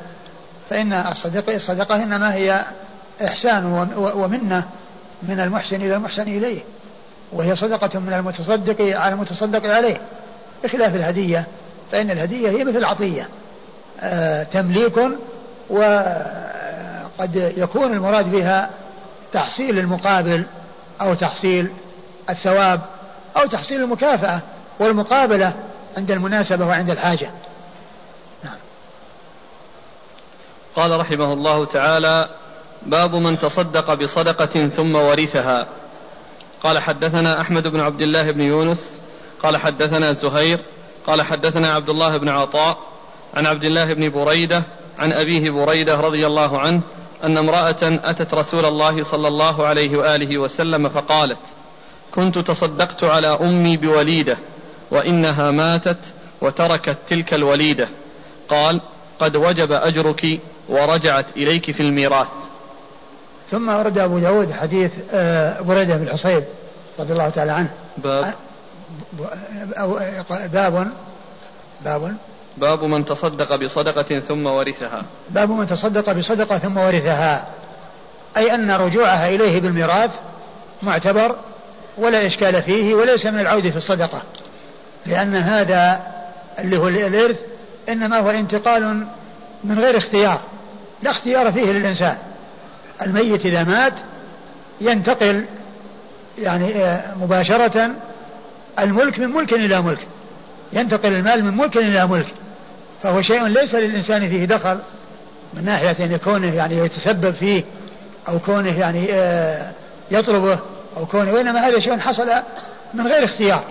فإن 0.70 0.94
الصدقة, 0.94 1.56
الصدقة 1.56 1.96
إنما 1.96 2.34
هي 2.34 2.66
إحسان 3.22 3.66
ومنة 3.98 4.64
من 5.24 5.40
المحسن 5.40 5.76
إلى 5.76 5.96
المحسن 5.96 6.22
إليه 6.22 6.62
وهي 7.32 7.56
صدقة 7.56 8.00
من 8.00 8.14
المتصدق 8.14 8.82
على 8.82 9.14
المتصدق 9.14 9.66
عليه. 9.66 9.98
بخلاف 10.64 10.96
الهدية 10.96 11.46
فإن 11.92 12.12
الهدية 12.12 12.50
هي 12.50 12.64
مثل 12.64 12.84
عطية 12.86 13.28
آه 14.02 14.44
تمليك 14.44 14.98
وقد 15.70 17.36
يكون 17.36 17.94
المراد 17.94 18.32
بها 18.32 18.70
تحصيل 19.34 19.80
المقابل 19.80 20.46
أو 21.02 21.14
تحصيل 21.14 21.72
الثواب 22.30 22.82
أو 23.38 23.48
تحصيل 23.48 23.82
المكافأة 23.84 24.42
والمقابلة 24.80 25.54
عند 25.98 26.12
المناسبة 26.12 26.66
وعند 26.66 26.90
الحاجة 26.90 27.32
نعم. 28.44 28.56
قال 30.76 31.00
رحمه 31.00 31.34
الله 31.34 31.66
تعالى 31.66 32.30
باب 32.86 33.16
من 33.16 33.40
تصدق 33.40 33.94
بصدقة 33.94 34.68
ثم 34.68 34.96
ورثها. 34.96 35.68
قال 36.64 36.80
حدثنا 36.80 37.42
أحمد 37.42 37.68
بن 37.68 37.80
عبد 37.80 38.02
الله 38.02 38.32
بن 38.32 38.42
يونس 38.42 39.02
قال 39.44 39.58
حدثنا 39.58 40.12
زهير 40.12 40.60
قال 41.08 41.22
حدثنا 41.22 41.74
عبد 41.74 41.90
الله 41.90 42.18
بن 42.18 42.30
عطاء 42.30 42.78
عن 43.34 43.46
عبد 43.46 43.64
الله 43.64 43.94
بن 43.94 44.10
بريدة 44.10 44.64
عن 45.00 45.12
أبيه 45.12 45.52
بريدة 45.52 45.96
رضي 45.96 46.28
الله 46.28 46.60
عنه 46.60 46.82
أن 47.24 47.38
امرأة 47.38 47.82
أتت 47.82 48.34
رسول 48.34 48.66
الله 48.66 49.04
صلى 49.04 49.28
الله 49.28 49.66
عليه 49.66 49.98
وآله 49.98 50.38
وسلم 50.38 50.90
فقالت 50.90 51.40
كنت 52.12 52.38
تصدقت 52.38 53.04
على 53.04 53.28
أمي 53.28 53.78
بوليدة 53.78 54.38
وإنها 54.92 55.52
ماتت 55.52 56.00
وتركت 56.42 56.98
تلك 57.10 57.34
الوليدة. 57.34 57.88
قال 58.50 58.82
قد 59.20 59.36
وجب 59.36 59.72
أجرك 59.72 60.40
ورجعت 60.70 61.26
إليك 61.38 61.72
في 61.72 61.80
الميراث. 61.80 62.28
ثم 63.52 63.70
ورد 63.70 63.98
أبو 63.98 64.20
داود 64.20 64.52
حديث 64.52 64.92
آه، 65.12 65.62
بريدة 65.62 65.98
بن 65.98 66.04
الحصيب 66.04 66.44
رضي 67.00 67.14
الله 67.14 67.30
تعالى 67.30 67.52
عنه. 67.52 67.70
باب. 67.98 68.34
باب 70.54 70.88
باب. 71.86 72.16
باب 72.58 72.84
من 72.84 73.06
تصدق 73.06 73.56
بصدقة 73.56 74.20
ثم 74.20 74.46
ورثها. 74.46 75.04
باب 75.30 75.50
من 75.50 75.68
تصدق 75.68 76.12
بصدقة 76.12 76.58
ثم 76.58 76.78
ورثها. 76.78 77.48
أي 78.38 78.56
أن 78.56 78.72
رجوعها 78.72 79.28
إليه 79.28 79.62
بالميراث 79.62 80.12
معتبر 80.84 81.36
ولا 81.98 82.28
إشكال 82.28 82.62
فيه 82.62 82.96
وليس 82.96 83.26
من 83.26 83.40
العود 83.40 83.70
في 83.70 83.78
الصدقة. 83.78 84.22
لأن 85.06 85.36
هذا 85.36 86.02
اللي 86.60 86.80
هو 86.80 86.88
الإرث 86.88 87.53
إنما 87.90 88.20
هو 88.20 88.30
انتقال 88.30 89.06
من 89.64 89.80
غير 89.80 89.98
اختيار 89.98 90.42
لا 91.04 91.12
اختيار 91.12 91.52
فيه 91.52 91.72
للإنسان. 91.72 92.18
الميت 93.02 93.46
إذا 93.46 93.64
مات 93.64 93.94
ينتقل 94.82 95.46
يعني 96.38 96.86
آه، 96.86 97.16
مباشرة 97.22 97.92
الملك 98.80 99.20
من 99.20 99.30
ملك 99.30 99.54
إلى 99.54 99.82
ملك 99.82 100.08
ينتقل 100.74 101.14
المال 101.14 101.46
من 101.46 101.58
ملك 101.58 101.78
إلى 101.78 102.08
ملك 102.08 102.34
فهو 103.04 103.22
شيء 103.22 103.48
ليس 103.48 103.76
للإنسان 103.76 104.30
فيه 104.30 104.46
دخل 104.46 104.80
من 105.54 105.66
ناحية 105.66 106.06
أن 106.06 106.18
كونه 106.18 106.54
يعني 106.56 106.78
يتسبب 106.78 107.34
فيه 107.34 107.64
أو 108.28 108.40
كونه 108.40 108.80
يعني 108.80 109.08
آه، 109.12 109.72
يطلبه 110.12 110.60
أو 110.98 111.06
كونه 111.06 111.34
وإنما 111.34 111.68
هذا 111.68 111.80
شيء 111.80 111.98
حصل 111.98 112.30
من 112.94 113.08
غير 113.08 113.24
اختيار. 113.24 113.64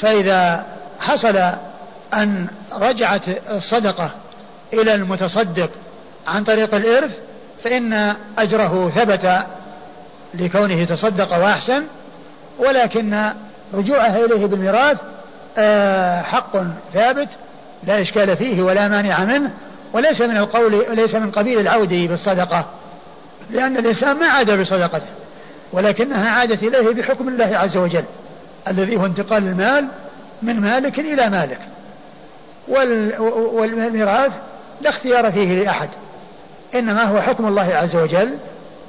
فإذا 0.00 0.66
حصل 1.00 1.52
أن 2.14 2.46
رجعت 2.72 3.28
الصدقة 3.28 4.10
إلى 4.72 4.94
المتصدق 4.94 5.70
عن 6.26 6.44
طريق 6.44 6.74
الإرث 6.74 7.18
فإن 7.64 8.14
أجره 8.38 8.88
ثبت 8.88 9.46
لكونه 10.34 10.84
تصدق 10.84 11.38
وأحسن 11.38 11.82
ولكن 12.58 13.32
رجوعها 13.74 14.24
إليه 14.24 14.46
بالميراث 14.46 14.98
آه، 15.58 16.22
حق 16.22 16.56
ثابت 16.94 17.28
لا 17.84 18.02
إشكال 18.02 18.36
فيه 18.36 18.62
ولا 18.62 18.88
مانع 18.88 19.24
منه 19.24 19.50
وليس 19.92 20.20
من 20.20 20.36
القول 20.36 20.96
ليس 20.96 21.14
من 21.14 21.30
قبيل 21.30 21.60
العود 21.60 21.88
بالصدقة 21.88 22.66
لأن 23.50 23.76
الإنسان 23.76 24.18
ما 24.18 24.26
عاد 24.26 24.50
بصدقته 24.50 25.06
ولكنها 25.72 26.30
عادت 26.30 26.62
إليه 26.62 26.94
بحكم 26.94 27.28
الله 27.28 27.58
عز 27.58 27.76
وجل 27.76 28.04
الذي 28.68 28.96
هو 28.96 29.06
انتقال 29.06 29.42
المال 29.42 29.88
من 30.42 30.60
مالك 30.60 30.98
إلى 30.98 31.30
مالك. 31.30 31.58
والميراث 32.68 34.32
لا 34.80 34.90
اختيار 34.90 35.32
فيه 35.32 35.62
لأحد. 35.64 35.88
إنما 36.74 37.04
هو 37.04 37.20
حكم 37.20 37.46
الله 37.46 37.74
عز 37.74 37.96
وجل. 37.96 38.34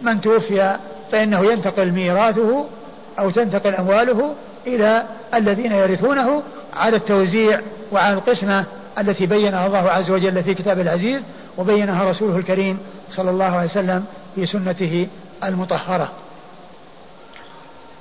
من 0.01 0.21
توفي 0.21 0.77
فإنه 1.11 1.51
ينتقل 1.51 1.91
ميراثه 1.91 2.65
أو 3.19 3.29
تنتقل 3.29 3.75
أمواله 3.75 4.35
إلى 4.67 5.03
الذين 5.33 5.71
يرثونه 5.71 6.43
على 6.73 6.95
التوزيع 6.95 7.59
وعلى 7.91 8.13
القسمة 8.13 8.65
التي 8.99 9.25
بينها 9.25 9.67
الله 9.67 9.91
عز 9.91 10.11
وجل 10.11 10.43
في 10.43 10.53
كتابه 10.53 10.81
العزيز 10.81 11.21
وبينها 11.57 12.11
رسوله 12.11 12.37
الكريم 12.37 12.79
صلى 13.15 13.29
الله 13.29 13.45
عليه 13.45 13.71
وسلم 13.71 14.05
في 14.35 14.45
سنته 14.45 15.07
المطهرة. 15.43 16.11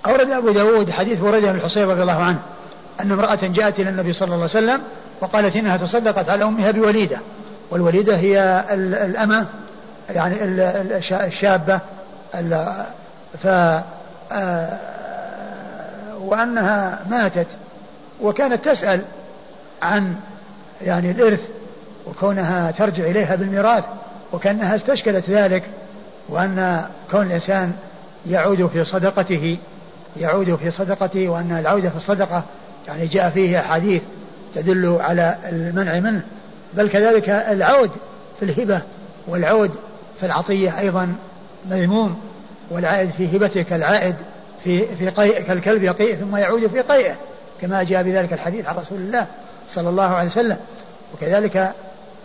أورد 0.06 0.30
أبو 0.30 0.50
داود 0.50 0.90
حديث 0.90 1.20
بريدة 1.20 1.52
بن 1.52 1.58
الحصير 1.58 1.88
رضي 1.88 2.02
الله 2.02 2.22
عنه 2.22 2.38
أن 3.00 3.12
امرأة 3.12 3.38
جاءت 3.42 3.80
إلى 3.80 3.90
النبي 3.90 4.12
صلى 4.12 4.34
الله 4.34 4.48
عليه 4.48 4.66
وسلم 4.66 4.82
وقالت 5.22 5.56
إنها 5.56 5.76
تصدقت 5.76 6.28
على 6.28 6.44
أمها 6.44 6.70
بوليدة 6.70 7.18
والوليدة 7.70 8.16
هي 8.16 8.64
الأمة 9.04 9.46
يعني 10.10 10.36
الشابة 11.12 11.80
ف 13.42 13.46
آه، 14.32 14.78
وأنها 16.20 17.00
ماتت 17.10 17.46
وكانت 18.22 18.64
تسأل 18.64 19.02
عن 19.82 20.14
يعني 20.82 21.10
الإرث 21.10 21.40
وكونها 22.06 22.70
ترجع 22.70 23.04
إليها 23.04 23.36
بالميراث 23.36 23.84
وكأنها 24.32 24.76
استشكلت 24.76 25.30
ذلك 25.30 25.62
وأن 26.28 26.84
كون 27.10 27.26
الإنسان 27.26 27.72
يعود 28.26 28.66
في 28.66 28.84
صدقته 28.84 29.58
يعود 30.16 30.54
في 30.54 30.70
صدقته 30.70 31.28
وأن 31.28 31.52
العودة 31.52 31.90
في 31.90 31.96
الصدقة 31.96 32.42
يعني 32.88 33.06
جاء 33.06 33.30
فيه 33.30 33.60
أحاديث 33.60 34.02
تدل 34.54 34.96
على 35.00 35.36
المنع 35.48 36.00
منه 36.00 36.22
بل 36.74 36.88
كذلك 36.88 37.28
العود 37.28 37.90
في 38.38 38.44
الهبة 38.44 38.82
والعود 39.28 39.70
في 40.20 40.26
العطية 40.26 40.78
أيضا 40.78 41.14
مذموم 41.70 42.20
والعائد 42.70 43.10
في 43.10 43.36
هبته 43.36 43.62
كالعائد 43.62 44.14
في 44.64 44.96
في 44.96 45.08
قيء 45.08 45.42
كالكلب 45.42 45.82
يقيء 45.82 46.16
ثم 46.16 46.36
يعود 46.36 46.66
في 46.66 46.80
قيئه 46.80 47.14
كما 47.60 47.82
جاء 47.82 48.02
بذلك 48.02 48.32
الحديث 48.32 48.66
عن 48.66 48.76
رسول 48.76 48.98
الله 48.98 49.26
صلى 49.74 49.88
الله 49.88 50.02
عليه 50.02 50.30
وسلم. 50.30 50.56
وكذلك 51.14 51.72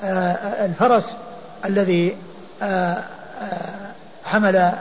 آه، 0.04 0.66
الفرس 0.66 1.16
الذي 1.66 2.18
آه، 2.62 2.66
آه، 3.42 3.88
حمل 4.26 4.72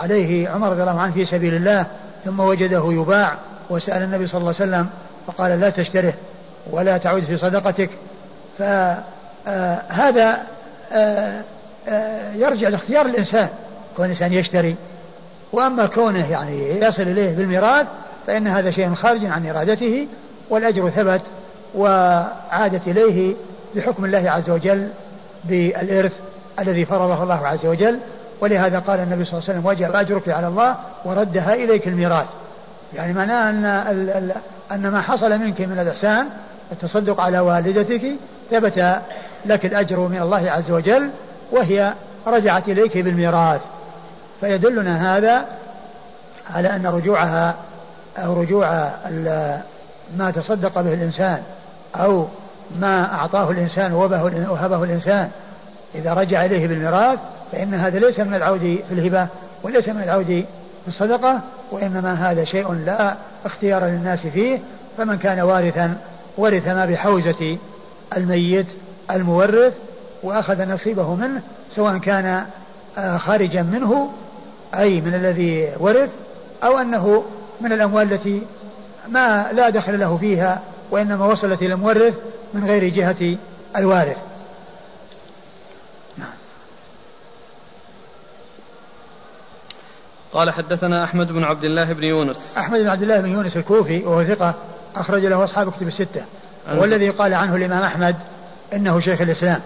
عليه 0.00 0.48
عمر 0.48 0.70
رضي 0.70 0.82
الله 0.82 1.00
عنه 1.00 1.12
في 1.12 1.26
سبيل 1.26 1.54
الله 1.54 1.86
ثم 2.24 2.40
وجده 2.40 2.92
يباع 2.92 3.34
وسأل 3.70 4.02
النبي 4.02 4.26
صلى 4.26 4.38
الله 4.38 4.54
عليه 4.60 4.70
وسلم 4.70 4.86
فقال 5.26 5.60
لا 5.60 5.70
تشتره 5.70 6.14
ولا 6.70 6.98
تعود 6.98 7.24
في 7.24 7.36
صدقتك. 7.36 7.90
فهذا 8.58 10.42
يرجع 12.34 12.68
لاختيار 12.68 13.06
الإنسان 13.06 13.48
كون 13.96 14.06
الإنسان 14.06 14.32
يشتري. 14.32 14.76
وأما 15.52 15.86
كونه 15.86 16.30
يعني 16.30 16.80
يصل 16.80 17.02
إليه 17.02 17.36
بالميراث 17.36 17.86
فإن 18.26 18.46
هذا 18.48 18.70
شيء 18.70 18.94
خارج 18.94 19.26
عن 19.26 19.46
إرادته 19.46 20.08
والأجر 20.50 20.90
ثبت 20.90 21.20
وعادت 21.74 22.88
إليه 22.88 23.34
بحكم 23.74 24.04
الله 24.04 24.30
عز 24.30 24.50
وجل 24.50 24.88
بالإرث 25.44 26.12
الذي 26.58 26.84
فرضه 26.84 27.22
الله 27.22 27.46
عز 27.46 27.66
وجل. 27.66 27.98
ولهذا 28.40 28.78
قال 28.78 29.00
النبي 29.00 29.24
صلى 29.24 29.32
الله 29.32 29.44
عليه 29.48 29.58
وسلم 29.58 29.66
وجب 29.66 29.96
أجرك 29.96 30.28
على 30.28 30.48
الله 30.48 30.76
وردها 31.04 31.54
إليك 31.54 31.88
الميراث. 31.88 32.26
يعني 32.94 33.12
معناه 33.12 33.50
أن, 33.50 33.64
أن 34.72 34.88
ما 34.88 35.00
حصل 35.00 35.38
منك 35.38 35.60
من 35.60 35.78
الإحسان 35.78 36.26
التصدق 36.72 37.20
على 37.20 37.38
والدتك 37.38 38.02
ثبت 38.50 39.00
لك 39.46 39.66
الأجر 39.66 40.00
من 40.00 40.22
الله 40.22 40.50
عز 40.50 40.70
وجل 40.70 41.10
وهي 41.52 41.92
رجعت 42.26 42.68
إليك 42.68 42.98
بالميراث. 42.98 43.60
فيدلنا 44.40 45.16
هذا 45.16 45.44
على 46.54 46.68
أن 46.68 46.86
رجوعها 46.86 47.54
أو 48.18 48.40
رجوع 48.40 48.90
ما 50.16 50.30
تصدق 50.30 50.80
به 50.80 50.94
الإنسان 50.94 51.42
أو 51.96 52.26
ما 52.80 53.14
أعطاه 53.14 53.50
الإنسان 53.50 53.92
وهبه 53.92 54.84
الإنسان 54.84 55.30
إذا 55.94 56.12
رجع 56.14 56.44
إليه 56.44 56.68
بالميراث 56.68 57.18
فإن 57.52 57.74
هذا 57.74 57.98
ليس 57.98 58.20
من 58.20 58.34
العود 58.34 58.78
في 58.88 58.94
الهبة 58.94 59.26
وليس 59.62 59.88
من 59.88 60.02
العود 60.02 60.44
في 60.82 60.88
الصدقة 60.88 61.40
وإنما 61.70 62.30
هذا 62.30 62.44
شيء 62.44 62.72
لا 62.72 63.14
اختيار 63.44 63.84
للناس 63.84 64.26
فيه 64.26 64.58
فمن 64.98 65.18
كان 65.18 65.40
وارثا 65.40 65.96
ورث 66.40 66.68
ما 66.68 66.86
بحوزة 66.86 67.58
الميت 68.16 68.66
المورث 69.10 69.74
وأخذ 70.22 70.68
نصيبه 70.68 71.14
منه 71.14 71.42
سواء 71.74 71.98
كان 71.98 72.46
آه، 72.98 73.18
خارجا 73.18 73.62
منه 73.62 74.12
أي 74.74 75.00
من 75.00 75.14
الذي 75.14 75.72
ورث 75.78 76.10
أو 76.64 76.78
أنه 76.78 77.24
من 77.60 77.72
الأموال 77.72 78.12
التي 78.12 78.42
ما 79.08 79.52
لا 79.52 79.70
دخل 79.70 80.00
له 80.00 80.16
فيها 80.16 80.62
وإنما 80.90 81.26
وصلت 81.26 81.62
إلى 81.62 81.74
المورث 81.74 82.14
من 82.54 82.64
غير 82.64 82.88
جهة 82.88 83.36
الوارث. 83.76 84.16
قال 90.32 90.50
حدثنا 90.50 91.04
أحمد 91.04 91.32
بن 91.32 91.44
عبد 91.44 91.64
الله 91.64 91.92
بن 91.92 92.04
يونس. 92.04 92.36
أحمد 92.58 92.80
بن 92.80 92.88
عبد 92.88 93.02
الله 93.02 93.20
بن 93.20 93.28
يونس 93.28 93.56
الكوفي 93.56 93.98
وهو 93.98 94.24
ثقة 94.24 94.54
أخرج 94.96 95.26
له 95.26 95.44
أصحاب 95.44 95.72
كتب 95.72 95.88
الستة. 95.88 96.22
والذي 96.68 97.10
قال 97.10 97.34
عنه 97.34 97.56
الإمام 97.56 97.82
أحمد 97.82 98.16
إنه 98.72 99.00
شيخ 99.00 99.20
الإسلام. 99.20 99.60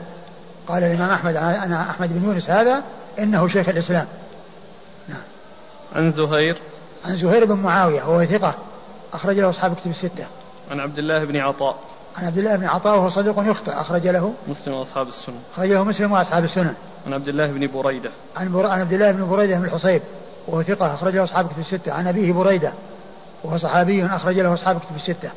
قال 0.69 0.85
الإمام 0.85 1.11
أحمد 1.11 1.37
أنا 1.37 1.91
أحمد 1.91 2.13
بن 2.13 2.29
يونس 2.29 2.51
هذا 2.51 2.83
إنه 3.19 3.49
شيخ 3.49 3.69
الإسلام. 3.69 4.07
نعم. 5.09 5.23
عن 5.95 6.13
زهير. 6.13 6.59
عن 7.05 7.17
زهير 7.17 7.45
بن 7.45 7.55
معاوية 7.55 8.03
وهو 8.03 8.25
ثقة. 8.25 8.55
أخرج 9.13 9.39
له 9.39 9.51
أصحاب 9.51 9.75
كتب 9.75 9.91
الستة. 9.91 10.27
عن 10.71 10.81
عبد 10.81 10.99
الله 10.99 11.25
بن 11.25 11.37
عطاء. 11.37 11.77
عن 12.17 12.25
عبد 12.25 12.39
الله 12.39 12.57
بن 12.57 12.67
عطاء 12.67 12.99
وهو 12.99 13.11
صديق 13.11 13.51
يخطئ. 13.51 13.71
أخرج 13.73 14.07
له. 14.07 14.35
مسلم 14.49 14.75
وأصحاب 14.75 15.09
السنن. 15.09 15.41
أخرج 15.55 15.71
له 15.71 15.85
مسلم 15.85 16.13
وأصحاب 16.13 16.45
السنن. 16.45 16.75
عن 17.07 17.13
عبد 17.13 17.29
الله 17.29 17.47
بن 17.47 17.67
بريدة. 17.67 18.11
عن, 18.37 18.53
بر... 18.53 18.67
عن 18.67 18.81
عبد 18.81 18.93
الله 18.93 19.11
بن 19.11 19.31
بريدة 19.31 19.57
بن 19.57 19.65
الحصيب 19.65 20.03
وهو 20.47 20.63
ثقة. 20.63 20.95
أخرج 20.95 21.17
له 21.17 21.25
أصحاب 21.25 21.49
كتب 21.49 21.59
الستة. 21.59 21.93
عن 21.93 22.07
أبيه 22.07 22.33
بريدة. 22.33 22.73
وهو 23.45 23.59
صحابي 23.59 24.07
أخرج 24.07 24.41
له 24.41 24.55
أصحاب 24.55 24.81
كتب 24.81 24.97
الستة. 24.97 25.31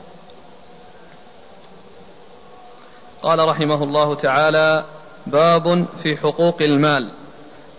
قال 3.21 3.49
رحمه 3.49 3.83
الله 3.83 4.15
تعالى 4.15 4.83
باب 5.27 5.85
في 6.03 6.17
حقوق 6.17 6.61
المال. 6.61 7.09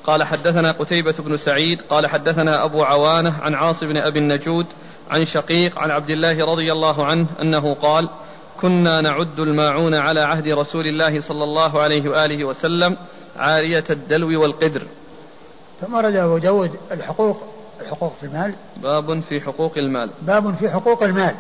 قال 0.05 0.25
حدثنا 0.25 0.73
قتيبة 0.73 1.15
بن 1.19 1.37
سعيد 1.37 1.83
قال 1.83 2.07
حدثنا 2.07 2.65
أبو 2.65 2.83
عوانة 2.83 3.39
عن 3.43 3.55
عاص 3.55 3.85
بن 3.85 3.97
أبي 3.97 4.19
النجود 4.19 4.67
عن 5.11 5.25
شقيق 5.25 5.79
عن 5.79 5.91
عبد 5.91 6.11
الله 6.11 6.45
رضي 6.45 6.73
الله 6.73 7.05
عنه 7.05 7.27
أنه 7.43 7.75
قال 7.75 8.09
كنا 8.61 9.01
نعد 9.01 9.39
الماعون 9.39 9.95
على 9.95 10.21
عهد 10.21 10.49
رسول 10.49 10.87
الله 10.87 11.21
صلى 11.21 11.45
الله 11.45 11.81
عليه 11.81 12.11
وآله 12.11 12.45
وسلم 12.45 12.97
عارية 13.37 13.85
الدلو 13.91 14.43
والقدر. 14.43 14.83
ثم 15.81 15.95
ورد 15.95 16.15
أبو 16.15 16.39
داود 16.39 16.71
الحقوق 16.93 17.58
الحقوق 17.81 18.13
في 18.21 18.27
المال؟ 18.27 18.53
باب 18.77 19.21
في 19.21 19.41
حقوق 19.41 19.79
المال. 19.79 20.11
باب 20.23 20.55
في 20.55 20.71
حقوق 20.71 21.03
المال. 21.03 21.35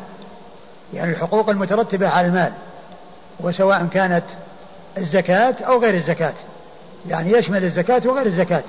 يعني 0.94 1.12
الحقوق 1.12 1.50
المترتبة 1.50 2.08
على 2.08 2.26
المال 2.26 2.52
وسواء 3.40 3.86
كانت 3.92 4.24
الزكاة 4.98 5.54
أو 5.66 5.80
غير 5.80 5.94
الزكاة. 5.94 6.32
يعني 7.08 7.32
يشمل 7.32 7.64
الزكاة 7.64 8.02
وغير 8.06 8.26
الزكاة. 8.26 8.62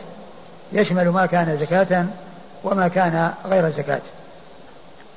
يشمل 0.74 1.10
ما 1.10 1.26
كان 1.26 1.58
زكاة 1.58 2.06
وما 2.64 2.88
كان 2.88 3.32
غير 3.46 3.70
زكاة. 3.70 4.02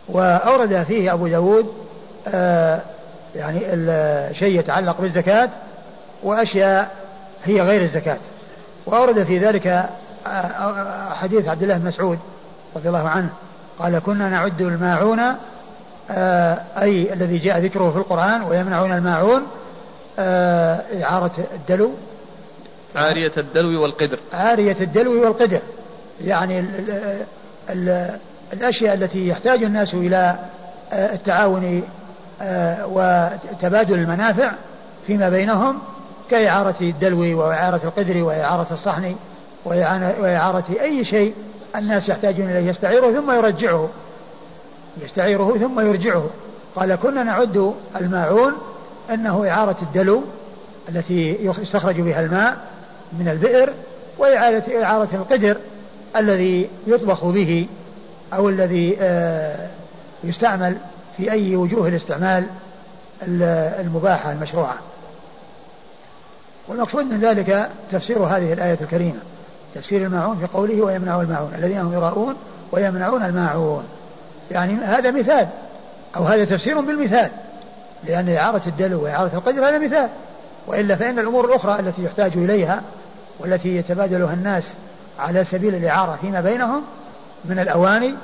وأورد 0.09 0.83
فيه 0.83 1.13
أبو 1.13 1.29
داود 1.29 1.73
آه 2.29 2.81
يعني 3.37 3.61
شيء 4.35 4.59
يتعلق 4.59 5.01
بالزكاة 5.01 5.49
وأشياء 6.23 6.91
هي 7.45 7.63
غير 7.63 7.83
الزكاة. 7.83 8.19
وأورد 8.87 9.23
في 9.23 9.39
ذلك 9.39 9.67
آه، 9.67 9.89
آه، 10.29 11.15
حديث 11.15 11.49
عبد 11.49 11.63
الله 11.63 11.79
بن 11.79 11.87
مسعود 11.87 12.19
رضي 12.77 12.89
الله 12.89 13.09
عنه 13.09 13.29
قال 13.79 13.99
كنا 13.99 14.29
نعد 14.29 14.61
الماعون 14.61 15.21
آه 16.11 16.59
أي 16.83 17.13
الذي 17.13 17.39
جاء 17.39 17.59
ذكره 17.59 17.91
في 17.91 17.97
القرآن 17.97 18.43
ويمنعون 18.43 18.93
الماعون 18.93 19.43
آه 20.19 20.81
إعارة 21.03 21.33
الدلو. 21.55 21.91
عارية 22.97 23.33
الدلو 23.39 23.83
والقدر. 23.83 24.19
عارية 24.33 24.77
الدلو 24.81 25.25
والقدر. 25.25 25.61
يعني 26.21 26.61
ال 26.61 27.25
ال 27.71 28.19
الأشياء 28.53 28.95
التي 28.95 29.29
يحتاج 29.29 29.65
الناس 29.65 29.95
إلى 29.95 30.37
آه، 30.93 31.15
التعاون 31.15 31.83
وتبادل 32.85 33.95
المنافع 33.95 34.51
فيما 35.07 35.29
بينهم 35.29 35.79
كإعارة 36.31 36.75
الدلو 36.81 37.41
وإعارة 37.41 37.81
القدر 37.85 38.23
وإعارة 38.23 38.67
الصحن 38.71 39.15
وإعارة 39.65 40.65
أي 40.81 41.05
شيء 41.05 41.35
الناس 41.77 42.09
يحتاجون 42.09 42.51
إليه 42.51 42.71
يستعيره 42.71 43.13
ثم 43.13 43.31
يرجعه. 43.31 43.89
يستعيره 45.03 45.59
ثم 45.59 45.81
يرجعه. 45.81 46.27
قال 46.77 46.95
كنا 46.95 47.23
نعد 47.23 47.75
الماعون 48.01 48.53
أنه 49.11 49.51
إعارة 49.51 49.77
الدلو 49.83 50.23
التي 50.89 51.39
يستخرج 51.41 52.01
بها 52.01 52.21
الماء 52.21 52.57
من 53.13 53.29
البئر 53.29 53.73
وإعادة 54.19 54.85
إعارة 54.85 55.09
القدر 55.15 55.57
الذي 56.17 56.69
يطبخ 56.87 57.25
به 57.25 57.67
أو 58.33 58.49
الذي 58.49 58.97
آه، 59.01 59.69
يستعمل 60.25 60.77
في 61.17 61.33
أي 61.33 61.57
وجوه 61.57 61.89
الاستعمال 61.89 62.47
المباحة 63.23 64.33
المشروعة. 64.33 64.77
والمقصود 66.69 67.05
من 67.05 67.21
ذلك 67.21 67.71
تفسير 67.93 68.19
هذه 68.19 68.53
الآية 68.53 68.79
الكريمة. 68.81 69.21
تفسير 69.75 70.07
الماعون 70.07 70.39
في 70.39 70.47
قوله 70.47 70.83
ويمنع 70.83 71.21
الماعون 71.21 71.55
الذين 71.55 71.79
هم 71.81 71.93
يراؤون 71.93 72.35
ويمنعون 72.73 73.23
الماعون. 73.23 73.85
يعني 74.51 74.75
هذا 74.75 75.11
مثال 75.11 75.49
أو 76.17 76.25
هذا 76.25 76.45
تفسير 76.45 76.81
بالمثال 76.81 77.31
لأن 78.05 78.29
إعارة 78.29 78.63
الدلو 78.67 79.03
وإعارة 79.05 79.31
القدر 79.35 79.69
هذا 79.69 79.79
مثال. 79.79 80.09
وإلا 80.67 80.97
فإن 80.97 81.19
الأمور 81.19 81.45
الأخرى 81.45 81.81
التي 81.81 82.05
يحتاج 82.05 82.33
إليها 82.35 82.83
والتي 83.41 83.77
يتبادلها 83.77 84.35
الناس 84.35 84.73
على 85.19 85.45
سبيل 85.45 85.75
الإعارة 85.75 86.19
فيما 86.21 86.41
بينهم 86.41 86.83
من 87.45 87.59
الأواني 87.59 88.15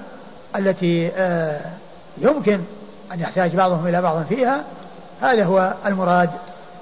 التي 0.56 1.10
آه، 1.16 1.60
يمكن 2.18 2.60
أن 3.12 3.20
يحتاج 3.20 3.56
بعضهم 3.56 3.86
إلى 3.86 4.02
بعض 4.02 4.24
فيها 4.28 4.64
هذا 5.22 5.44
هو 5.44 5.74
المراد 5.86 6.30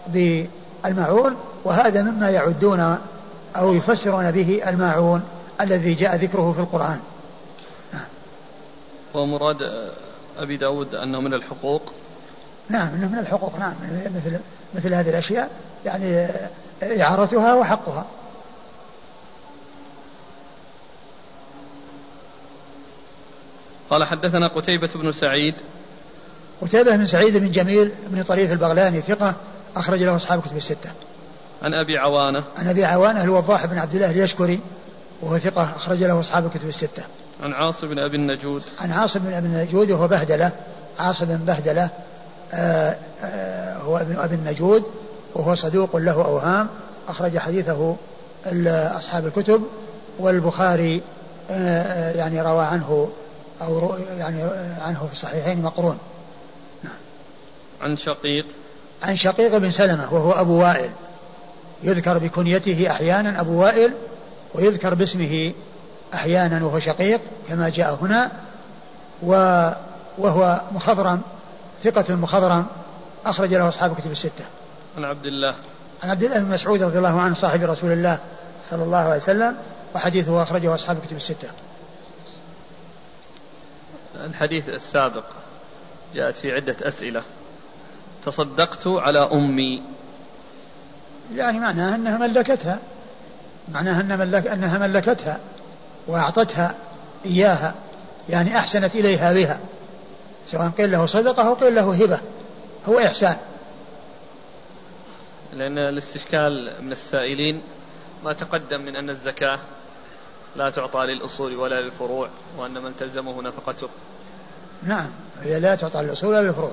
بالماعون 0.07 1.37
وهذا 1.65 2.03
مما 2.03 2.31
يعدون 2.31 2.99
أو 3.57 3.75
يفسرون 3.75 4.31
به 4.31 4.69
الماعون 4.69 5.23
الذي 5.61 5.95
جاء 5.95 6.17
ذكره 6.17 6.53
في 6.53 6.61
القرآن. 6.61 7.01
ومراد 9.15 9.57
أبي 10.39 10.57
داود 10.57 10.95
أنه 10.95 11.21
من 11.21 11.35
الحقوق؟ 11.35 11.93
نعم 12.69 12.95
إنه 12.95 13.09
من 13.09 13.19
الحقوق 13.19 13.59
نعم. 13.59 13.75
مثل 14.17 14.39
مثل 14.75 14.95
هذه 14.95 15.09
الأشياء 15.09 15.51
يعني 15.85 16.29
إعارتها 16.83 17.55
وحقها. 17.55 18.05
قال 23.91 24.05
حدثنا 24.05 24.47
قتيبة 24.47 24.91
بن 24.95 25.13
سعيد. 25.13 25.55
قتيبة 26.63 26.97
بن 26.97 27.07
سعيد 27.07 27.37
بن 27.37 27.51
جميل 27.51 27.93
بن 28.11 28.23
طريف 28.23 28.53
البغلاني 28.53 29.01
ثقة 29.01 29.35
أخرج 29.77 30.03
له 30.03 30.17
أصحاب 30.17 30.43
كتب 30.43 30.57
الستة. 30.57 30.91
عن 31.63 31.75
أبي 31.75 31.99
عوانة. 31.99 32.45
عن 32.57 32.69
أبي 32.69 32.85
عوانة 32.85 33.25
الوضاح 33.25 33.67
بن 33.67 33.79
عبد 33.79 33.95
الله 33.95 34.11
اليشكري 34.11 34.61
وهو 35.23 35.39
ثقة 35.39 35.77
أخرج 35.77 36.03
له 36.03 36.21
أصحاب 36.21 36.47
الكتب 36.47 36.69
الستة. 36.69 37.03
عن 37.43 37.53
عاصم 37.53 37.89
بن 37.89 37.99
أبي 37.99 38.17
النجود. 38.17 38.63
عن 38.79 38.93
عاصم 38.93 39.21
بن 39.21 39.33
أبي 39.33 39.47
النجود 39.47 39.91
وهو 39.91 40.09
بهدلة 40.09 40.53
عاصم 40.99 41.27
بن 41.27 41.37
بهدلة 41.37 41.91
آآ 42.53 42.91
آه، 42.91 42.97
آآ 43.21 43.77
آه، 43.77 43.79
هو 43.79 43.99
ابن 43.99 44.17
أبي 44.17 44.35
النجود 44.35 44.85
وهو 45.35 45.55
صدوق 45.55 45.97
له 45.97 46.13
أوهام 46.13 46.69
أخرج 47.09 47.39
حديثه 47.39 47.97
أصحاب 48.99 49.27
الكتب 49.27 49.63
والبخاري 50.19 51.03
آه، 51.51 52.13
يعني 52.13 52.43
روى 52.43 52.65
عنه 52.65 53.09
أو 53.63 53.97
يعني 54.19 54.43
عنه 54.81 55.07
في 55.07 55.13
الصحيحين 55.13 55.63
مقرون 55.63 55.99
نعم. 56.85 56.95
عن 57.83 57.97
شقيق 57.97 58.47
عن 59.03 59.17
شقيق 59.17 59.59
بن 59.59 59.71
سلمة 59.71 60.15
وهو 60.15 60.33
أبو 60.33 60.61
وائل 60.61 60.91
يذكر 61.83 62.19
بكنيته 62.19 62.91
أحيانا 62.91 63.41
أبو 63.41 63.63
وائل 63.63 63.95
ويذكر 64.55 64.95
باسمه 64.95 65.53
أحيانا 66.15 66.65
وهو 66.65 66.79
شقيق 66.79 67.21
كما 67.49 67.69
جاء 67.69 67.95
هنا 67.95 68.31
وهو 69.23 70.61
مخضرم 70.73 71.21
ثقة 71.85 72.15
مخضرم 72.15 72.67
أخرج 73.27 73.55
له 73.55 73.69
أصحاب 73.69 73.95
كتب 73.95 74.11
الستة. 74.11 74.45
عن 74.97 75.05
عبد 75.05 75.27
الله. 75.27 75.55
عن 76.03 76.11
عبد 76.11 76.23
الله 76.23 76.39
بن 76.39 76.51
مسعود 76.51 76.83
رضي 76.83 76.99
الله 76.99 77.21
عنه 77.21 77.35
صاحب 77.35 77.63
رسول 77.63 77.93
الله 77.93 78.19
صلى 78.71 78.85
الله 78.85 78.99
عليه 78.99 79.23
وسلم 79.23 79.57
وحديثه 79.95 80.43
أخرجه 80.43 80.75
أصحاب 80.75 80.99
كتب 81.07 81.17
الستة. 81.17 81.49
الحديث 84.15 84.69
السابق 84.69 85.25
جاءت 86.15 86.37
في 86.37 86.53
عدة 86.53 86.77
أسئلة. 86.83 87.23
تصدقت 88.27 88.87
على 88.87 89.19
أمي. 89.19 89.83
يعني 91.35 91.61
معناها 91.61 91.95
أنها 91.95 92.19
ملكتها. 92.19 92.79
معناها 93.73 94.01
أن 94.01 94.19
ملك 94.19 94.47
أنها 94.47 94.87
ملكتها 94.87 95.41
وأعطتها 96.07 96.75
إياها 97.27 97.75
يعني 98.29 98.59
أحسنت 98.59 98.95
إليها 98.95 99.33
بها. 99.33 99.61
سواء 100.47 100.69
قيل 100.69 100.93
له 100.93 101.07
صدقة 101.07 101.49
أو 101.49 101.55
قيل 101.55 101.75
له 101.75 101.95
هبة 101.95 102.21
هو 102.89 102.99
إحسان. 102.99 103.37
لأن 105.53 105.79
الاستشكال 105.79 106.73
من 106.81 106.93
السائلين 106.93 107.63
ما 108.25 108.33
تقدم 108.33 108.81
من 108.81 108.97
أن 108.97 109.11
الزكاة 109.11 109.59
لا 110.57 110.71
تعطى 110.71 110.99
للأصول 110.99 111.57
ولا 111.57 111.81
للفروع 111.81 112.29
وأن 112.59 112.83
من 112.83 112.97
تلزمه 112.97 113.43
نفقته. 113.43 113.89
نعم 114.83 115.11
هي 115.43 115.61
لا 115.61 115.75
تعطى 115.75 116.03
للأصول 116.03 116.35
ولا 116.35 116.47
للفروع 116.47 116.73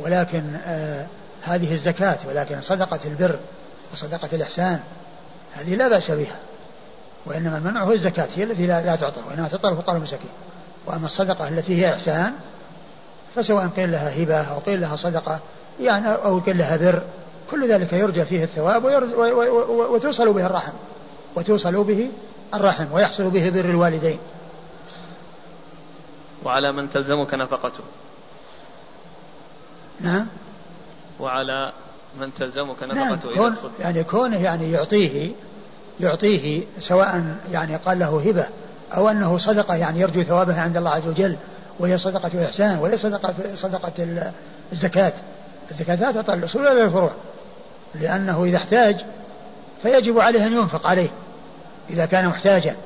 ولكن 0.00 0.54
آه 0.64 1.06
هذه 1.42 1.74
الزكاة 1.74 2.18
ولكن 2.28 2.62
صدقة 2.62 3.00
البر. 3.04 3.38
وصدقة 3.92 4.28
الإحسان. 4.32 4.80
هذه 5.52 5.74
لا 5.74 5.88
بأس 5.88 6.10
بها. 6.10 6.36
وإنما 7.26 7.58
المنع 7.58 7.82
هو 7.82 7.92
الزكاة 7.92 8.28
هي 8.34 8.44
التي 8.44 8.66
لا, 8.66 8.82
لا 8.82 8.96
تعطى 8.96 9.20
وإنما 9.28 9.48
تعطى 9.48 9.68
الفقراء 9.68 9.96
المساكين. 9.96 10.30
وأما 10.86 11.06
الصدقة 11.06 11.48
التي 11.48 11.74
هي 11.74 11.94
إحسان 11.94 12.32
فسواء 13.34 13.66
قيل 13.66 13.92
لها 13.92 14.22
هبة 14.22 14.42
أو 14.42 14.58
قيل 14.58 14.80
لها 14.80 14.96
صدقة 14.96 15.40
يعني 15.80 16.08
أو 16.08 16.38
قيل 16.38 16.58
لها 16.58 16.76
بر 16.76 17.02
كل 17.50 17.72
ذلك 17.72 17.92
يرجى 17.92 18.24
فيه 18.24 18.44
الثواب 18.44 18.84
وتوصل 19.90 20.32
به 20.32 20.46
الرحم. 20.46 20.72
وتوصل 21.36 21.84
به 21.84 22.10
الرحم 22.54 22.92
ويحصل 22.92 23.30
به 23.30 23.50
بر 23.50 23.64
الوالدين. 23.64 24.18
وعلى 26.44 26.72
من 26.72 26.90
تلزمك 26.90 27.34
نفقته. 27.34 27.84
نعم. 30.00 30.26
وعلى 31.20 31.72
من 32.18 32.34
تلزمك 32.34 32.82
نفقته 32.82 32.94
نعم 32.94 33.18
كون 33.34 33.56
يعني 33.80 34.04
كونه 34.04 34.36
يعني 34.36 34.72
يعطيه 34.72 35.32
يعطيه 36.00 36.62
سواء 36.80 37.24
يعني 37.52 37.76
قال 37.76 37.98
له 37.98 38.28
هبة 38.28 38.46
أو 38.92 39.08
أنه 39.08 39.38
صدقة 39.38 39.74
يعني 39.74 40.00
يرجو 40.00 40.22
ثوابها 40.22 40.60
عند 40.60 40.76
الله 40.76 40.90
عز 40.90 41.06
وجل 41.06 41.36
وهي 41.80 41.98
صدقة 41.98 42.44
إحسان 42.44 42.78
وليس 42.78 43.00
صدقة 43.00 43.34
صدقة 43.54 43.92
الزكاة. 44.72 45.12
الزكاة 45.70 45.94
لا 45.94 46.12
تعطى 46.12 46.34
للأصول 46.34 46.62
ولا 46.62 46.84
للفروع 46.84 47.10
لأنه 47.94 48.44
إذا 48.44 48.56
احتاج 48.56 48.96
فيجب 49.82 50.18
عليه 50.18 50.46
أن 50.46 50.52
ينفق 50.52 50.86
عليه 50.86 51.10
إذا 51.90 52.06
كان 52.06 52.28
محتاجا 52.28 52.76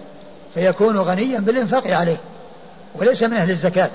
فيكون 0.54 0.98
غنيا 0.98 1.40
بالإنفاق 1.40 1.86
عليه 1.86 2.20
وليس 2.94 3.22
من 3.22 3.36
أهل 3.36 3.50
الزكاة. 3.50 3.90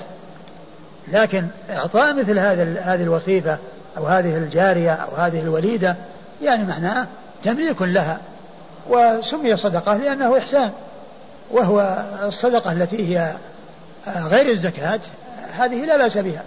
لكن 1.08 1.48
إعطاء 1.70 2.14
مثل 2.14 2.40
هذا 2.40 2.80
هذه 2.82 3.04
الوصيفة 3.04 3.58
أو 3.98 4.08
هذه 4.08 4.38
الجارية 4.38 4.92
أو 4.92 5.16
هذه 5.16 5.40
الوليدة 5.40 5.96
يعني 6.42 6.66
معناه 6.66 7.08
تمليك 7.44 7.82
لها. 7.82 8.20
وسمي 8.90 9.58
صدقة 9.58 9.98
لأنه 9.98 10.38
إحسان. 10.38 10.72
وهو 11.52 12.06
الصدقة 12.24 12.72
التي 12.72 13.18
هي 13.18 13.36
غير 14.08 14.50
الزكاة 14.50 15.00
هذه 15.58 15.86
لا 15.86 15.98
بأس 15.98 16.18
بها. 16.18 16.44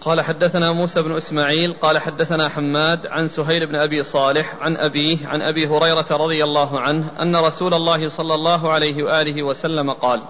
قال 0.00 0.20
حدثنا 0.20 0.72
موسى 0.72 1.02
بن 1.02 1.16
إسماعيل 1.16 1.72
قال 1.72 1.98
حدثنا 1.98 2.48
حماد 2.48 3.06
عن 3.06 3.28
سهيل 3.28 3.66
بن 3.66 3.74
أبي 3.74 4.02
صالح 4.02 4.54
عن 4.60 4.76
أبيه 4.76 5.26
عن 5.26 5.42
أبي 5.42 5.66
هريرة 5.66 6.06
رضي 6.10 6.44
الله 6.44 6.80
عنه 6.80 7.10
أن 7.22 7.36
رسول 7.36 7.74
الله 7.74 8.08
صلى 8.08 8.34
الله 8.34 8.72
عليه 8.72 9.02
وآله 9.02 9.42
وسلم 9.42 9.90
قال: 9.90 10.20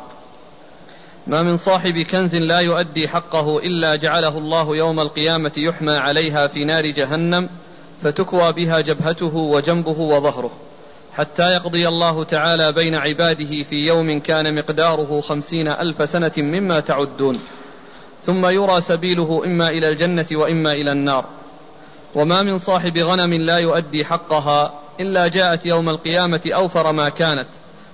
ما 1.29 1.43
من 1.43 1.57
صاحب 1.57 1.99
كنز 2.11 2.37
لا 2.37 2.59
يؤدي 2.59 3.09
حقه 3.09 3.59
إلا 3.59 3.97
جعله 3.97 4.39
الله 4.39 4.77
يوم 4.77 5.01
القيامة 5.01 5.53
يحمى 5.57 5.97
عليها 5.97 6.47
في 6.47 6.65
نار 6.65 6.87
جهنم 6.87 7.49
فتكوى 8.03 8.53
بها 8.53 8.81
جبهته 8.81 9.37
وجنبه 9.37 10.01
وظهره. 10.01 10.51
حتى 11.15 11.43
يقضي 11.43 11.89
الله 11.89 12.25
تعالى 12.25 12.73
بين 12.73 12.95
عباده 12.95 13.63
في 13.63 13.77
يوم 13.77 14.21
كان 14.21 14.55
مقداره 14.55 15.21
خمسين 15.21 15.69
ألف 15.69 16.09
سنة 16.09 16.33
مما 16.39 16.81
تعدون. 16.81 17.39
ثم 18.23 18.47
يرى 18.47 18.81
سبيله 18.81 19.45
إما 19.45 19.71
إلى 19.71 19.89
الجنة 19.89 20.27
وإما 20.33 20.73
إلى 20.73 20.93
النار. 20.93 21.25
وما 22.15 22.43
من 22.43 22.59
صاحب 22.59 22.99
غنم 22.99 23.35
لا 23.35 23.59
يؤدي 23.59 24.05
حقها 24.05 24.75
إلا 25.01 25.29
جاءت 25.29 25.67
يوم 25.67 25.89
القيامة 25.89 26.41
أوفر 26.55 26.93
ما 26.93 27.09
كانت 27.09 27.49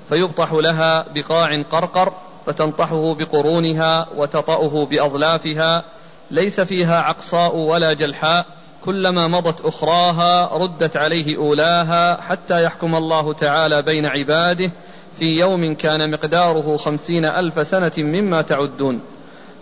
فيبطح 0.08 0.52
لها 0.52 1.04
بقاع 1.14 1.62
قرقر 1.62 2.12
فتنطحه 2.46 3.14
بقرونها 3.14 4.06
وتطأه 4.16 4.86
بأظلافها 4.86 5.84
ليس 6.30 6.60
فيها 6.60 7.00
عقصاء 7.00 7.56
ولا 7.56 7.92
جلحاء 7.92 8.46
كلما 8.84 9.28
مضت 9.28 9.60
أخراها 9.60 10.58
ردت 10.58 10.96
عليه 10.96 11.36
أولاها 11.36 12.20
حتى 12.20 12.62
يحكم 12.62 12.94
الله 12.94 13.32
تعالى 13.32 13.82
بين 13.82 14.06
عباده 14.06 14.70
في 15.18 15.24
يوم 15.24 15.74
كان 15.74 16.10
مقداره 16.10 16.76
خمسين 16.76 17.24
ألف 17.24 17.66
سنة 17.66 17.92
مما 17.98 18.42
تعدون. 18.42 19.00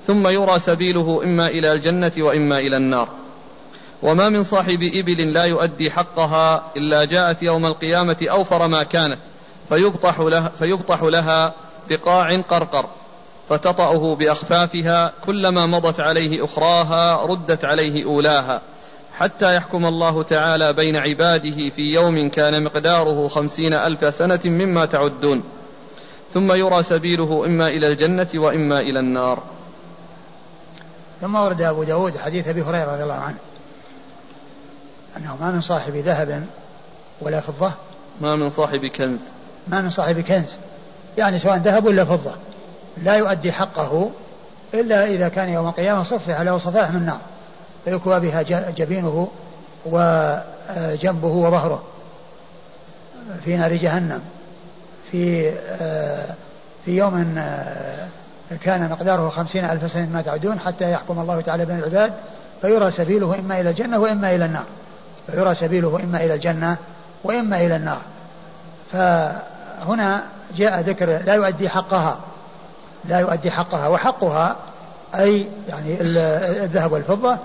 ثم 0.06 0.28
يرى 0.28 0.58
سبيله 0.58 1.24
إما 1.24 1.48
إلى 1.48 1.72
الجنة 1.72 2.12
وإما 2.18 2.58
إلى 2.58 2.76
النار. 2.76 3.08
وما 4.02 4.28
من 4.28 4.42
صاحب 4.42 4.78
إبل 4.94 5.32
لا 5.32 5.44
يؤدي 5.44 5.90
حقها 5.90 6.62
إلا 6.76 7.04
جاءت 7.04 7.42
يوم 7.42 7.66
القيامة 7.66 8.16
أوفر 8.30 8.66
ما 8.66 8.82
كانت 8.82 9.18
فيبطح 9.68 10.20
لها, 10.20 10.48
فيبطح 10.48 11.02
لها 11.02 11.54
بقاع 11.90 12.40
قرقر 12.40 12.86
فتطأه 13.48 14.14
بأخفافها 14.16 15.12
كلما 15.24 15.66
مضت 15.66 16.00
عليه 16.00 16.44
أخراها 16.44 17.26
ردت 17.26 17.64
عليه 17.64 18.04
أولاها 18.04 18.60
حتى 19.18 19.56
يحكم 19.56 19.86
الله 19.86 20.22
تعالى 20.22 20.72
بين 20.72 20.96
عباده 20.96 21.70
في 21.70 21.82
يوم 21.82 22.28
كان 22.28 22.64
مقداره 22.64 23.28
خمسين 23.28 23.74
ألف 23.74 24.14
سنة 24.14 24.40
مما 24.44 24.86
تعدون 24.86 25.42
ثم 26.32 26.52
يرى 26.52 26.82
سبيله 26.82 27.46
إما 27.46 27.68
إلى 27.68 27.86
الجنة 27.86 28.28
وإما 28.34 28.80
إلى 28.80 29.00
النار. 29.00 29.42
ثم 31.20 31.34
ورد 31.34 31.60
أبو 31.60 31.84
داود 31.84 32.16
حديث 32.16 32.48
أبي 32.48 32.62
هريرة 32.62 32.92
رضي 32.92 33.02
الله 33.02 33.14
عنه 33.14 33.38
أنه 35.16 35.36
ما 35.40 35.50
من 35.50 35.60
صاحب 35.60 35.96
ذهب 35.96 36.46
ولا 37.20 37.40
فضة 37.40 37.72
ما 38.20 38.36
من 38.36 38.48
صاحب 38.48 38.86
كنز. 38.86 39.20
ما 39.68 39.80
من 39.80 39.90
صاحب 39.90 40.20
كنز 40.20 40.58
يعني 41.18 41.38
سواء 41.38 41.56
ذهب 41.56 41.84
ولا 41.84 42.04
فضة. 42.04 42.34
لا 42.96 43.14
يؤدي 43.14 43.52
حقه 43.52 44.10
إلا 44.74 45.06
إذا 45.06 45.28
كان 45.28 45.48
يوم 45.48 45.68
القيامة 45.68 46.04
صفح 46.04 46.40
له 46.40 46.58
صفائح 46.58 46.90
من 46.90 47.06
نار. 47.06 47.20
فيكوى 47.84 48.20
بها 48.20 48.42
جبينه 48.70 49.28
وجنبه 49.86 51.28
وظهره. 51.28 51.82
في 53.44 53.56
نار 53.56 53.76
جهنم. 53.76 54.20
في 55.10 55.52
في 56.84 56.96
يوم 56.96 57.34
كان 58.62 58.90
مقداره 58.90 59.28
خمسين 59.28 59.64
ألف 59.64 59.92
سنة 59.92 60.08
ما 60.08 60.22
تعدون 60.22 60.58
حتى 60.58 60.90
يحكم 60.90 61.20
الله 61.20 61.40
تعالى 61.40 61.64
بين 61.64 61.78
العباد 61.78 62.12
فيرى 62.60 62.90
سبيله 62.90 63.38
إما 63.38 63.60
إلى 63.60 63.70
الجنة 63.70 63.98
وإما 63.98 64.34
إلى 64.34 64.44
النار. 64.44 64.64
فيرى 65.26 65.54
سبيله 65.54 66.00
إما 66.04 66.24
إلى 66.24 66.34
الجنة 66.34 66.76
وإما 67.24 67.60
إلى 67.60 67.76
النار. 67.76 68.00
فهنا 68.92 70.22
جاء 70.56 70.80
ذكر 70.80 71.06
لا 71.06 71.34
يؤدي 71.34 71.68
حقها 71.68 72.18
لا 73.04 73.18
يؤدي 73.18 73.50
حقها 73.50 73.88
وحقها 73.88 74.56
أي 75.14 75.46
يعني 75.68 76.00
الذهب 76.64 76.92
والفضة 76.92 77.36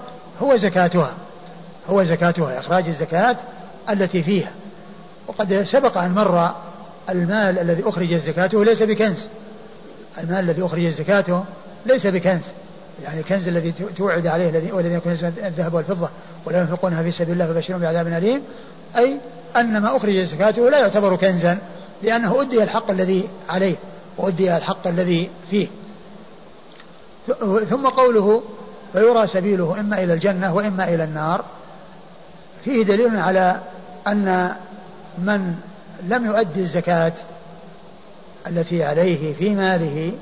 هو 0.41 0.57
زكاتها 0.57 1.11
هو 1.89 2.03
زكاتها 2.03 2.59
إخراج 2.59 2.87
الزكاة 2.87 3.35
التي 3.89 4.23
فيها. 4.23 4.51
وقد 5.27 5.65
سبق 5.71 5.97
أن 5.97 6.11
مر 6.11 6.51
المال 7.09 7.59
الذي 7.59 7.83
أخرج 7.85 8.13
زكاته 8.13 8.65
ليس 8.65 8.83
بكنز. 8.83 9.27
المال 10.17 10.39
الذي 10.39 10.65
أخرج 10.65 10.87
زكاته 10.87 11.43
ليس 11.85 12.07
بكنز. 12.07 12.41
يعني 13.03 13.19
الكنز 13.19 13.47
الذي 13.47 13.73
توعد 13.97 14.27
عليه 14.27 14.49
الذي 14.49 14.93
يكون 14.93 15.11
الذهب 15.43 15.73
والفضة 15.73 16.09
ولا 16.45 16.59
ينفقونها 16.59 17.03
في 17.03 17.11
سبيل 17.11 17.33
الله 17.33 17.53
فبشرهم 17.53 17.79
بعذاب 17.79 18.07
أليم. 18.07 18.41
أي 18.97 19.17
أن 19.55 19.81
ما 19.81 19.97
أخرج 19.97 20.17
زكاته 20.17 20.69
لا 20.69 20.79
يعتبر 20.79 21.15
كنزا. 21.15 21.57
لأنه 22.03 22.41
أدي 22.41 22.63
الحق 22.63 22.91
الذي 22.91 23.29
عليه 23.49 23.77
وأدي 24.17 24.57
الحق 24.57 24.87
الذي 24.87 25.29
فيه. 25.49 25.67
ثم 27.69 27.87
قوله 27.87 28.43
فيرى 28.93 29.27
سبيله 29.27 29.79
إما 29.79 30.03
إلى 30.03 30.13
الجنة 30.13 30.55
وإما 30.55 30.83
إلى 30.93 31.03
النار. 31.03 31.45
فيه 32.63 32.83
دليل 32.83 33.17
على 33.17 33.59
أن 34.07 34.55
من 35.17 35.55
لم 36.03 36.25
يؤدي 36.25 36.59
الزكاة 36.61 37.13
التي 38.47 38.83
عليه 38.83 39.33
في 39.33 39.55
ماله 39.55 40.13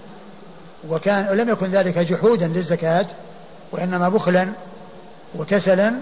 وكان 0.89 1.29
ولم 1.29 1.49
يكن 1.49 1.71
ذلك 1.71 1.99
جحودا 1.99 2.47
للزكاة 2.47 3.05
وإنما 3.71 4.09
بخلا 4.09 4.47
وكسلا 5.39 5.93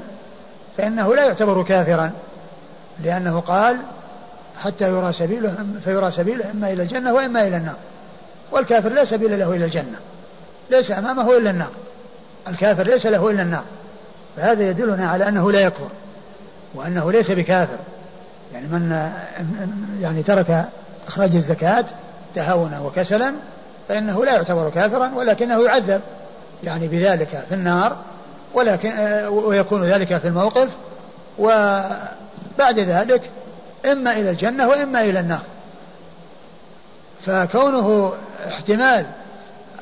فإنه 0.78 1.16
لا 1.16 1.26
يعتبر 1.26 1.64
كافرا 1.64 2.12
لأنه 3.04 3.40
قال 3.40 3.78
حتى 4.58 4.90
يرى 4.90 5.14
سبيله 5.14 5.56
فيرى 5.84 6.12
سبيله 6.12 6.52
إما 6.52 6.74
إلى 6.74 6.84
الجنة 6.84 7.14
وإما 7.14 7.48
إلى 7.48 7.58
النار. 7.58 7.76
والكافر 8.52 8.90
لا 8.90 9.06
سبيل 9.06 9.40
له 9.40 9.56
إلى 9.56 9.66
الجنة. 9.66 9.98
ليس 10.70 10.92
أمامه 10.92 11.38
إلا 11.38 11.50
النار. 11.50 11.72
الكافر 12.48 12.84
ليس 12.84 13.06
له 13.06 13.30
إلا 13.30 13.42
النار. 13.42 13.64
فهذا 14.38 14.70
يدلنا 14.70 15.10
على 15.10 15.28
أنه 15.28 15.52
لا 15.52 15.60
يكفر 15.60 15.90
وأنه 16.76 17.12
ليس 17.12 17.32
بكافر. 17.32 17.78
يعني 18.54 18.68
من 18.68 19.12
يعني 20.02 20.24
ترك 20.24 20.66
إخراج 21.08 21.36
الزكاة 21.36 21.86
تهاونا 22.36 22.80
وكسلا 22.80 23.34
فإنه 23.90 24.26
لا 24.26 24.34
يعتبر 24.34 24.70
كافرا 24.70 25.12
ولكنه 25.16 25.66
يعذب. 25.66 26.02
يعني 26.64 26.88
بذلك 26.88 27.46
في 27.50 27.56
النار 27.56 27.98
ولكن 28.54 28.92
ويكون 29.28 29.84
ذلك 29.84 30.18
في 30.18 30.28
الموقف. 30.28 30.70
وبعد 31.40 32.80
ذلك 32.80 33.22
إما 33.86 34.12
إلى 34.12 34.30
الجنة 34.30 34.68
وإما 34.68 35.02
إلى 35.02 35.20
النار. 35.20 35.42
فكونه 37.26 38.14
احتمال 38.48 39.06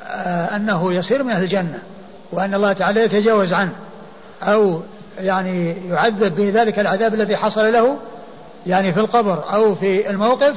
آه، 0.04 0.56
أنه 0.56 0.94
يصير 0.94 1.24
من 1.24 1.32
أهل 1.32 1.44
الجنة 1.44 1.80
وأن 2.32 2.54
الله 2.54 2.74
تعالى 2.74 3.04
يتجاوز 3.04 3.54
عنه 3.54 3.72
أو 4.42 4.82
يعني 5.20 5.76
يعذب 5.90 6.36
بذلك 6.36 6.80
العذاب 6.80 7.14
الذي 7.14 7.38
حصل 7.38 7.72
له 7.72 7.98
يعني 8.68 8.94
في 8.94 9.00
القبر 9.00 9.54
أو 9.54 9.76
في 9.76 10.10
الموقف 10.10 10.56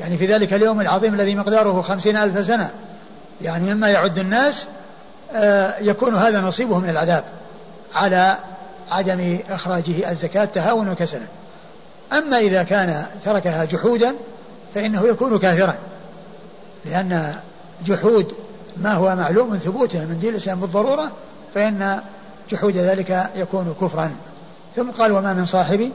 يعني 0.00 0.18
في 0.18 0.26
ذلك 0.26 0.52
اليوم 0.52 0.80
العظيم 0.80 1.14
الذي 1.14 1.34
مقداره 1.34 1.82
خمسين 1.82 2.16
ألف 2.16 2.46
سنة 2.46 2.70
يعني 3.42 3.74
مما 3.74 3.88
يعد 3.88 4.18
الناس 4.18 4.66
آه، 5.34 5.78
يكون 5.80 6.14
هذا 6.14 6.40
نصيبه 6.40 6.78
من 6.78 6.90
العذاب 6.90 7.24
على 7.94 8.36
عدم 8.90 9.38
إخراجه 9.50 10.10
الزكاة 10.10 10.44
تهاونا 10.44 10.92
وكسلا 10.92 11.26
أما 12.18 12.38
إذا 12.38 12.62
كان 12.62 13.06
تركها 13.24 13.64
جحودا 13.64 14.14
فإنه 14.74 15.06
يكون 15.06 15.38
كافرا 15.38 15.74
لأن 16.84 17.34
جحود 17.84 18.34
ما 18.76 18.92
هو 18.92 19.16
معلوم 19.16 19.56
ثبوته 19.56 20.04
من 20.04 20.18
دين 20.18 20.34
الإسلام 20.34 20.60
بالضرورة 20.60 21.10
فإن 21.54 22.00
جحود 22.50 22.76
ذلك 22.76 23.30
يكون 23.36 23.74
كفرا. 23.80 24.10
ثم 24.76 24.90
قال 24.90 25.12
وما 25.12 25.32
من 25.32 25.46
صاحب 25.46 25.92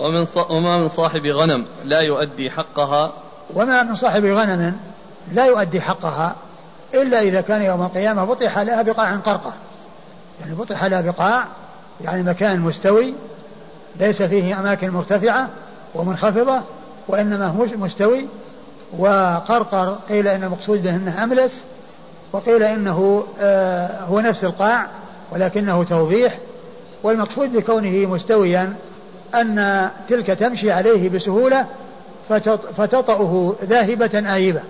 ومن 0.00 0.26
وما 0.50 0.80
من 0.80 0.88
صاحب 0.88 1.26
غنم 1.26 1.66
لا 1.84 2.00
يؤدي 2.00 2.50
حقها. 2.50 3.12
وما 3.54 3.82
من 3.82 3.96
صاحب 3.96 4.24
غنم 4.24 4.76
لا 5.32 5.44
يؤدي 5.44 5.80
حقها 5.80 6.34
إلا 6.94 7.20
إذا 7.20 7.40
كان 7.40 7.62
يوم 7.62 7.82
القيامة 7.82 8.24
بطح 8.24 8.58
لها 8.58 8.82
بقاع 8.82 9.16
قرقر. 9.16 9.52
يعني 10.40 10.54
بطح 10.54 10.84
لها 10.84 11.00
بقاع 11.00 11.44
يعني 12.04 12.22
مكان 12.22 12.60
مستوي 12.60 13.14
ليس 14.00 14.22
فيه 14.22 14.60
أماكن 14.60 14.90
مرتفعة 14.90 15.48
ومنخفضة 15.94 16.60
وإنما 17.08 17.46
هو 17.46 17.66
مستوي 17.76 18.26
وقرقر 18.98 19.98
قيل 20.08 20.28
إن 20.28 20.44
المقصود 20.44 20.82
به 20.82 20.94
أنه 20.94 21.24
أملس 21.24 21.64
وقيل 22.32 22.62
إنه 22.62 23.24
آه 23.40 24.00
هو 24.00 24.20
نفس 24.20 24.44
القاع 24.44 24.86
ولكنه 25.32 25.84
توضيح 25.84 26.38
والمقصود 27.02 27.52
بكونه 27.52 28.06
مستويا 28.06 28.72
أن 29.34 29.88
تلك 30.08 30.26
تمشي 30.26 30.72
عليه 30.72 31.08
بسهولة 31.08 31.66
فتطأه 32.76 33.54
ذاهبة 33.64 34.34
آيبة. 34.34 34.60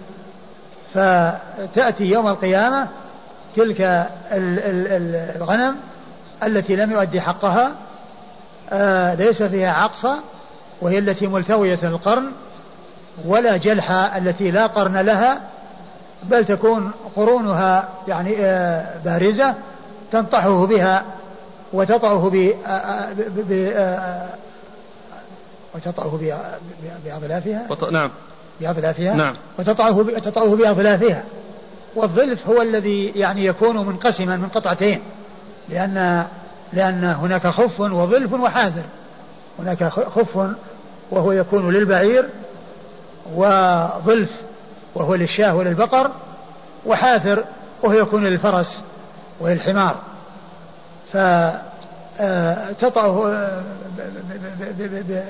فتأتي 0.94 2.04
يوم 2.04 2.28
القيامة 2.28 2.88
تلك 3.56 4.08
الغنم 5.36 5.76
التي 6.42 6.76
لم 6.76 6.92
يؤدي 6.92 7.20
حقها 7.20 7.72
ليس 9.18 9.42
فيها 9.42 9.72
عقصة 9.72 10.18
وهي 10.80 10.98
التي 10.98 11.26
ملتوية 11.26 11.78
القرن 11.82 12.32
ولا 13.24 13.56
جلحة 13.56 14.18
التي 14.18 14.50
لا 14.50 14.66
قرن 14.66 14.96
لها 14.96 15.40
بل 16.22 16.44
تكون 16.44 16.90
قرونها 17.16 17.88
يعني 18.08 18.36
آه 18.38 18.86
بارزة 19.04 19.54
تنطحه 20.12 20.66
بها 20.66 21.04
وتطعه 21.72 22.30
ب 22.30 22.54
وتطأه 25.74 26.18
بأظلافها؟ 27.04 27.66
وط... 27.70 27.84
نعم. 27.84 28.10
بأظلافها؟ 28.60 29.14
نعم. 29.14 29.34
وتطأه 29.58 30.18
تطأه 30.18 30.56
بأظلافها. 30.56 31.24
والظلف 31.96 32.46
هو 32.48 32.62
الذي 32.62 33.12
يعني 33.16 33.46
يكون 33.46 33.86
منقسما 33.86 34.36
من 34.36 34.48
قطعتين 34.48 35.00
لأن 35.68 36.26
لأن 36.72 37.04
هناك 37.04 37.46
خف 37.46 37.80
وظلف 37.80 38.32
وحافر 38.32 38.82
هناك 39.58 39.84
خف 39.88 40.38
وهو 41.10 41.32
يكون 41.32 41.70
للبعير 41.70 42.28
وظلف 43.34 44.30
وهو 44.94 45.14
للشاه 45.14 45.54
وللبقر 45.54 46.10
وحافر 46.86 47.44
وهو 47.82 47.92
يكون 47.92 48.24
للفرس 48.24 48.80
وللحمار. 49.40 49.94
فتطأه 51.12 51.62
آه، 53.32 53.62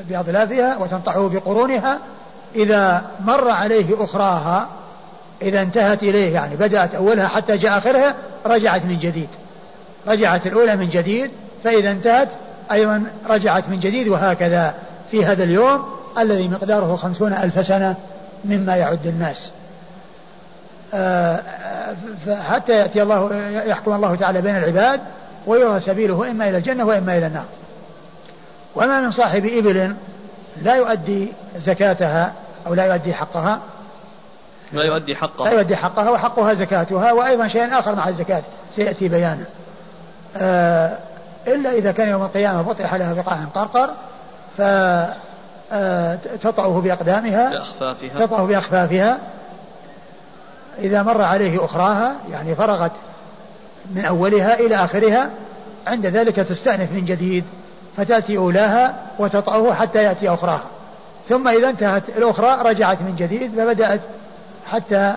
بأظلافها 0.09 0.76
وتنطحه 0.76 1.28
بقرونها. 1.28 1.99
إذا 2.55 3.05
مر 3.20 3.51
عليه 3.51 4.05
أخراها 4.05 4.68
إذا 5.43 5.62
انتهت 5.62 6.03
إليه 6.03 6.34
يعني 6.34 6.57
بدأت 6.57 6.95
أولها 6.95 7.28
حتى 7.28 7.57
جاء 7.57 7.78
آخرها 7.78 8.14
رجعت 8.47 8.84
من 8.84 8.99
جديد. 8.99 9.28
رجعت 10.09 10.46
الأولى 10.46 10.76
من 10.76 10.88
جديد 10.88 11.30
فإذا 11.64 11.90
انتهت 11.90 12.28
أيضا 12.72 13.04
رجعت 13.26 13.68
من 13.68 13.80
جديد 13.80 14.09
وهكذا 14.09 14.74
في 15.11 15.24
هذا 15.24 15.44
اليوم 15.44 15.84
الذي 16.18 16.48
مقداره 16.48 16.96
خمسون 16.96 17.32
ألف 17.32 17.66
سنة 17.66 17.96
مما 18.44 18.76
يعد 18.76 19.07
الناس. 19.07 19.50
آه، 20.94 21.42
حتى 22.28 22.72
يأتي 22.72 23.02
الله 23.02 23.36
يحكم 23.66 23.92
الله 23.92 24.14
تعالى 24.14 24.42
بين 24.42 24.57
العباد 24.57 25.00
ويرى 25.46 25.80
سبيله 25.80 26.30
إما 26.30 26.48
إلى 26.48 26.59
الجنة 26.59 26.84
وإما 26.84 27.18
إلى 27.18 27.26
النار. 27.26 27.44
وما 28.76 29.00
من 29.00 29.11
صاحب 29.11 29.46
إبل 29.46 29.94
لا 30.62 30.74
يؤدي 30.74 31.32
زكاتها 31.57 32.32
أو 32.66 32.74
لا 32.74 32.84
يؤدي 32.84 33.14
حقها. 33.14 33.61
لا 34.72 34.82
يؤدي 34.82 35.16
حقها. 35.16 35.50
لا 35.50 35.52
يؤدي 35.52 35.76
حقها 35.76 36.11
وحقها 36.11 36.54
زكاتها 36.54 37.12
وأيضا 37.12 37.48
شيء 37.48 37.78
آخر 37.78 37.94
مع 37.94 38.09
الزكاة. 38.09 38.42
سيأتي 38.76 39.09
بيانه. 39.09 39.44
إلا 41.46 41.72
إذا 41.72 41.92
كان 41.92 42.08
يوم 42.08 42.22
القيامة 42.22 42.62
بطح 42.62 42.94
لها 42.94 43.14
بقاع 43.14 43.44
قرقر 43.54 43.90
فتطأه 45.70 46.80
بأقدامها 46.80 47.50
بأخفافها. 47.50 48.26
تطأه 48.26 48.46
بأخفافها. 48.46 49.18
إذا 50.78 51.02
مر 51.02 51.22
عليه 51.22 51.64
أخراها 51.64 52.14
يعني 52.30 52.54
فرغت 52.54 52.92
من 53.94 54.04
أولها 54.04 54.54
إلى 54.54 54.74
آخرها 54.74 55.30
عند 55.86 56.06
ذلك 56.06 56.36
تستأنف 56.36 56.92
من 56.92 57.04
جديد 57.04 57.44
فتأتي 57.96 58.36
أولاها 58.36 58.94
وتطأه 59.18 59.74
حتى 59.74 60.02
يأتي 60.02 60.28
أخراها. 60.28 60.64
ثم 61.28 61.48
إذا 61.48 61.70
انتهت 61.70 62.02
الأخرى 62.08 62.70
رجعت 62.70 63.02
من 63.02 63.16
جديد 63.16 63.54
فبدأت 63.56 64.00
حتى 64.66 65.14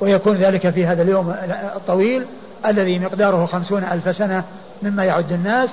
ويكون 0.00 0.34
ذلك 0.34 0.70
في 0.70 0.86
هذا 0.86 1.02
اليوم 1.02 1.34
الطويل 1.76 2.26
الذي 2.66 2.98
مقداره 2.98 3.46
خمسون 3.46 3.84
ألف 3.84 4.16
سنة 4.16 4.44
مما 4.82 5.04
يعد 5.04 5.32
الناس 5.32 5.70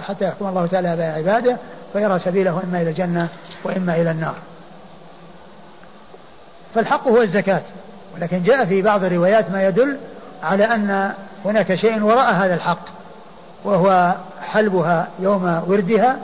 حتى 0.00 0.24
يحكم 0.24 0.46
الله 0.46 0.66
تعالى 0.66 0.96
بين 0.96 1.06
عباده 1.06 1.56
فيرى 1.92 2.18
سبيله 2.18 2.62
إما 2.64 2.82
إلى 2.82 2.90
الجنة 2.90 3.28
وإما 3.64 3.96
إلى 3.96 4.10
النار. 4.10 4.34
فالحق 6.74 7.08
هو 7.08 7.22
الزكاة 7.22 7.62
ولكن 8.16 8.42
جاء 8.42 8.64
في 8.64 8.82
بعض 8.82 9.04
الروايات 9.04 9.50
ما 9.50 9.68
يدل 9.68 9.98
على 10.42 10.64
أن 10.64 11.12
هناك 11.44 11.74
شيء 11.74 12.02
وراء 12.02 12.32
هذا 12.32 12.54
الحق 12.54 12.84
وهو 13.64 14.14
حلبها 14.42 15.08
يوم 15.18 15.62
وردها 15.66 16.18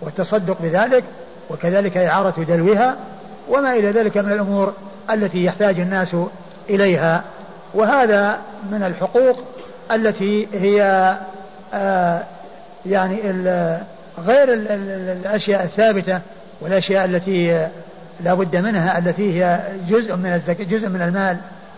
والتصدق 0.00 0.56
بذلك 0.62 1.04
وكذلك 1.50 1.96
إعارة 1.96 2.44
دلوها 2.48 2.96
وما 3.48 3.72
إلى 3.72 3.90
ذلك 3.90 4.16
من 4.16 4.32
الأمور 4.32 4.72
التي 5.10 5.44
يحتاج 5.44 5.80
الناس 5.80 6.16
إليها. 6.70 7.24
وهذا 7.78 8.38
من 8.70 8.82
الحقوق 8.82 9.44
التي 9.92 10.48
هي 10.52 10.82
آه 11.74 12.22
يعني 12.86 13.20
غير 14.18 14.52
الأشياء 14.52 15.64
الثابتة 15.64 16.20
والأشياء 16.60 17.04
التي 17.04 17.68
لا 18.20 18.34
بد 18.34 18.56
منها 18.56 18.98
التي 18.98 19.44
هي 19.44 19.60
جزء 19.88 20.16
من 20.16 20.32
الزكاة 20.32 20.64
جزء 20.64 20.88
من 20.88 21.02
المال 21.02 21.36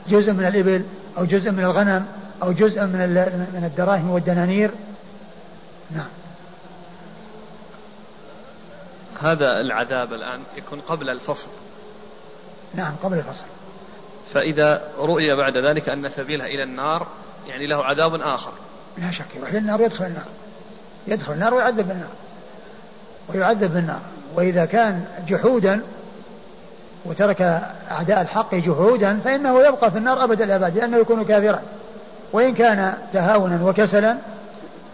جزء 0.08 0.32
من 0.32 0.46
الإبل 0.46 0.82
أو 1.18 1.24
جزء 1.24 1.50
من 1.50 1.64
الغنم 1.64 2.06
أو 2.42 2.52
جزء 2.52 2.82
من 2.82 2.98
من 3.54 3.64
الدراهم 3.64 4.10
والدنانير. 4.10 4.70
نعم. 5.90 6.08
هذا 9.20 9.60
العذاب 9.60 10.12
الآن 10.12 10.40
يكون 10.56 10.80
قبل 10.80 11.10
الفصل. 11.10 11.48
نعم 12.74 12.94
قبل 13.02 13.18
الفصل. 13.18 13.44
فإذا 14.32 14.82
رؤي 14.98 15.36
بعد 15.36 15.56
ذلك 15.56 15.88
أن 15.88 16.10
سبيلها 16.10 16.46
إلى 16.46 16.62
النار 16.62 17.06
يعني 17.46 17.66
له 17.66 17.84
عذاب 17.84 18.14
آخر. 18.14 18.52
لا 18.98 19.10
شك 19.10 19.36
يروح 19.36 19.54
للنار 19.54 19.82
ويدخل 19.82 20.04
النار. 20.04 20.24
يدخل 21.06 21.32
النار 21.32 21.54
ويعذب 21.54 21.88
بالنار. 21.88 22.10
ويعذب 23.28 23.74
بالنار. 23.74 24.00
وإذا 24.34 24.64
كان 24.64 25.04
جحودا 25.28 25.80
وترك 27.04 27.62
أعداء 27.90 28.20
الحق 28.20 28.54
جحودا 28.54 29.20
فإنه 29.24 29.60
يبقى 29.60 29.90
في 29.90 29.98
النار 29.98 30.24
أبد 30.24 30.42
الأبد 30.42 30.78
لأنه 30.78 30.96
يكون 30.96 31.24
كافرا. 31.24 31.62
وإن 32.32 32.54
كان 32.54 32.94
تهاونا 33.12 33.64
وكسلا 33.64 34.16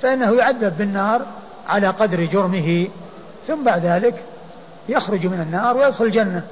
فإنه 0.02 0.34
يعذب 0.36 0.78
بالنار 0.78 1.22
على 1.68 1.88
قدر 1.88 2.24
جرمه. 2.24 2.88
ثم 3.48 3.64
بعد 3.64 3.86
ذلك 3.86 4.22
يخرج 4.88 5.26
من 5.26 5.40
النار 5.40 5.76
ويدخل 5.76 6.04
الجنة 6.04 6.42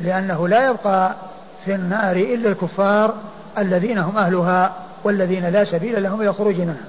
لأنه 0.00 0.48
لا 0.48 0.66
يبقى 0.66 1.14
في 1.66 1.74
النار 1.74 2.16
إلا 2.16 2.48
الكفار 2.48 3.14
الذين 3.58 3.98
هم 3.98 4.18
أهلها 4.18 4.72
والذين 5.04 5.46
لا 5.48 5.64
سبيل 5.64 6.02
لهم 6.02 6.20
إلى 6.20 6.28
الخروج 6.28 6.60
منها. 6.60 6.84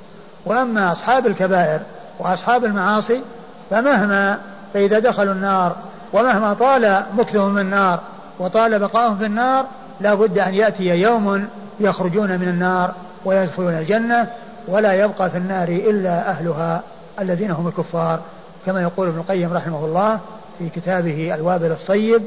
وأما 0.45 0.91
أصحاب 0.91 1.27
الكبائر 1.27 1.79
وأصحاب 2.19 2.65
المعاصي 2.65 3.21
فمهما 3.69 4.37
فإذا 4.73 4.99
دخلوا 4.99 5.33
النار 5.33 5.75
ومهما 6.13 6.53
طال 6.53 7.03
مكثهم 7.17 7.55
في 7.55 7.61
النار 7.61 7.99
وطال 8.39 8.79
بقاؤهم 8.79 9.17
في 9.17 9.25
النار 9.25 9.65
لا 10.01 10.13
بد 10.13 10.39
أن 10.39 10.53
يأتي 10.53 10.83
يوم 10.83 11.47
يخرجون 11.79 12.29
من 12.29 12.47
النار 12.47 12.93
ويدخلون 13.25 13.73
الجنة 13.73 14.27
ولا 14.67 14.93
يبقى 14.93 15.29
في 15.29 15.37
النار 15.37 15.67
إلا 15.67 16.29
أهلها 16.29 16.81
الذين 17.19 17.51
هم 17.51 17.67
الكفار. 17.67 18.19
كما 18.65 18.81
يقول 18.81 19.07
ابن 19.07 19.17
القيم 19.17 19.53
رحمه 19.53 19.85
الله 19.85 20.19
في 20.59 20.69
كتابه 20.69 21.35
الوابل 21.35 21.71
الصيب 21.71 22.21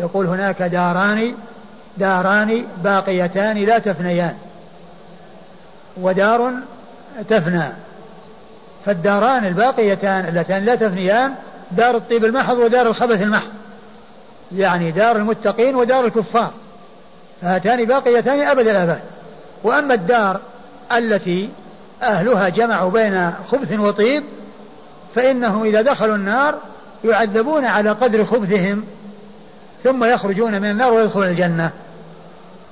يقول 0.00 0.26
هناك 0.26 0.62
داران 0.62 1.34
داران 1.96 2.64
باقيتان 2.84 3.64
لا 3.64 3.78
تفنيان 3.78 4.34
ودار 6.00 6.52
تفنى. 7.28 7.64
فالداران 8.84 9.44
الباقيتان 9.44 10.24
اللتان 10.28 10.64
لا 10.64 10.74
تفنيان 10.74 11.34
دار 11.70 11.96
الطيب 11.96 12.24
المحض 12.24 12.58
ودار 12.58 12.86
الخبث 12.86 13.22
المحض 13.22 13.50
يعني 14.52 14.90
دار 14.90 15.16
المتقين 15.16 15.74
ودار 15.74 16.04
الكفار. 16.04 16.52
هاتان 17.42 17.84
باقيتان 17.84 18.40
أبد 18.40 18.66
الآباد. 18.66 19.00
وأما 19.64 19.94
الدار 19.94 20.40
التي 20.92 21.50
أهلها 22.02 22.48
جمعوا 22.48 22.90
بين 22.90 23.32
خبث 23.50 23.72
وطيب 23.72 24.24
فإنهم 25.14 25.64
إذا 25.64 25.82
دخلوا 25.82 26.16
النار 26.16 26.58
يعذبون 27.04 27.64
على 27.64 27.90
قدر 27.90 28.24
خبثهم 28.24 28.84
ثم 29.84 30.04
يخرجون 30.04 30.60
من 30.60 30.70
النار 30.70 30.92
ويدخلون 30.92 31.26
الجنة. 31.26 31.70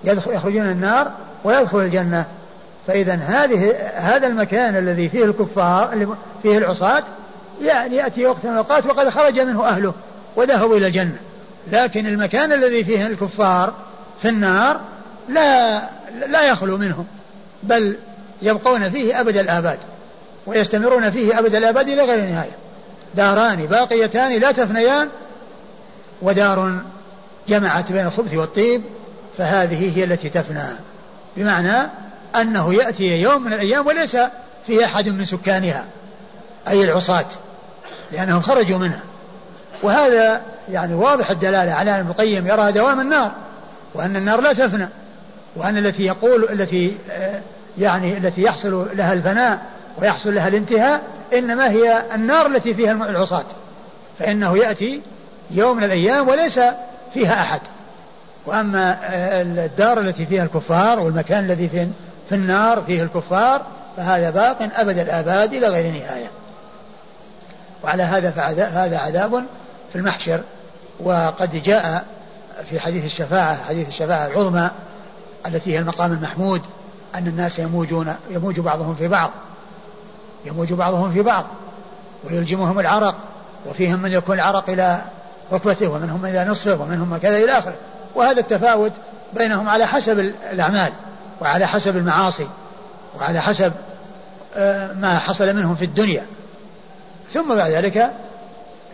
يخرجون 0.07 0.70
النار 0.70 1.11
ويدخل 1.44 1.78
الجنة. 1.78 2.26
فإذا 2.86 3.14
هذه 3.14 3.76
هذا 3.94 4.26
المكان 4.26 4.76
الذي 4.76 5.09
فيه 5.09 5.24
الكفار 5.24 5.92
اللي 5.92 6.09
فيه 6.42 6.59
العصاة 6.59 7.05
يعني 7.62 7.96
يأتي 7.96 8.26
وقت 8.26 8.44
من 8.44 8.52
الأوقات 8.52 8.86
وقد 8.86 9.09
خرج 9.09 9.40
منه 9.40 9.66
أهله 9.68 9.94
وذهبوا 10.36 10.76
إلى 10.76 10.86
الجنة. 10.86 11.16
لكن 11.72 12.07
المكان 12.07 12.52
الذي 12.52 12.84
فيه 12.84 13.07
الكفار 13.07 13.72
في 14.22 14.28
النار 14.28 14.80
لا 15.28 15.80
لا 16.26 16.50
يخلو 16.52 16.76
منهم 16.76 17.07
بل 17.62 17.96
يبقون 18.42 18.90
فيه 18.90 19.20
أبد 19.20 19.36
الآباد 19.36 19.78
ويستمرون 20.46 21.11
فيه 21.11 21.38
أبد 21.38 21.55
الآباد 21.55 21.88
إلى 21.88 22.02
غير 22.02 22.20
نهاية. 22.20 22.52
داران 23.14 23.66
باقيتان 23.66 24.40
لا 24.40 24.52
تفنيان 24.52 25.09
ودار 26.22 26.78
جمعت 27.48 27.92
بين 27.92 28.07
الخبث 28.07 28.34
والطيب 28.34 28.82
فهذه 29.39 29.99
هي 29.99 30.05
التي 30.05 30.28
تفنى. 30.28 30.64
بمعنى 31.37 31.91
أنه 32.37 32.74
يأتي 32.74 33.05
يوم 33.05 33.43
من 33.43 33.53
الأيام 33.53 33.87
وليس 33.87 34.16
في 34.66 34.85
أحد 34.85 35.09
من 35.09 35.24
سكانها 35.24 35.87
أي 36.68 36.85
العصاة 36.85 37.26
لأنهم 38.12 38.43
خرجوا 38.43 38.78
منها. 38.78 39.03
وهذا 39.82 40.43
يعني 40.70 40.95
واضح 40.95 41.30
الدلالة 41.30 41.72
على 41.72 41.95
أن 41.95 42.01
ابن 42.01 42.09
القيم 42.09 42.47
يرى 42.47 42.72
دوام 42.72 43.01
النار 43.01 43.32
وأن 43.95 44.16
النار 44.16 44.41
لا 44.41 44.53
تفنى 44.53 44.89
وأن 45.57 45.76
التي 45.76 46.03
يقول 46.03 46.45
التي 46.45 46.99
آه، 47.11 47.41
يعني 47.78 48.18
التي 48.18 48.43
يحصل 48.43 48.89
لها 48.97 49.12
الفناء 49.12 49.59
ويحصل 49.99 50.35
لها 50.35 50.49
الانتهاء 50.49 51.03
إنما 51.32 51.70
هي 51.70 52.03
النار 52.14 52.47
التي 52.47 52.74
فيها 52.74 52.93
العصاة. 52.93 53.45
فإنه 54.18 54.59
يأتي 54.59 55.03
يوم 55.51 55.76
من 55.76 55.85
الأيام 55.85 56.28
وليس 56.28 56.61
فيها 57.14 57.41
أحد. 57.41 57.61
وأما 58.47 58.99
الدار 59.42 60.01
التي 60.01 60.26
فيها 60.26 60.42
الكفار 60.42 61.01
والمكان 61.01 61.45
الذي 61.45 61.68
في 62.28 62.34
النار 62.34 62.82
فيه 62.82 63.03
الكفار 63.03 63.62
فهذا 63.97 64.30
باق 64.30 64.70
أبد 64.74 64.99
الآباد 64.99 65.53
إلى 65.53 65.68
غير 65.68 65.92
نهاية. 65.92 66.30
وعلى 67.84 68.03
هذا 68.03 68.30
فهذا 68.30 68.99
عذاب 68.99 69.45
في 69.92 69.99
المحشر. 69.99 70.40
وقد 71.01 71.62
جاء 71.62 72.05
في 72.70 72.80
حديث 72.80 73.05
الشفاعة 73.05 73.64
حديث 73.64 73.88
الشفاعة 73.88 74.26
العظمى 74.26 74.70
التي 75.47 75.74
هي 75.74 75.78
المقام 75.78 76.12
المحمود 76.12 76.62
أن 77.14 77.26
الناس 77.26 77.59
يموجون 77.59 78.14
يموج 78.30 78.61
بعضهم 78.61 78.95
في 78.95 79.09
بعض. 79.09 79.30
يموج 80.45 80.72
بعضهم 80.72 81.12
في 81.12 81.22
بعض. 81.22 81.45
ويلجمهم 82.24 82.80
العرق. 82.80 83.14
وفيهم 83.66 84.03
من 84.03 84.12
يكون 84.12 84.34
العرق 84.34 84.70
إلى 84.70 85.03
ركبته 85.53 85.88
ومنهم 85.88 86.26
إلى 86.26 86.45
نصفه 86.45 86.82
ومنهم 86.82 87.16
كذا 87.16 87.36
إلى 87.36 87.59
آخره. 87.59 87.76
وهذا 88.14 88.40
التفاوت 88.40 88.92
بينهم 89.32 89.68
على 89.68 89.86
حسب 89.86 90.18
الأعمال 90.52 90.92
وعلى 91.40 91.66
حسب 91.66 91.96
المعاصي 91.96 92.48
وعلى 93.16 93.40
حسب 93.40 93.72
آه، 94.56 94.92
ما 94.92 95.18
حصل 95.18 95.56
منهم 95.56 95.74
في 95.74 95.84
الدنيا. 95.84 96.22
ثم 97.34 97.54
بعد 97.54 97.70
ذلك 97.70 98.10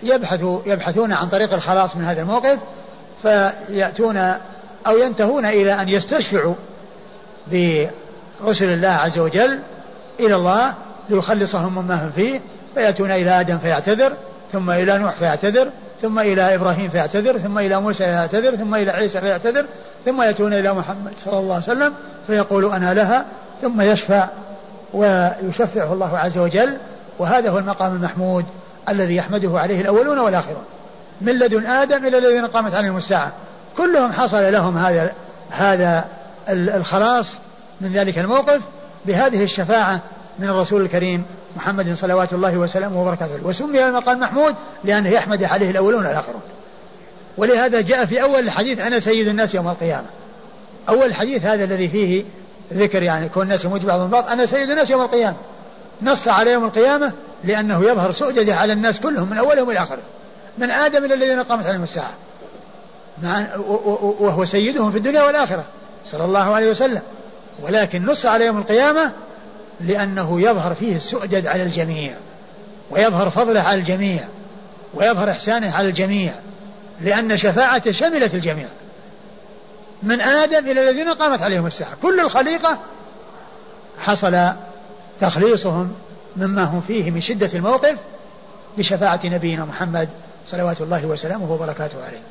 يبحثوا 0.03 0.61
يبحثون 0.67 1.13
عن 1.13 1.29
طريق 1.29 1.53
الخلاص 1.53 1.97
من 1.97 2.05
هذا 2.05 2.23
الموقف 2.23 2.59
فيأتون 3.23 4.17
أو 4.87 4.97
ينتهون 4.99 5.47
إلى 5.47 5.75
أن 5.83 5.89
يستشفعوا 5.89 6.55
برسل 7.47 8.73
الله 8.73 8.89
عز 8.89 9.19
وجل 9.19 9.61
إلى 10.21 10.35
الله 10.35 10.75
ليخلصهم 11.11 11.75
مما 11.75 12.05
هم 12.05 12.11
فيه 12.11 12.41
فيأتون 12.75 13.11
إلى 13.11 13.41
آدم 13.41 13.59
فيعتذر 13.59 14.13
ثم 14.53 14.71
إلى 14.71 14.99
نوح 14.99 15.15
فيعتذر 15.15 15.71
ثم 16.03 16.19
إلى 16.19 16.55
إبراهيم 16.55 16.89
فيعتذر 16.89 17.39
ثم 17.39 17.59
إلى 17.59 17.81
موسى 17.81 18.05
فيعتذر 18.05 18.57
ثم 18.57 18.75
إلى 18.75 18.91
عيسى 18.91 19.21
فيعتذر 19.21 19.67
ثم 20.05 20.23
يأتون 20.23 20.53
إلى 20.53 20.75
محمد 20.75 21.13
صلى 21.17 21.39
الله 21.39 21.55
عليه 21.55 21.65
وسلم 21.65 21.93
فيقول 22.27 22.73
أنا 22.73 22.95
لها 22.95 23.25
ثم 23.63 23.81
يشفع 23.81 24.29
ويشفعه 24.95 25.93
الله 25.93 26.19
عز 26.19 26.39
وجل. 26.39 26.77
وهذا 27.19 27.51
هو 27.51 27.59
المقام 27.59 27.97
المحمود 27.97 28.45
الذي 28.89 29.17
يحمده 29.17 29.59
عليه 29.59 29.81
الأولون 29.81 30.19
والآخرون. 30.19 30.65
من 31.21 31.39
لدن 31.39 31.67
آدم 31.67 32.07
إلى 32.07 32.19
الذين 32.19 32.47
قامت 32.47 32.75
عليهم 32.75 32.97
الساعة. 32.97 33.33
كلهم 33.77 34.13
حصل 34.13 34.53
لهم 34.53 34.79
هذا 34.79 35.13
هذا 35.51 36.05
الخلاص 36.49 37.39
من 37.81 37.93
ذلك 37.93 38.19
الموقف 38.19 38.61
بهذه 39.07 39.45
الشفاعة 39.45 40.01
من 40.39 40.49
الرسول 40.49 40.83
الكريم 40.83 41.25
محمد 41.57 41.95
صلوات 41.95 42.33
الله 42.33 42.57
وسلامه 42.57 43.03
وبركاته. 43.03 43.47
وسمي 43.47 43.85
المقام 43.85 44.21
محمود 44.21 44.55
لأنه 44.85 45.09
يحمد 45.09 45.45
عليه 45.45 45.71
الأولون 45.71 46.07
والآخرون 46.07 46.41
ولهذا 47.37 47.81
جاء 47.81 48.07
في 48.07 48.23
أول 48.23 48.41
الحديث 48.41 48.79
أنا 48.79 49.01
سيد 49.01 49.29
الناس 49.29 49.55
يوم 49.55 49.69
القيامة. 49.69 50.07
أول 50.89 51.07
الحديث 51.07 51.43
هذا 51.43 51.65
الذي 51.65 51.89
فيه 51.89 52.25
ذكر 52.73 53.03
يعني 53.03 53.29
كون 53.29 53.43
الناس 53.43 53.65
يموت 53.65 53.85
بعضهم 53.85 54.11
بعض 54.11 54.29
أنا 54.29 54.47
سيد 54.47 54.71
الناس 54.71 54.91
يوم 54.91 55.03
القيامة. 55.03 55.37
نص 56.03 56.29
على 56.29 56.53
يوم 56.53 56.65
القيامة 56.65 57.13
لأنه 57.45 57.85
يظهر 57.85 58.13
سؤدده 58.13 58.55
على 58.55 58.73
الناس 58.73 59.01
كلهم 59.01 59.31
من 59.31 59.39
أولهم 59.39 59.71
إلى 59.71 59.79
آخرهم. 59.79 60.03
من 60.59 60.71
آدم 60.71 61.05
إلى 61.05 61.15
الذين 61.15 61.43
قامت 61.43 61.67
عليهم 61.67 61.83
الساعة. 61.83 62.13
مع 63.23 63.47
وهو 64.21 64.45
سيدهم 64.45 64.91
في 64.91 64.99
الدنيا 64.99 65.23
والآخرة. 65.23 65.65
صلى 66.05 66.25
الله 66.25 66.55
عليه 66.55 66.71
وسلم. 66.71 67.03
ولكن 67.63 68.07
نص 68.07 68.27
على 68.27 68.47
يوم 68.47 68.59
القيامة 68.59 69.11
لأنه 69.81 70.41
يظهر 70.41 70.75
فيه 70.75 70.97
السؤدد 70.97 71.47
على 71.47 71.63
الجميع 71.63 72.15
ويظهر 72.91 73.31
فضله 73.31 73.61
على 73.61 73.81
الجميع 73.81 74.25
ويظهر 74.95 75.31
إحسانه 75.31 75.71
على 75.75 75.89
الجميع 75.89 76.35
لأن 77.01 77.37
شفاعته 77.37 77.93
شملت 77.93 78.35
الجميع. 78.35 78.69
من 80.03 80.21
آدم 80.21 80.71
إلى 80.71 80.91
الذين 80.91 81.09
قامت 81.09 81.43
عليهم 81.43 81.67
الساعة. 81.67 81.97
كل 82.03 82.21
الخليقة 82.21 82.79
حصل 83.99 84.53
تخليصهم 85.21 85.93
مما 86.37 86.65
هم 86.65 86.81
فيه 86.81 87.11
من 87.11 87.21
شدة 87.21 87.51
الموقف 87.55 87.99
بشفاعة 88.79 89.21
نبينا 89.25 89.65
محمد 89.65 90.09
صلوات 90.47 90.81
الله 90.81 91.07
وسلامه 91.07 91.53
وبركاته 91.53 92.05
عليه. 92.05 92.23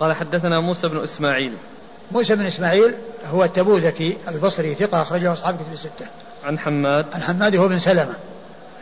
قال 0.00 0.16
حدثنا 0.16 0.60
موسى 0.60 0.88
بن 0.88 1.02
إسماعيل. 1.02 1.56
موسى 2.12 2.36
بن 2.36 2.46
إسماعيل 2.46 2.94
هو 3.30 3.44
التبوذكي 3.44 4.16
البصري 4.28 4.74
ثقة 4.74 5.02
أخرجه 5.02 5.32
أصحاب 5.32 5.54
كتب 5.54 5.72
الستة. 5.72 6.06
عن 6.44 6.58
حماد. 6.58 7.06
عن 7.12 7.22
حماد 7.22 7.56
هو 7.56 7.68
بن 7.68 7.78
سلمة 7.78 8.14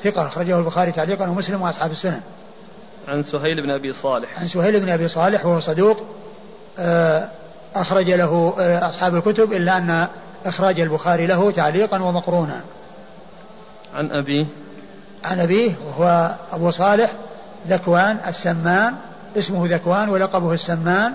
ثقة 0.04 0.26
أخرجه 0.26 0.58
البخاري 0.58 0.92
تعليقا 0.92 1.28
ومسلم 1.28 1.62
وأصحاب 1.62 1.90
السنن. 1.90 2.20
عن 3.08 3.22
سهيل 3.22 3.62
بن 3.62 3.70
أبي 3.70 3.92
صالح. 3.92 4.40
عن 4.40 4.46
سهيل 4.46 4.80
بن 4.80 4.88
أبي 4.88 5.08
صالح 5.08 5.46
وهو 5.46 5.60
صدوق 5.60 6.02
آه، 6.78 7.28
أخرج 7.74 8.10
له 8.10 8.54
آه، 8.58 8.90
أصحاب 8.90 9.14
الكتب 9.14 9.52
إلا 9.52 9.76
أن 9.76 10.08
إخراج 10.46 10.80
البخاري 10.80 11.26
له 11.26 11.50
تعليقا 11.50 12.02
ومقرونا. 12.02 12.60
عن 13.94 14.10
أبيه. 14.10 14.46
عن 15.24 15.40
أبيه 15.40 15.72
وهو 15.86 16.34
أبو 16.52 16.70
صالح 16.70 17.12
ذكوان 17.68 18.18
السمان 18.26 18.94
اسمه 19.36 19.66
ذكوان 19.66 20.08
ولقبه 20.08 20.52
السمان 20.52 21.12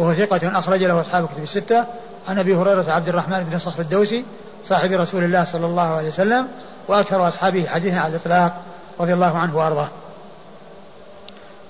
وهو 0.00 0.14
ثقة 0.14 0.58
أخرج 0.58 0.82
له 0.82 1.00
أصحاب 1.00 1.24
الكتب 1.24 1.42
الستة. 1.42 1.84
عن 2.28 2.38
أبي 2.38 2.56
هريرة 2.56 2.90
عبد 2.90 3.08
الرحمن 3.08 3.44
بن 3.44 3.58
صخر 3.58 3.82
الدوسي 3.82 4.24
صاحب 4.64 4.92
رسول 4.92 5.24
الله 5.24 5.44
صلى 5.44 5.66
الله 5.66 5.82
عليه 5.82 6.08
وسلم 6.08 6.48
وأكثر 6.88 7.28
أصحابه 7.28 7.66
حديثا 7.66 7.96
على 7.96 8.16
الإطلاق 8.16 8.62
رضي 9.00 9.14
الله 9.14 9.38
عنه 9.38 9.56
وأرضاه. 9.56 9.88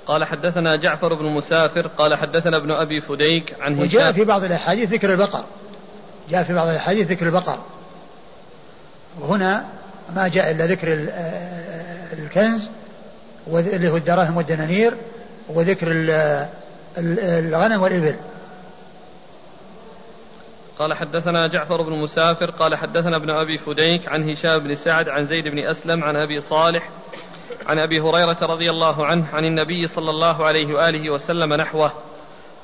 قال 0.06 0.24
حدثنا 0.24 0.76
جعفر 0.76 1.14
بن 1.14 1.24
مسافر 1.24 1.86
قال 1.86 2.14
حدثنا 2.14 2.56
ابن 2.56 2.70
أبي 2.70 3.00
فديك 3.00 3.56
عن 3.60 3.72
هشام. 3.72 3.82
وجاء 3.82 4.12
في 4.12 4.24
بعض 4.24 4.44
الأحاديث 4.44 4.92
ذكر 4.92 5.12
البقر. 5.12 5.44
جاء 6.30 6.44
في 6.44 6.54
بعض 6.54 6.68
الأحاديث 6.68 7.10
ذكر 7.10 7.26
البقر. 7.26 7.58
وهنا 9.20 9.64
ما 10.14 10.28
جاء 10.28 10.50
إلا 10.50 10.66
ذكر 10.66 10.88
الكنز 12.12 12.68
اللي 13.48 13.88
هو 13.88 13.96
الدراهم 13.96 14.36
والدنانير 14.36 14.94
وذكر 15.48 15.88
الغنم 16.98 17.82
والإبل. 17.82 18.16
قال 20.78 20.94
حدثنا 20.94 21.46
جعفر 21.46 21.82
بن 21.82 21.92
مسافر 21.92 22.50
قال 22.50 22.76
حدثنا 22.76 23.16
ابن 23.16 23.30
أبي 23.30 23.58
فديك 23.58 24.08
عن 24.08 24.30
هشام 24.30 24.58
بن 24.58 24.74
سعد 24.74 25.08
عن 25.08 25.26
زيد 25.26 25.48
بن 25.48 25.58
أسلم 25.58 26.04
عن 26.04 26.16
أبي 26.16 26.40
صالح 26.40 26.88
عن 27.66 27.78
أبي 27.78 28.00
هريرة 28.00 28.38
رضي 28.42 28.70
الله 28.70 29.06
عنه 29.06 29.26
عن 29.32 29.44
النبي 29.44 29.86
صلى 29.86 30.10
الله 30.10 30.44
عليه 30.44 30.74
وآله 30.74 31.10
وسلم 31.10 31.54
نحوه. 31.54 31.92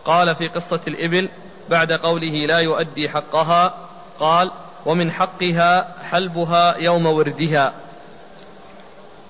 قال 0.04 0.34
في 0.34 0.48
قصة 0.48 0.80
الإبل 0.88 1.28
بعد 1.70 1.92
قوله 1.92 2.46
لا 2.46 2.58
يؤدي 2.58 3.08
حقها 3.08 3.74
قال 4.18 4.50
ومن 4.86 5.10
حقها 5.10 5.92
حلبها 6.02 6.76
يوم 6.76 7.06
وردها. 7.06 7.72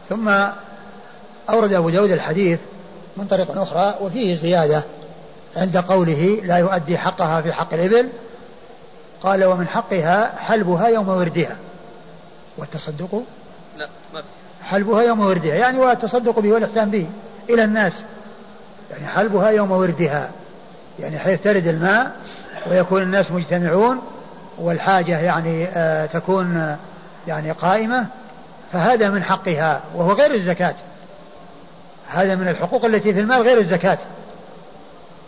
ثم 0.09 0.29
أورد 1.51 1.73
أبو 1.73 1.91
داود 1.91 2.11
الحديث 2.11 2.61
من 3.17 3.27
طريق 3.27 3.59
أخرى 3.59 3.95
وفيه 4.01 4.37
زيادة 4.37 4.85
عند 5.57 5.77
قوله 5.77 6.41
لا 6.45 6.57
يؤدي 6.57 6.99
حقها 6.99 7.41
في 7.41 7.53
حق 7.53 7.75
الإبل. 7.75 8.09
قال 9.23 9.45
ومن 9.45 9.69
حقها 9.69 10.37
حلبها 10.39 10.89
يوم 10.89 11.09
وردها. 11.09 11.57
والتصدق؟ 12.59 13.23
لا 13.79 13.89
ما 14.15 14.23
حلبها 14.63 15.03
يوم 15.03 15.21
وردها 15.21 15.55
يعني 15.55 15.79
والتصدق 15.79 16.39
به 16.39 16.53
والإحسان 16.53 16.91
به 16.91 17.07
إلى 17.51 17.65
الناس. 17.65 18.05
يعني 18.91 19.07
حلبها 19.07 19.51
يوم 19.51 19.71
وردها 19.71 20.31
يعني 20.99 21.19
حيث 21.19 21.43
ترد 21.43 21.67
الماء 21.69 22.13
ويكون 22.71 23.03
الناس 23.03 23.31
مجتمعون 23.31 24.01
والحاجة 24.59 25.19
يعني 25.19 25.67
آه 25.69 26.07
تكون 26.07 26.57
آه 26.57 26.77
يعني 27.27 27.51
قائمة. 27.51 28.07
فهذا 28.73 29.11
من 29.11 29.25
حقها 29.25 29.81
وهو 29.95 30.13
غير 30.13 30.35
الزكاة. 30.35 30.75
هذا 32.09 32.35
من 32.35 32.49
الحقوق 32.49 32.85
التي 32.85 33.15
في 33.15 33.21
المال 33.21 33.43
غير 33.43 33.59
الزكاة 33.59 33.99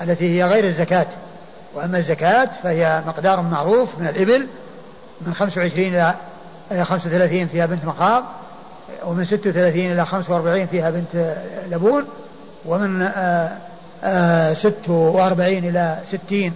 التي 0.02 0.38
هي 0.38 0.44
غير 0.44 0.64
الزكاة. 0.64 1.06
وأما 1.74 1.98
الزكاة 1.98 2.48
فهي 2.62 3.02
مقدار 3.06 3.40
معروف 3.40 3.98
من 3.98 4.09
الإبل 4.09 4.46
من 5.26 5.34
25 5.34 5.86
إلى 6.70 6.84
35 6.84 7.46
فيها 7.46 7.66
بنت 7.66 7.84
مخاض 7.84 8.24
ومن 9.05 9.24
36 9.24 9.92
إلى 9.92 10.06
45 10.06 10.66
فيها 10.66 10.90
بنت 10.90 11.36
لبون 11.70 12.05
ومن 12.66 13.09
46 14.55 15.12
آه، 15.22 15.28
آه، 15.32 15.68
إلى 15.68 15.98
60 16.06 16.52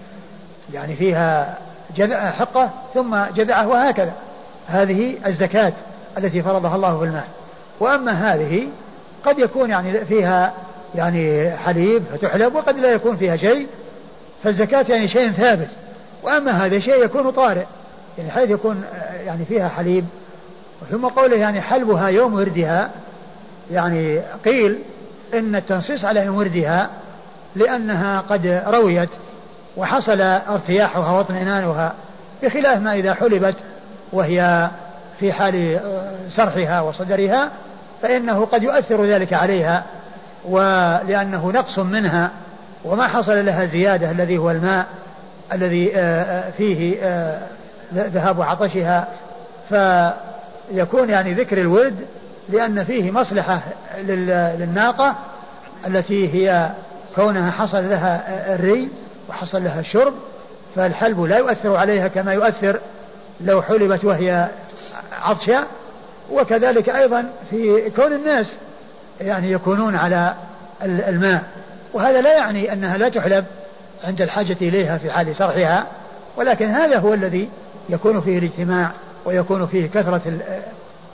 يعني 0.72 0.96
فيها 0.96 1.58
جذع 1.96 2.30
حقة 2.30 2.70
ثم 2.94 3.16
جذعة 3.34 3.68
وهكذا. 3.68 4.12
هذه 4.66 5.16
الزكاة 5.26 5.72
التي 6.18 6.42
فرضها 6.42 6.76
الله 6.76 6.98
في 6.98 7.04
المال. 7.04 7.24
وأما 7.80 8.12
هذه 8.12 8.68
قد 9.24 9.38
يكون 9.38 9.70
يعني 9.70 10.04
فيها 10.04 10.52
يعني 10.94 11.50
حليب 11.56 12.02
فتحلب 12.12 12.54
وقد 12.54 12.78
لا 12.78 12.92
يكون 12.92 13.16
فيها 13.16 13.36
شيء 13.36 13.66
فالزكاة 14.44 14.86
يعني 14.88 15.08
شيء 15.08 15.32
ثابت. 15.32 15.68
وأما 16.22 16.66
هذا 16.66 16.78
شيء 16.78 17.04
يكون 17.04 17.30
طارئ 17.30 17.64
يعني 18.18 18.30
حيث 18.30 18.50
يكون 18.50 18.84
يعني 19.26 19.44
فيها 19.44 19.68
حليب. 19.68 20.04
ثم 20.90 21.06
قوله 21.06 21.36
يعني 21.36 21.60
حلبها 21.60 22.08
يوم 22.08 22.34
وردها 22.34 22.90
يعني 23.70 24.20
قيل 24.44 24.78
إن 25.34 25.56
التنصيص 25.56 26.04
على 26.04 26.24
يوم 26.24 26.36
وردها 26.36 26.90
لأنها 27.56 28.20
قد 28.20 28.62
رويت 28.66 29.08
وحصل 29.76 30.20
ارتياحها 30.20 31.12
واطمئنانها 31.12 31.94
بخلاف 32.42 32.80
ما 32.80 32.94
إذا 32.94 33.14
حلبت 33.14 33.54
وهي 34.12 34.68
في 35.20 35.32
حال 35.32 35.80
سرحها 36.30 36.80
وصدرها. 36.80 37.50
فإنه 38.02 38.44
قد 38.44 38.62
يؤثر 38.62 39.04
ذلك 39.04 39.32
عليها 39.32 39.82
ولأنه 40.44 41.50
نقص 41.50 41.78
منها 41.78 42.30
وما 42.84 43.08
حصل 43.08 43.46
لها 43.46 43.66
زيادة 43.66 44.10
الذي 44.10 44.38
هو 44.38 44.50
الماء 44.50 44.86
الذي 45.52 45.96
آه، 45.96 46.22
آه، 46.22 46.50
فيه 46.50 46.96
آه، 47.02 47.38
ذهاب 47.94 48.42
عطشها. 48.42 49.08
فيكون 49.68 51.10
يعني 51.10 51.34
ذكر 51.34 51.60
الورد 51.60 51.96
لأن 52.48 52.84
فيه 52.84 53.10
مصلحة 53.10 53.60
للناقة 53.98 55.14
التي 55.86 56.34
هي 56.34 56.70
كونها 57.14 57.50
حصل 57.50 57.90
لها 57.90 58.54
الري 58.54 58.88
وحصل 59.28 59.64
لها 59.64 59.80
الشرب 59.80 60.14
فالحلب 60.76 61.20
لا 61.20 61.38
يؤثر 61.38 61.76
عليها 61.76 62.08
كما 62.08 62.32
يؤثر 62.32 62.78
لو 63.40 63.62
حلبت 63.62 64.04
وهي 64.04 64.48
عطشة. 65.12 65.64
وكذلك 66.32 66.88
أيضا 66.88 67.24
في 67.50 67.90
كون 67.96 68.12
الناس 68.12 68.52
يعني 69.20 69.52
يكونون 69.52 69.96
على 69.96 70.34
الماء. 70.82 71.42
وهذا 71.92 72.20
لا 72.20 72.36
يعني 72.36 72.72
أنها 72.72 72.96
لا 72.96 73.08
تحلب 73.08 73.44
عند 74.04 74.22
الحاجة 74.22 74.56
إليها 74.62 74.98
في 74.98 75.10
حال 75.10 75.36
شرحها 75.36 75.86
ولكن 76.36 76.68
هذا 76.68 76.98
هو 76.98 77.14
الذي 77.14 77.48
يكون 77.88 78.20
فيه 78.20 78.38
الاجتماع 78.38 78.90
ويكون 79.24 79.66
فيه 79.66 79.86
كثرة 79.86 80.20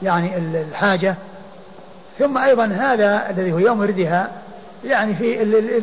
يعني 0.03 0.37
الحاجة. 0.37 1.15
ثم 2.19 2.39
أيضا 2.39 2.65
هذا 2.65 3.31
الذي 3.31 3.53
هو 3.53 3.59
يوم 3.59 3.83
ردها 3.83 4.31
يعني 4.85 5.15
في 5.15 5.43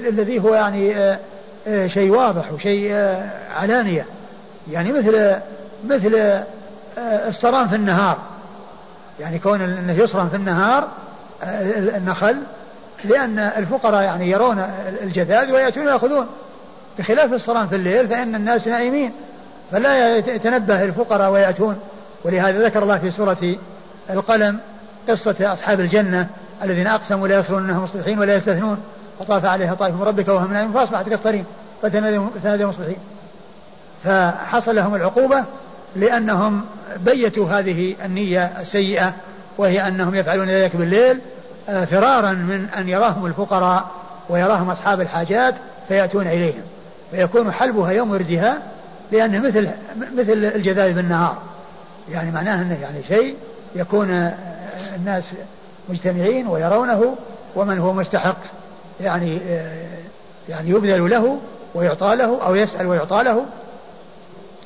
الذي 0.09 0.39
هو 0.39 0.53
يعني 0.53 0.97
آه، 0.97 1.19
آه، 1.67 1.87
شيء 1.87 2.11
واضح 2.11 2.53
وشيء 2.53 2.89
آه، 2.91 3.29
علانية. 3.55 4.05
يعني 4.71 4.91
مثل 4.91 5.35
مثل 5.85 6.43
الصرام 6.97 7.67
في 7.67 7.75
النهار. 7.75 8.17
يعني 9.19 9.39
كون 9.39 9.61
إنه 9.61 9.93
يصرم 9.93 10.29
في 10.29 10.35
النهار 10.35 10.87
النخل 11.97 12.37
لأن 13.03 13.39
الفقراء 13.39 14.03
يعني 14.03 14.31
يرون 14.31 14.59
الجذاذ 15.01 15.51
ويأتون 15.51 15.87
يأخذون. 15.87 16.27
بخلاف 16.99 17.33
الصرام 17.33 17.67
في 17.67 17.75
الليل 17.75 18.07
فإن 18.07 18.35
الناس 18.35 18.67
نائمين 18.67 19.11
فلا 19.71 20.17
يتنبه 20.17 20.83
الفقراء 20.83 21.31
ويأتون. 21.31 21.79
ولهذا 22.23 22.65
ذكر 22.65 22.83
الله 22.83 22.97
في 22.97 23.11
سورة 23.11 23.55
القلم 24.09 24.59
قصة 25.09 25.53
أصحاب 25.53 25.79
الجنة 25.79 26.27
الذين 26.63 26.87
أقسموا 26.87 27.27
لا 27.27 27.39
يصلون 27.39 27.63
أنهم 27.63 27.83
مصلحين 27.83 28.19
ولا 28.19 28.35
يستثنون. 28.35 28.77
فطاف 29.19 29.45
عليها 29.45 29.73
طائف 29.73 29.95
من 29.95 30.03
ربك 30.03 30.27
وهم 30.27 30.53
نائمون. 30.53 30.73
فأصبحت 30.73 31.09
كالصريم 31.09 31.45
فتنادوا 31.81 32.69
مصلحين. 32.69 32.97
فحصل 34.03 34.75
لهم 34.75 34.95
العقوبة 34.95 35.43
لأنهم 35.95 36.65
بيتوا 36.97 37.49
هذه 37.49 37.95
النية 38.05 38.45
السيئة 38.61 39.13
وهي 39.57 39.87
أنهم 39.87 40.15
يفعلون 40.15 40.47
ذلك 40.47 40.75
بالليل 40.75 41.19
آه، 41.69 41.85
فرارا 41.85 42.31
من 42.31 42.67
أن 42.77 42.89
يراهم 42.89 43.25
الفقراء 43.25 43.91
ويراهم 44.29 44.69
أصحاب 44.69 45.01
الحاجات 45.01 45.55
فيأتون 45.87 46.27
إليهم. 46.27 46.61
فيكون 47.11 47.51
حلبها 47.51 47.91
يوم 47.91 48.11
وردها 48.11 48.57
لأنه 49.11 49.39
مثل 49.39 49.69
مثل 50.15 50.31
الجذاب 50.31 50.95
بالنهار. 50.95 51.37
يعني 52.09 52.31
معناه 52.31 52.61
أنه 52.61 52.81
يعني 52.81 53.03
شيء 53.07 53.35
يكون 53.75 54.11
آه، 54.11 54.35
الناس 54.95 55.23
مجتمعين 55.89 56.47
ويرونه 56.47 57.15
ومن 57.55 57.79
هو 57.79 57.93
مستحق. 57.93 58.37
يعني 59.01 59.39
آه، 59.47 59.71
يعني 60.49 60.69
يبذل 60.69 61.09
له 61.09 61.39
ويعطى 61.75 62.15
له 62.15 62.45
أو 62.45 62.55
يسأل 62.55 62.87
ويعطى 62.87 63.23
له. 63.23 63.45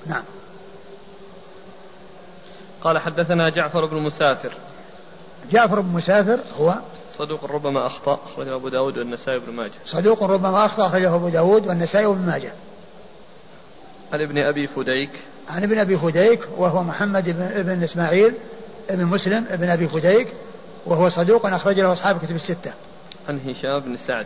نعم. 0.07 0.23
قال 2.83 2.97
حدثنا 2.97 3.49
جعفر 3.49 3.85
بن 3.85 3.97
مسافر. 3.97 4.53
جعفر 5.51 5.79
بن 5.79 5.97
مسافر 5.97 6.39
هو 6.59 6.75
صدوق 7.17 7.45
ربما 7.45 7.87
أخطأ 7.87 8.19
أخرجه 8.25 8.55
أبو 8.55 8.69
داود 8.69 8.97
والنسائي 8.97 9.39
بن 9.39 9.53
ماجه. 9.53 9.71
صدوق 9.85 10.23
ربما 10.23 10.65
أخطأ 10.65 10.87
أخرجه 10.87 11.15
أبو 11.15 11.29
داود 11.29 11.67
والنسائي 11.67 12.05
وابن 12.05 12.25
ماجه. 12.25 12.51
عن 14.13 14.21
ابن 14.21 14.37
أبي 14.37 14.67
فديك. 14.67 15.09
عن 15.49 15.63
ابن 15.63 15.79
أبي 15.79 15.97
فديك 15.97 16.47
وهو 16.57 16.83
محمد 16.83 17.29
بن, 17.29 17.63
بن 17.63 17.83
إسماعيل 17.83 18.33
ابن 18.89 19.05
مسلم 19.05 19.45
ابن 19.49 19.69
أبي 19.69 19.87
فديك 19.87 20.27
وهو 20.85 21.09
صدوق 21.09 21.45
أخرج 21.45 21.79
له 21.79 21.93
أصحاب 21.93 22.17
كتب 22.17 22.35
الستة. 22.35 22.73
عن 23.29 23.39
هشام 23.39 23.79
بن 23.79 23.97
سعد. 23.97 24.25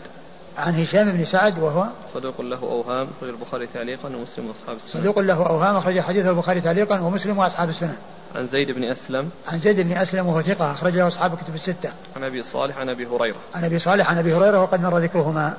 عن 0.57 0.75
هشام 0.75 1.11
بن 1.11 1.25
سعد 1.25 1.59
وهو 1.59 1.85
صدوق 2.13 2.41
له 2.41 2.59
أوهام 2.61 3.07
أخرج 3.17 3.29
البخاري 3.29 3.67
تعليقا 3.67 4.07
ومسلم 4.15 4.47
وأصحاب 4.47 4.75
السنن. 4.75 5.01
صدوق 5.01 5.19
له 5.19 5.47
أوهام 5.47 5.75
أخرج 5.75 5.99
حديثه 5.99 6.29
البخاري 6.29 6.61
تعليقا 6.61 6.99
ومسلم 6.99 7.37
وأصحاب 7.37 7.69
السنن. 7.69 7.97
عن 8.35 8.47
زيد 8.47 8.71
بن 8.71 8.83
أسلم. 8.83 9.29
عن 9.47 9.59
زيد 9.59 9.79
بن 9.79 9.91
أسلم 9.91 10.27
وهو 10.27 10.41
ثقة 10.41 10.71
أخرج 10.71 10.93
له 10.93 11.07
أصحاب 11.07 11.33
الكتب 11.33 11.55
الستة. 11.55 11.93
عن 12.15 12.23
أبي 12.23 12.43
صالح 12.43 12.77
عن 12.77 12.89
أبي 12.89 13.05
هريرة. 13.05 13.39
عن 13.55 13.63
أبي 13.63 13.79
صالح 13.79 14.09
عن 14.09 14.17
أبي 14.17 14.33
هريرة 14.33 14.61
وقد 14.61 14.81
مر 14.81 14.97
ذكرهما. 14.97 15.57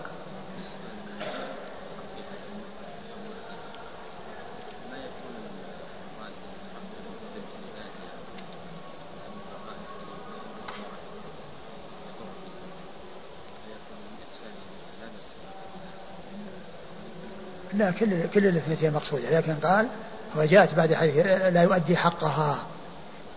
لا 17.74 17.90
كل 17.90 18.28
كل 18.34 18.46
الاثنتين 18.46 18.92
مقصودة 18.92 19.38
لكن 19.40 19.54
قال 19.54 19.88
وجاءت 20.36 20.74
بعد 20.74 20.94
حديث 20.94 21.26
لا 21.26 21.62
يؤدي 21.62 21.96
حقها. 21.96 22.58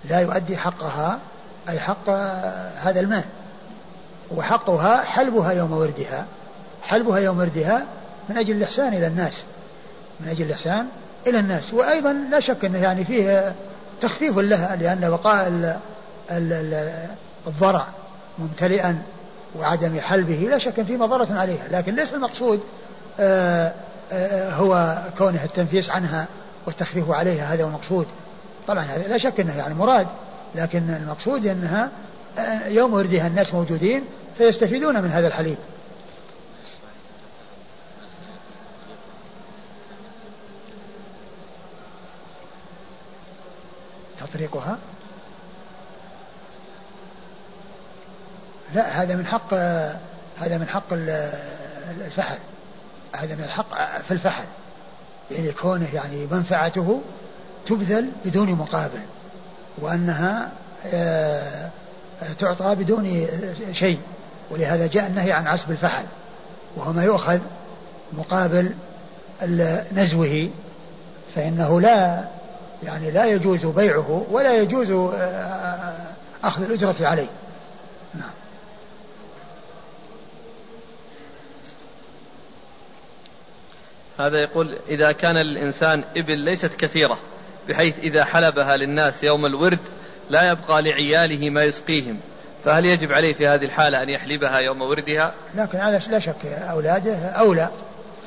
لا 0.06 0.20
يؤدي 0.20 0.58
حقها 0.58 1.20
أي 1.70 1.80
حق 1.80 2.10
هذا 2.76 3.00
المال. 3.00 3.24
وحقها 4.36 5.04
حلبها 5.04 5.52
يوم 5.52 5.72
وردها. 5.72 6.26
حلبها 6.84 7.18
يوم 7.18 7.40
وردها 7.40 7.86
من 8.30 8.38
أجل 8.38 8.56
الإحسان 8.56 8.94
إلى 8.94 9.08
الناس. 9.08 9.44
من 10.20 10.28
أجل 10.28 10.46
الإحسان 10.46 10.88
إلى 11.28 11.40
الناس. 11.40 11.74
وأيضا 11.74 12.14
لا 12.14 12.40
شك 12.40 12.66
أنه 12.66 12.80
يعني 12.80 13.06
فيه 13.06 13.56
تخفيف 14.02 14.38
لها 14.38 14.76
لأن 14.76 15.10
بقاء 15.10 15.78
الضرع 17.48 17.88
ممتلئا 18.40 19.02
وعدم 19.56 20.00
حلبه 20.00 20.48
لا 20.50 20.58
شك 20.58 20.82
فيه 20.82 20.98
مضرة 20.98 21.34
عليها. 21.34 21.64
لكن 21.72 21.96
ليس 21.96 22.14
المقصود 22.14 22.62
آه، 23.20 23.74
آه، 24.12 24.52
هو 24.52 24.98
كونه 25.18 25.44
التنفيس 25.44 25.90
عنها. 25.90 26.26
والتخفيف 26.68 27.10
عليها 27.10 27.54
هذا 27.54 27.64
هو 27.64 27.68
المقصود. 27.68 28.08
طبعا 28.68 28.84
هذا 28.84 29.08
لا 29.08 29.18
شك 29.18 29.40
إنه 29.40 29.58
يعني 29.58 29.74
مراد 29.74 30.08
لكن 30.56 30.90
المقصود 30.90 31.46
إنها 31.46 31.92
يوم 32.66 32.94
وردها 32.94 33.28
الناس 33.28 33.54
موجودين 33.54 34.04
فيستفيدون 34.38 35.02
من 35.02 35.12
هذا 35.12 35.28
الحليب. 35.28 35.58
تطريقها؟ 44.20 44.78
لا 48.74 49.04
هذا 49.04 49.16
من 49.16 49.28
حق 49.28 49.54
هذا 50.38 50.58
من 50.58 50.68
حق 50.68 50.94
الفحل. 50.94 52.38
هذا 53.16 53.36
من 53.36 53.44
الحق 53.44 54.02
في 54.02 54.12
الفحل. 54.12 54.46
يعني 55.32 55.52
كونه 55.52 55.88
يعني 55.94 56.28
منفعته 56.32 57.02
تبذل 57.66 58.10
بدون 58.26 58.52
مقابل 58.52 59.02
وأنها 59.78 60.52
آه، 60.86 61.70
تعطى 62.40 62.76
بدون 62.76 63.28
شيء 63.72 64.00
ولهذا 64.52 64.88
جاء 64.88 65.08
النهي 65.08 65.32
عن 65.32 65.48
عصب 65.48 65.72
الفحل 65.72 66.06
وهو 66.76 66.94
ما 66.94 67.04
يؤخذ 67.04 67.40
مقابل 68.14 68.72
نزوه 69.92 70.50
فإنه 71.36 71.82
لا 71.82 72.24
يعني 72.84 73.12
لا 73.12 73.26
يجوز 73.26 73.66
بيعه 73.66 74.26
ولا 74.32 74.56
يجوز 74.56 74.92
آه، 74.92 75.94
أخذ 76.44 76.64
الأجرة 76.64 77.08
عليه. 77.08 77.28
نعم. 78.14 78.30
هذا 84.20 84.38
يقول 84.38 84.78
إذا 84.90 85.12
كان 85.12 85.38
للإنسان 85.38 86.04
إبل 86.18 86.38
ليست 86.38 86.74
كثيرة 86.74 87.18
بحيث 87.70 88.00
إذا 88.00 88.26
حلبها 88.26 88.78
للناس 88.78 89.24
يوم 89.24 89.46
الورد 89.46 89.80
لا 90.30 90.52
يبقى 90.52 90.82
لعياله 90.82 91.50
ما 91.50 91.64
يسقيهم. 91.64 92.20
فهل 92.66 92.86
يجب 92.86 93.12
عليه 93.12 93.34
في 93.34 93.48
هذه 93.48 93.66
الحالة 93.66 94.04
أن 94.04 94.10
يحلبها 94.10 94.58
يوم 94.58 94.82
وردها؟ 94.82 95.34
لكن 95.56 95.78
على 95.78 96.00
لا 96.10 96.20
شك 96.20 96.46
أولاده 96.46 97.30
أولى. 97.30 97.70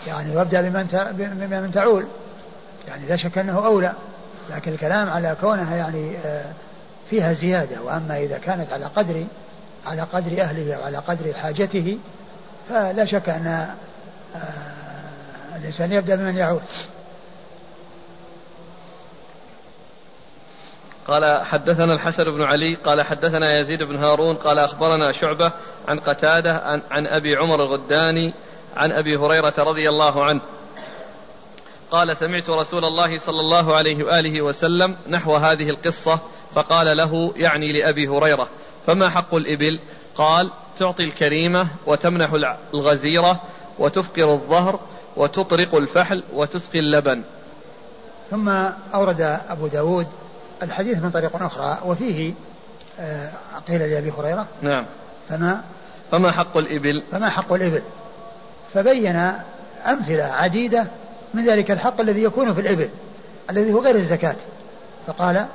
يعني 0.07 0.37
وابدأ 0.37 0.63
بمن 0.63 0.87
بمن 1.51 1.71
تعول. 1.75 2.07
يعني 2.89 3.09
لا 3.09 3.17
شك 3.17 3.39
أنه 3.39 3.67
أولى. 3.67 3.93
لكن 4.51 4.73
الكلام 4.73 5.11
على 5.11 5.37
كونها 5.41 5.77
يعني 5.77 6.17
آه، 6.17 6.53
فيها 7.11 7.33
زيادة. 7.33 7.83
وأما 7.83 8.19
إذا 8.19 8.39
كانت 8.39 8.73
على 8.73 8.85
قدر 8.85 9.25
على 9.87 10.03
قدر 10.03 10.43
أهله 10.43 10.81
وعلى 10.81 10.99
قدر 10.99 11.35
حاجته 11.35 11.99
فلا 12.69 13.05
شك 13.05 13.29
أن 13.29 13.47
آه، 14.35 14.60
الإنسان 15.61 15.93
يبدأ 15.93 16.17
بمن 16.17 16.37
يعود. 16.37 16.63
قال 21.07 21.45
حدثنا 21.45 21.95
الحسن 21.95 22.25
بن 22.25 22.43
علي 22.43 22.75
قال 22.75 23.03
حدثنا 23.03 23.59
يزيد 23.59 23.83
بن 23.83 23.97
هارون 23.97 24.37
قال 24.37 24.59
أخبرنا 24.59 25.13
شعبة 25.13 25.53
عن 25.89 25.99
قتادة 25.99 26.53
عن, 26.53 26.83
عن 26.91 27.07
أبي 27.07 27.37
عمر 27.37 27.63
الغداني 27.65 28.35
عن 28.77 28.93
أبي 28.93 29.17
هريرة 29.17 29.55
رضي 29.59 29.89
الله 29.89 30.25
عنه. 30.25 30.41
قال 31.91 32.17
سمعت 32.17 32.51
رسول 32.51 32.85
الله 32.85 33.19
صلى 33.19 33.41
الله 33.41 33.77
عليه 33.77 34.05
وآله 34.05 34.43
وسلم 34.43 34.97
نحو 35.09 35.37
هذه 35.37 35.71
القصة 35.71 36.21
فقال 36.55 36.97
له 36.97 37.33
يعني 37.37 37.73
لأبي 37.73 38.09
هريرة 38.09 38.49
فما 38.87 39.11
حق 39.11 39.35
الإبل؟ 39.35 39.81
قال 40.15 40.51
تعطي 40.79 41.03
الكريمة 41.03 41.69
وتمنح 41.87 42.33
الغزيرة 42.75 43.41
وتفقر 43.79 44.33
الظهر 44.33 44.81
وتطرق 45.17 45.75
الفحل 45.75 46.25
وتسقي 46.33 46.79
اللبن. 46.79 47.23
ثم 48.31 48.49
أورد 48.95 49.21
أبو 49.49 49.67
داود 49.67 50.07
الحديث 50.63 50.99
من 50.99 51.11
طريق 51.11 51.43
أخرى 51.43 51.79
وفيه 51.85 52.35
آه، 53.01 53.31
قيل 53.69 53.81
لأبي 53.81 54.11
هريرة 54.11 54.47
نعم. 54.63 54.85
فما 55.29 55.63
فما 56.11 56.33
حق 56.33 56.57
الإبل؟ 56.57 57.03
فما 57.13 57.31
حق 57.31 57.53
الإبل؟ 57.53 57.83
فبين 58.75 59.33
أمثلة 59.87 60.25
عديدة 60.25 60.87
من 61.35 61.51
ذلك 61.51 61.71
الحق 61.71 62.01
الذي 62.01 62.23
يكون 62.23 62.55
في 62.55 62.61
الإبل 62.61 62.89
الذي 63.51 63.73
هو 63.73 63.81
غير 63.81 63.97
الزكاة. 63.97 64.37
فقال 65.07 65.47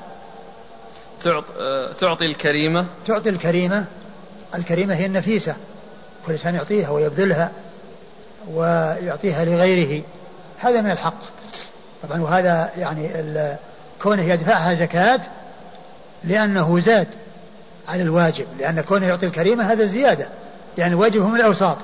آه، 1.59 1.91
تعطي 1.99 2.25
الكريمة. 2.25 2.85
تعطي 3.07 3.29
الكريمة 3.29 3.85
الكريمة 4.55 4.95
هي 4.95 5.05
النفيسة 5.05 5.55
كل 6.27 6.33
إنسان 6.33 6.55
يعطيها 6.55 6.89
ويبذلها. 6.89 7.51
ويعطيها 8.53 9.45
لغيره. 9.45 10.03
هذا 10.59 10.81
من 10.81 10.91
الحق. 10.91 11.21
طبعا 12.03 12.21
وهذا 12.21 12.71
يعني 12.77 13.09
كونه 14.01 14.23
يدفعها 14.23 14.73
زكاة 14.73 15.19
لأنه 16.23 16.79
زاد 16.79 17.07
على 17.87 18.01
الواجب. 18.01 18.45
لأن 18.59 18.81
كونه 18.81 19.07
يعطي 19.07 19.25
الكريمة 19.25 19.71
هذا 19.71 19.85
زيادة. 19.85 20.27
يعني 20.77 20.95
واجبه 20.95 21.27
من 21.27 21.35
الأوساط. 21.35 21.77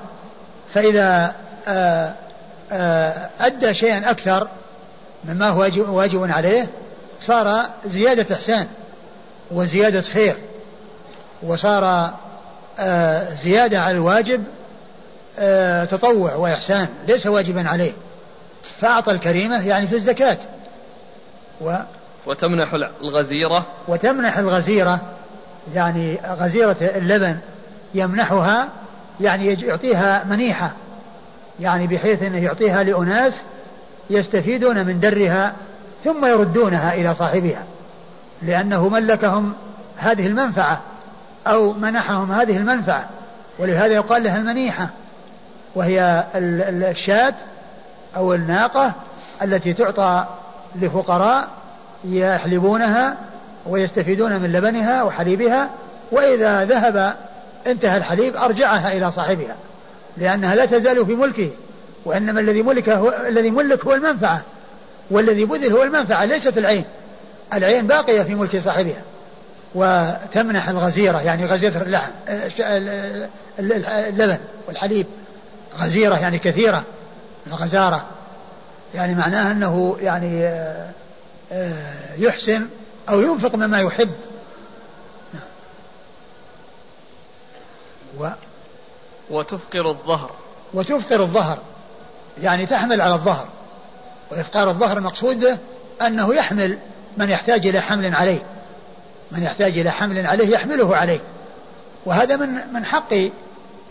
فإذا 0.74 1.34
آه، 1.68 2.14
آه، 2.72 3.30
أدى 3.40 3.74
شيئا 3.74 4.10
أكثر 4.10 4.48
مما 5.24 5.48
هو 5.48 5.60
واجب 5.96 6.30
عليه 6.30 6.66
صار 7.20 7.64
زيادة 7.86 8.34
إحسان 8.34 8.66
وزيادة 9.50 10.00
خير. 10.00 10.36
وصار 11.42 12.10
زيادة 13.44 13.80
على 13.80 13.96
الواجب 13.96 14.44
تطوع 15.90 16.34
وإحسان 16.34 16.88
ليس 17.06 17.26
واجبا 17.26 17.68
عليه. 17.68 17.92
فأعطى 18.80 19.12
الكريمة 19.12 19.66
يعني 19.66 19.86
في 19.86 19.94
الزكاة. 19.94 20.38
و 21.60 21.76
وتمنح 22.26 22.74
الغزيرة. 23.02 23.66
وتمنح 23.88 24.38
الغزيرة 24.38 25.00
يعني 25.74 26.20
غزيرة 26.40 26.76
اللبن 26.80 27.38
يمنحها 27.94 28.68
يعني 29.20 29.46
يعطيها 29.46 30.24
منيحة. 30.24 30.70
يعني 31.60 31.86
بحيث 31.86 32.22
أنه 32.22 32.44
يعطيها 32.44 32.82
لأناس 32.82 33.34
يستفيدون 34.10 34.86
من 34.86 35.00
درها 35.00 35.52
ثم 36.04 36.26
يردونها 36.26 36.94
إلى 36.94 37.14
صاحبها. 37.14 37.62
لأنه 38.42 38.88
ملكهم 38.88 39.52
هذه 39.96 40.26
المنفعة 40.26 40.80
أو 41.46 41.72
منحهم 41.72 42.32
هذه 42.32 42.56
المنفعة. 42.56 43.08
ولهذا 43.58 43.94
يقال 43.94 44.22
لها 44.22 44.36
المنيحة. 44.36 44.88
وهي 45.74 46.24
الشاة 46.34 47.34
أو 48.16 48.34
الناقة 48.34 48.92
التي 49.42 49.72
تعطى 49.72 50.26
لفقراء 50.74 51.48
يحلبونها 52.04 53.16
ويستفيدون 53.66 54.40
من 54.40 54.52
لبنها 54.52 55.02
وحليبها 55.02 55.70
وإذا 56.12 56.64
ذهب 56.64 57.14
انتهى 57.66 57.96
الحليب 57.96 58.36
أرجعها 58.36 58.92
إلى 58.92 59.12
صاحبها 59.12 59.56
لأنها 60.16 60.54
لا 60.54 60.66
تزال 60.66 61.06
في 61.06 61.14
ملكه 61.14 61.50
وإنما 62.04 62.40
الذي 62.40 62.62
ملك 62.62 62.88
هو 62.88 63.14
الذي 63.28 63.50
ملك 63.50 63.84
هو 63.84 63.94
المنفعة 63.94 64.42
والذي 65.10 65.44
بذل 65.44 65.72
هو 65.72 65.82
المنفعة 65.82 66.24
ليست 66.24 66.58
العين 66.58 66.84
العين 67.54 67.86
باقية 67.86 68.22
في 68.22 68.34
ملك 68.34 68.58
صاحبها 68.58 69.02
وتمنح 69.74 70.68
الغزيرة 70.68 71.20
يعني 71.20 71.46
غزيرة 71.46 71.82
اللحم 71.82 72.10
اللبن 73.58 74.38
والحليب. 74.68 75.06
غزيرة 75.78 76.16
يعني 76.16 76.38
كثيرة 76.38 76.84
الغزارة 77.46 78.06
يعني 78.94 79.14
معناها 79.14 79.52
أنه 79.52 79.96
يعني 80.00 80.44
آه، 81.52 82.14
يحسن 82.18 82.68
أو 83.08 83.20
ينفق 83.20 83.54
مما 83.54 83.78
يحب. 83.78 84.10
و 88.18 88.28
وتفقر 89.30 89.90
الظهر. 89.90 90.30
وتفقر 90.74 91.22
الظهر. 91.22 91.58
يعني 92.38 92.66
تحمل 92.66 93.00
على 93.00 93.14
الظهر. 93.14 93.48
وإفقار 94.30 94.70
الظهر 94.70 94.98
المقصود 94.98 95.40
به 95.40 95.58
أنه 96.06 96.34
يحمل 96.34 96.78
من 97.16 97.30
يحتاج 97.30 97.66
إلى 97.66 97.80
حمل 97.80 98.14
عليه. 98.14 98.42
من 99.32 99.42
يحتاج 99.42 99.78
إلى 99.78 99.90
حمل 99.90 100.26
عليه 100.26 100.48
يحمله 100.48 100.96
عليه. 100.96 101.20
وهذا 102.06 102.36
من 102.36 102.72
من 102.72 102.84
حق 102.84 103.12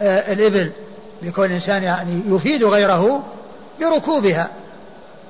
آه، 0.02 0.34
الإبل. 0.34 0.72
لكون 1.22 1.46
الإنسان 1.46 1.84
يعني 1.84 2.24
يفيد 2.28 2.64
غيره 2.64 3.24
بركوبها 3.80 4.50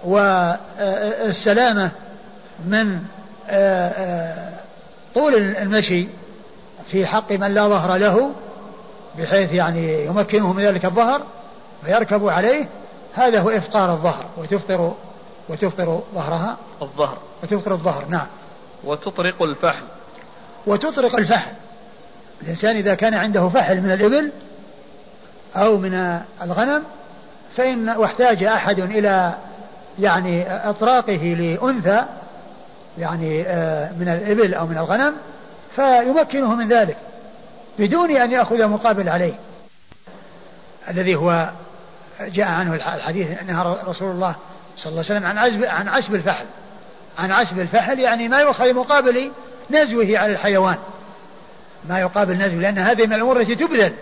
والسلامة 0.03 1.91
من 2.65 2.99
آه، 3.49 3.89
آه، 3.89 4.59
طول 5.13 5.35
المشي 5.35 6.07
في 6.91 7.05
حق 7.05 7.31
من 7.31 7.53
لا 7.53 7.67
ظهر 7.67 7.97
له 7.97 8.31
بحيث 9.17 9.53
يعني 9.53 10.05
يمكنه 10.05 10.53
من 10.53 10.63
ذلك 10.63 10.85
الظهر 10.85 11.21
فيركب 11.85 12.27
عليه. 12.27 12.67
هذا 13.13 13.39
هو 13.39 13.49
إفطار 13.49 13.91
الظهر 13.93 14.25
وتفطر 14.37 14.93
وتفطر 15.49 16.01
ظهرها. 16.15 16.57
الظهر. 16.81 17.17
وتفطر 17.43 17.71
الظهر 17.71 18.05
نعم. 18.09 18.27
وتطرق 18.83 19.41
الفحل 19.41 19.83
وتطرق 20.67 21.15
الفحل 21.15 21.51
الإنسان 22.41 22.75
إذا 22.75 22.95
كان 22.95 23.13
عنده 23.13 23.49
فحل 23.49 23.81
من 23.81 23.91
الإبل 23.91 24.31
أو 25.55 25.77
من 25.77 26.21
الغنم 26.41 26.83
فإن 27.57 27.89
واحتاج 27.89 28.43
أحد 28.43 28.79
إلى 28.79 29.33
يعني 29.99 30.55
إطراقه 30.69 31.35
لأنثى 31.39 32.05
يعني 32.97 33.43
آه، 33.47 33.91
من 33.91 34.07
الإبل 34.07 34.53
أو 34.53 34.67
من 34.67 34.77
الغنم 34.77 35.13
فيمكنه 35.75 36.55
من 36.55 36.67
ذلك 36.67 36.97
بدون 37.79 38.11
أن 38.11 38.31
يأخذ 38.31 38.67
مقابل 38.67 39.09
عليه. 39.09 39.33
الذي 40.89 41.15
هو 41.15 41.49
جاء 42.21 42.47
عنه 42.47 42.75
الحديث 42.75 43.43
نهى 43.43 43.75
رسول 43.87 44.11
الله 44.11 44.35
صلى 44.77 44.91
الله 44.91 45.03
عليه 45.09 45.19
وسلم 45.19 45.25
عن 45.25 45.37
عشب 45.37 45.63
عن 45.63 45.87
عشب 45.87 46.15
الفحل. 46.15 46.45
عن 47.19 47.31
عشب 47.31 47.59
الفحل 47.59 47.99
يعني 47.99 48.27
ما 48.27 48.39
يؤخذ 48.39 48.73
مقابل 48.73 49.31
نزوه 49.71 50.17
على 50.17 50.31
الحيوان. 50.31 50.77
ما 51.89 51.99
يقابل 51.99 52.33
نزوه 52.33 52.61
لأن 52.61 52.77
هذه 52.77 53.05
من 53.05 53.13
الأمور 53.13 53.41
التي 53.41 53.55
تبذل. 53.55 53.93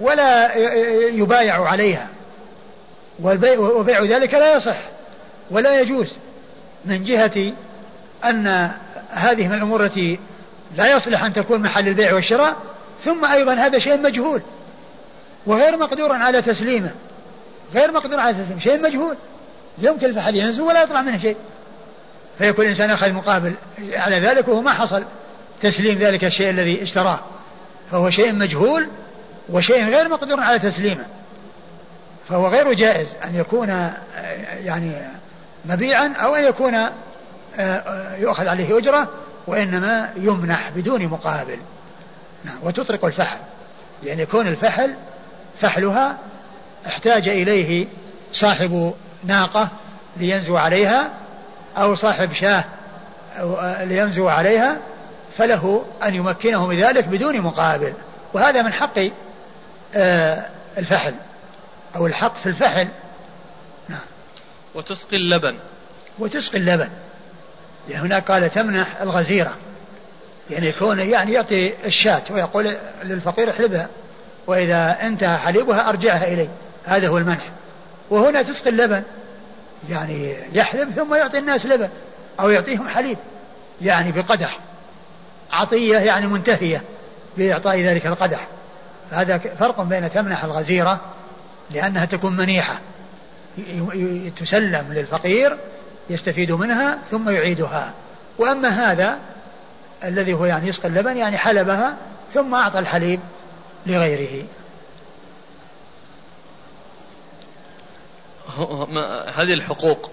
ولا 0.00 0.54
يبايع 1.08 1.64
عليها. 1.64 2.08
وبيع 3.22 4.02
ذلك 4.02 4.34
لا 4.34 4.56
يصح 4.56 4.76
ولا 5.50 5.80
يجوز 5.80 6.12
من 6.84 7.04
جهة 7.04 7.52
أن 8.24 8.70
هذه 9.10 9.48
من 9.48 9.54
الأمور 9.54 9.84
التي 9.84 10.18
لا 10.76 10.92
يصلح 10.92 11.24
أن 11.24 11.32
تكون 11.32 11.60
محل 11.60 11.88
البيع 11.88 12.14
والشراء 12.14 12.56
ثم 13.04 13.24
أيضا 13.24 13.54
هذا 13.54 13.78
شيء 13.78 13.98
مجهول. 13.98 14.42
وغير 15.46 15.76
مقدور 15.76 16.12
على 16.12 16.42
تسليمه. 16.42 16.90
غير 17.74 17.92
مقدور 17.92 18.20
على 18.20 18.34
تسليمه. 18.34 18.60
شيء 18.60 18.82
مجهول. 18.82 19.16
يمكن 19.78 20.06
الفحل 20.06 20.36
ينزو 20.36 20.68
ولا 20.68 20.82
يطلع 20.82 21.02
منه 21.02 21.18
شيء. 21.18 21.36
فيكون 22.38 22.64
الإنسان 22.64 22.90
أخذ 22.90 23.12
مقابل 23.12 23.52
على 23.92 24.20
ذلك 24.20 24.48
وهو 24.48 24.60
ما 24.60 24.72
حصل 24.72 25.04
تسليم 25.62 25.98
ذلك 25.98 26.24
الشيء 26.24 26.50
الذي 26.50 26.82
اشتراه. 26.82 27.18
فهو 27.90 28.10
شيء 28.10 28.32
مجهول 28.32 28.88
وشيء 29.48 29.84
غير 29.84 30.08
مقدور 30.08 30.40
على 30.40 30.58
تسليمه. 30.58 31.04
فهو 32.28 32.48
غير 32.48 32.72
جائز 32.72 33.08
أن 33.24 33.34
يكون 33.34 33.68
يعني 34.64 34.92
مبيعا 35.64 36.12
أو 36.16 36.34
أن 36.34 36.44
يكون 36.44 36.74
آه، 36.74 36.92
آه، 37.60 38.16
يؤخذ 38.16 38.48
عليه 38.48 38.78
أجرة 38.78 39.08
وإنما 39.46 40.10
يمنح 40.16 40.70
بدون 40.76 41.06
مقابل. 41.06 41.58
نعم 42.44 42.56
وتطرق 42.62 43.04
الفحل. 43.04 43.38
يعني 44.02 44.22
يكون 44.22 44.46
الفحل 44.46 44.94
فحلها 45.60 46.16
احتاج 46.86 47.28
إليه 47.28 47.86
صاحب 48.32 48.94
ناقة 49.24 49.68
لينزو 50.16 50.56
عليها 50.56 51.10
أو 51.76 51.94
صاحب 51.94 52.32
شاه 52.32 52.64
آه، 53.38 53.84
لينزو 53.84 54.28
عليها 54.28 54.78
فله 55.36 55.84
أن 56.02 56.14
يمكنه 56.14 56.66
من 56.66 56.80
ذلك 56.80 57.08
بدون 57.08 57.40
مقابل. 57.40 57.92
وهذا 58.34 58.62
من 58.62 58.72
حق 58.72 58.98
الفحل 60.78 61.14
أو 61.96 62.06
الحق 62.06 62.36
في 62.36 62.46
الفحل. 62.46 62.88
نعم. 63.88 64.00
وتسقي 64.74 65.16
اللبن. 65.16 65.56
وتسقي 66.18 66.58
اللبن. 66.58 66.88
يعني 67.88 68.06
هناك 68.06 68.30
قال 68.30 68.50
تمنح 68.50 69.00
الغزيرة. 69.00 69.56
يعني 70.50 70.66
يكون 70.66 70.98
يعني 70.98 71.32
يعطي 71.32 71.74
الشاة 71.84 72.22
ويقول 72.30 72.78
للفقير 73.02 73.50
احلبها 73.50 73.88
وإذا 74.46 74.98
انتهى 75.02 75.38
حليبها 75.38 75.88
أرجعها 75.88 76.32
إلي 76.32 76.48
هذا 76.84 77.08
هو 77.08 77.18
المنح. 77.18 77.48
وهنا 78.10 78.42
تسقي 78.42 78.70
اللبن. 78.70 79.02
يعني 79.88 80.36
يحلب 80.52 80.90
ثم 80.90 81.14
يعطي 81.14 81.38
الناس 81.38 81.66
لبن 81.66 81.88
أو 82.40 82.50
يعطيهم 82.50 82.88
حليب. 82.88 83.18
يعني 83.82 84.12
بقدح. 84.12 84.58
عطية 85.50 85.98
يعني 85.98 86.26
منتهية 86.26 86.82
بإعطاء 87.36 87.80
ذلك 87.80 88.06
القدح. 88.06 88.46
فهذا 89.10 89.38
فرق 89.38 89.82
بين 89.82 90.10
تمنح 90.10 90.44
الغزيرة 90.44 91.00
لأنها 91.70 92.04
تكون 92.04 92.36
منيحة. 92.36 92.80
تسلم 94.36 94.92
للفقير 94.92 95.56
يستفيد 96.10 96.52
منها 96.52 96.98
ثم 97.10 97.28
يعيدها. 97.28 97.92
وأما 98.38 98.68
هذا 98.68 99.18
الذي 100.04 100.34
هو 100.34 100.44
يعني 100.44 100.68
يسقي 100.68 100.88
اللبن 100.88 101.16
يعني 101.16 101.38
حلبها 101.38 101.96
ثم 102.34 102.54
أعطى 102.54 102.78
الحليب 102.78 103.20
لغيره. 103.86 104.44
هذه 109.34 109.54
الحقوق 109.54 110.10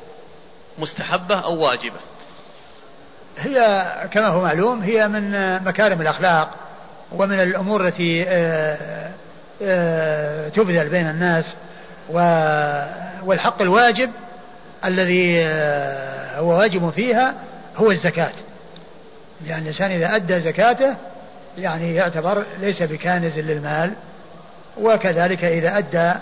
مستحبة 0.80 1.40
أو 1.40 1.60
واجبة؟ 1.60 2.00
هي 3.38 3.84
كما 4.12 4.28
هو 4.28 4.42
معلوم 4.42 4.82
هي 4.82 5.08
من 5.08 5.32
مكارم 5.64 6.02
الأخلاق. 6.02 6.65
ومن 7.12 7.40
الأمور 7.40 7.88
التي 7.88 8.26
آه، 8.28 8.78
آه، 9.64 10.50
تبذل 10.50 10.90
بين 10.90 11.10
الناس 11.10 11.56
والحق 13.24 13.62
الواجب 13.62 14.12
الذي 14.86 15.46
آه، 15.46 16.40
هو 16.40 16.50
واجب 16.60 16.90
فيها 16.90 17.34
هو 17.78 17.92
الزكاة. 17.92 18.32
يعني 19.48 19.62
الإنسان 19.62 19.92
إذا 19.92 20.16
أدى 20.16 20.40
زكاته 20.40 20.96
يعني 21.58 21.96
يعتبر 21.96 22.44
ليس 22.62 22.84
بكانز 22.84 23.40
للمال 23.40 23.92
وكذلك 24.82 25.44
إذا 25.44 25.78
أدى 25.78 26.14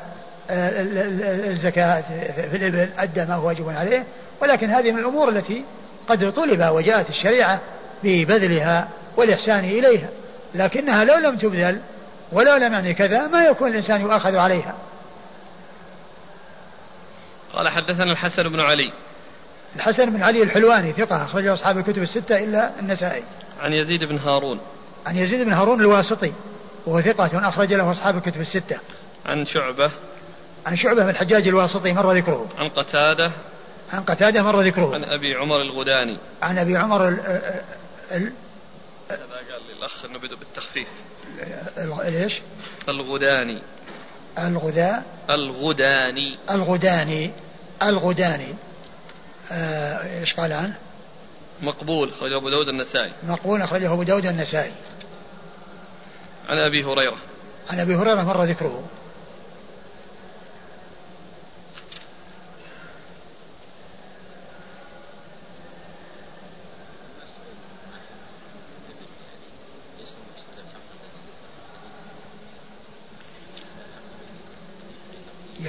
الزكاة 1.52 2.04
في 2.52 2.58
الإبل 2.58 2.90
أدى 2.98 3.26
ما 3.26 3.34
هو 3.34 3.48
واجب 3.48 3.70
عليه. 3.70 4.04
ولكن 4.42 4.70
هذه 4.70 4.92
من 4.92 5.00
الأمور 5.00 5.30
التي 5.30 5.64
قد 6.08 6.34
طلب 6.34 6.70
وجاءت 6.72 7.10
الشريعة 7.10 7.60
ببذلها 8.04 8.88
والإحسان 9.18 9.60
إليها. 9.60 10.08
لكنها 10.56 11.04
لو 11.04 11.16
لم 11.16 11.38
تبذل 11.38 11.80
ولو 12.32 12.56
لم 12.56 12.74
يعني 12.74 12.94
كذا 12.94 13.28
ما 13.28 13.46
يكون 13.46 13.70
الإنسان 13.72 14.02
يؤاخذ 14.02 14.36
عليها. 14.36 14.76
قال 17.54 17.70
حدثنا 17.70 18.12
الحسن 18.12 18.44
بن 18.44 18.60
علي. 18.60 18.94
الحسن 19.76 20.10
بن 20.10 20.24
علي 20.24 20.44
الحلواني 20.44 20.92
ثقة 20.92 21.24
أخرجه 21.24 21.54
أصحاب 21.54 21.78
الكتب 21.78 22.02
الستة 22.02 22.44
إلا 22.44 22.80
النسائي. 22.80 23.24
عن 23.62 23.74
يزيد 23.74 24.04
بن 24.04 24.18
هارون. 24.18 24.60
عن 25.06 25.18
يزيد 25.18 25.46
بن 25.46 25.54
هارون 25.54 25.82
الواسطي 25.82 26.34
وهو 26.86 27.02
ثقة 27.02 27.48
أخرج 27.48 27.74
له 27.74 27.92
أصحاب 27.92 28.18
الكتب 28.18 28.42
الستة. 28.42 28.78
عن 29.26 29.46
شعبة. 29.46 29.92
عن 30.66 30.76
شعبة 30.76 31.04
بن 31.04 31.10
الحجاج 31.10 31.48
الواسطي 31.48 31.94
مر 31.94 32.12
ذكره. 32.12 32.48
عن 32.58 32.70
قتادة. 32.70 33.32
عن 33.94 34.04
قتادة 34.04 34.44
مر 34.44 34.62
ذكره. 34.62 34.94
عن 34.94 35.04
أبي 35.04 35.36
عمر 35.36 35.62
الغداني. 35.62 36.18
عن 36.42 36.58
أبي 36.58 36.78
عمر 36.78 37.08
ال 37.08 37.20
ال 38.12 38.34
قال 39.10 39.20
لي 39.68 39.74
الأخ 39.80 40.06
أنه 40.06 40.20
بدأ 40.20 40.36
بالتخفيف. 40.36 40.88
ليش؟ 42.06 42.42
الغداني. 42.90 43.62
الغدا. 44.38 45.04
الغداني. 45.30 46.38
الغداني. 46.50 47.32
الغداني. 47.84 48.56
آه، 49.52 50.20
إيش 50.20 50.34
قال 50.34 50.54
عنه؟ 50.54 50.78
مقبول 51.62 52.10
أخرجه 52.10 52.38
أبو 52.38 52.50
داود 52.50 52.68
النسائي. 52.68 53.12
مقبول 53.24 53.62
أخرجه 53.62 53.94
أبو 53.94 54.04
داود 54.04 54.26
النسائي. 54.26 54.74
عن 56.50 56.58
أبي 56.58 56.84
هريرة. 56.84 57.18
عن 57.70 57.80
أبي 57.80 57.96
هريرة 57.96 58.24
مر 58.24 58.44
ذكره. 58.44 58.84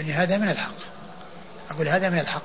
يعني 0.09 0.23
هذا 0.23 0.37
من 0.37 0.49
الحق. 0.49 0.75
أقول 1.71 1.89
هذا 1.89 2.11
من 2.11 2.19
الحق. 2.19 2.43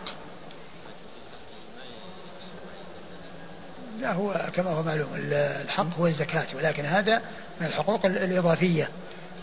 لا 3.99 4.11
هو 4.11 4.49
كما 4.56 4.69
هو 4.69 4.84
معلوم 4.84 5.10
الحق 5.15 5.98
هو 5.99 6.07
الزكاة 6.07 6.45
ولكن 6.56 6.86
هذا 6.86 7.22
من 7.61 7.68
الحقوق 7.68 8.06
الإضافية 8.06 8.90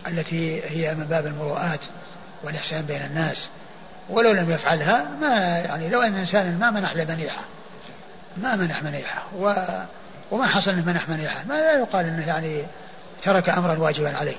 التي 0.06 0.62
هي 0.62 0.94
من 0.94 1.04
باب 1.04 1.26
المروءات 1.26 1.80
والإحسان 2.42 2.84
بين 2.84 3.02
الناس. 3.02 3.48
ولو 4.08 4.32
لم 4.32 4.50
يفعلها 4.50 5.08
ما 5.20 5.58
يعني 5.58 5.88
لو 5.88 6.02
أن 6.02 6.14
إنسان 6.14 6.58
ما 6.58 6.70
منح 6.70 6.96
لمنيحة. 6.96 7.42
ما 8.36 8.56
منح 8.56 8.82
منيحة. 8.82 9.22
وما 10.30 10.46
حصل 10.46 10.70
انه 10.70 10.86
منح 10.86 11.08
منيحة. 11.08 11.44
ما 11.44 11.54
لا 11.54 11.78
يقال 11.78 12.06
إنه 12.06 12.26
يعني 12.26 12.62
ترك 13.22 13.48
أمرا 13.48 13.78
واجبا 13.78 14.16
عليه. 14.16 14.36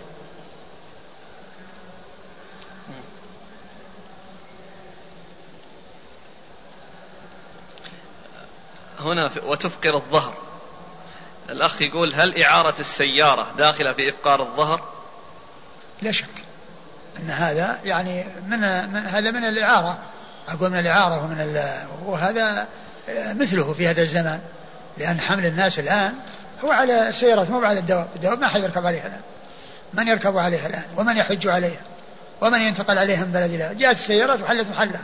هنا 9.00 9.32
وتفقر 9.44 9.96
الظهر. 9.96 10.34
الأخ 11.50 11.82
يقول 11.82 12.14
هل 12.14 12.44
إعارة 12.44 12.80
السيارة 12.80 13.48
داخلة 13.58 13.94
في 13.94 14.10
إفقار 14.10 14.42
الظهر؟ 14.42 14.82
لا 16.02 16.12
شك 16.12 16.26
أن 17.20 17.30
هذا 17.30 17.80
يعني 17.84 18.26
من, 18.48 18.60
من 18.94 19.06
هذا 19.06 19.32
من 19.32 19.44
الإعارة. 19.44 19.98
أقول 20.48 20.70
من 20.70 20.80
الإعارة 20.80 21.24
ومن 21.24 21.60
وهذا 22.06 22.68
مثله 23.10 23.74
في 23.74 23.88
هذا 23.88 24.02
الزمان. 24.02 24.40
لأن 24.98 25.20
حمل 25.20 25.46
الناس 25.46 25.80
الآن 25.80 26.14
هو 26.66 26.72
على 26.72 27.10
السيارات 27.10 27.50
مو 27.50 27.66
على 27.66 27.80
الدواب. 27.80 28.08
الدواب 28.16 28.40
ما 28.40 28.48
حد 28.48 28.62
يركب 28.62 28.86
عليها 28.86 29.08
الآن. 29.08 29.22
من 29.94 30.08
يركب 30.08 30.38
عليها 30.38 30.68
الآن؟ 30.68 30.86
ومن 30.98 31.18
يحج 31.18 31.48
عليها؟ 31.48 31.82
ومن 32.42 32.62
ينتقل 32.62 32.98
عليها 32.98 33.26
من 33.26 33.32
بلد 33.32 33.54
إلى؟ 33.54 33.76
جاءت 33.76 33.96
السيارات 33.96 34.42
وحلت 34.42 34.70
محلها. 34.70 35.02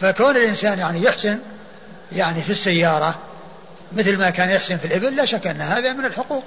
فكون 0.00 0.36
الإنسان 0.36 0.78
يعني 0.78 1.02
يحسن 1.02 1.38
يعني 2.12 2.42
في 2.42 2.50
السيارة 2.50 3.18
مثل 3.92 4.16
ما 4.18 4.30
كان 4.30 4.50
يحسن 4.50 4.76
في 4.76 4.84
الإبل 4.84 5.16
لا 5.16 5.24
شك 5.24 5.46
أن 5.46 5.60
هذا 5.60 5.92
من 5.92 6.04
الحقوق 6.04 6.44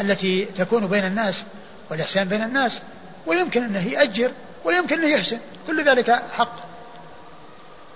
التي 0.00 0.44
تكون 0.44 0.86
بين 0.86 1.04
الناس 1.04 1.44
والإحسان 1.90 2.28
بين 2.28 2.42
الناس 2.42 2.80
ويمكن 3.26 3.64
أنه 3.64 3.86
يأجر 3.86 4.30
ويمكن 4.64 4.98
أنه 4.98 5.08
يحسن 5.08 5.38
كل 5.66 5.88
ذلك 5.88 6.10
حق. 6.10 6.56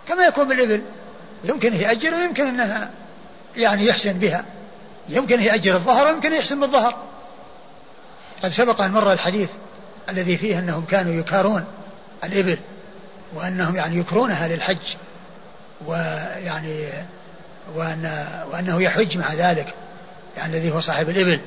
كما 0.09 0.23
يكون 0.23 0.49
بالإبل 0.49 0.83
يمكن 1.45 1.75
يأجر 1.75 2.15
ويمكن 2.15 2.49
أنه 2.49 2.91
يعني 3.57 3.87
يحسن 3.87 4.13
بها. 4.13 4.45
يمكن 5.09 5.41
يأجر 5.41 5.75
الظهر 5.75 6.07
ويمكن 6.07 6.33
يحسن 6.33 6.61
بالظهر. 6.61 6.97
قد 8.43 8.49
سبق 8.49 8.81
أن 8.81 8.91
مر 8.91 9.13
الحديث 9.13 9.51
الذي 10.09 10.37
فيه 10.37 10.59
أنهم 10.59 10.85
كانوا 10.85 11.13
يكارون 11.13 11.65
الإبل 12.25 12.59
وأنهم 13.35 13.77
يعني 13.77 13.99
يكرونها 13.99 14.49
للحج. 14.49 14.97
ويعني 15.87 16.89
وأن 17.75 18.27
وأنه 18.53 18.83
يحج 18.83 19.19
مع 19.19 19.35
ذلك 19.35 19.75
يعني 20.37 20.57
الذي 20.57 20.73
هو 20.73 20.81
صاحب 20.81 21.09
الإبل. 21.09 21.41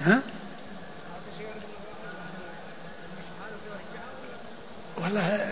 ها؟ 0.00 0.20
والله 5.02 5.48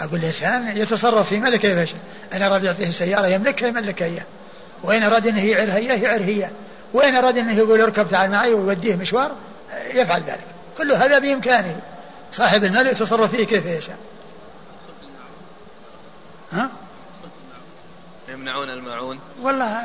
أقول 0.00 0.20
الإنسان 0.20 0.76
يتصرف 0.76 1.28
في 1.28 1.40
ملكة 1.40 1.66
يا 1.66 1.74
باشا 1.74 1.96
أنا 2.32 2.46
أراد 2.46 2.64
يعطيه 2.64 2.88
السيارة 2.88 3.26
يملكها 3.26 3.68
يملكها 3.68 4.06
إياه 4.06 4.24
وإن 4.84 5.02
أراد 5.02 5.26
أنه 5.26 5.44
يعرها 5.44 5.76
إياه 5.76 5.96
يعرها 5.96 6.26
إياه 6.26 6.50
وإن 6.94 7.16
أراد 7.16 7.36
أنه 7.36 7.58
يقول 7.58 7.80
اركب 7.80 8.10
تعال 8.10 8.30
معي 8.30 8.52
ويوديه 8.52 8.94
مشوار 8.94 9.32
يفعل 9.94 10.22
ذلك. 10.22 10.51
كل 10.82 10.92
هذا 10.92 11.18
بإمكانه 11.18 11.76
صاحب 12.32 12.64
المال 12.64 12.86
يتصرف 12.86 13.30
فيه 13.30 13.46
كيف 13.46 13.66
يشاء. 13.66 13.96
ها؟ 16.52 16.70
يمنعون 18.28 18.70
الماعون؟ 18.70 19.18
والله 19.42 19.78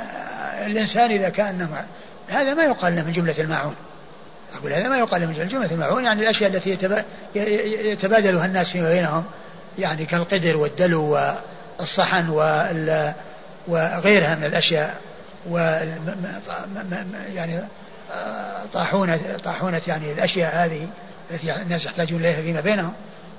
الإنسان 0.66 1.12
إذا 1.12 1.30
كان 1.30 1.68
هذا 2.28 2.54
ما 2.54 2.64
يقال 2.64 2.96
له 2.96 3.04
من 3.04 3.12
جملة 3.12 3.36
الماعون. 3.40 3.76
أقول 4.56 4.74
هذا 4.74 4.90
ما 4.90 4.98
يقال 4.98 5.22
له 5.22 5.28
من 5.28 5.48
جملة 5.48 5.72
الماعون 5.72 6.04
يعني 6.04 6.22
الأشياء 6.22 6.52
التي 6.52 6.78
يتبادلها 7.92 8.46
الناس 8.46 8.72
فيما 8.72 8.90
بينهم 8.90 9.24
يعني 9.80 10.06
كالقدر 10.06 10.58
والدلو 10.58 11.20
الصحن 11.80 12.30
وغيرها 13.68 14.36
من 14.36 14.44
الأشياء 14.44 15.02
و 15.50 15.58
يعني 17.34 17.68
طاحونة 18.74 19.20
طاحونة 19.44 19.82
يعني 19.88 20.12
الأشياء 20.12 20.56
هذه 20.56 20.88
التي 21.32 21.56
الناس 21.62 21.86
يحتاجون 21.86 22.20
إليها 22.20 22.42
فيما 22.42 22.62
بينهم. 22.62 22.94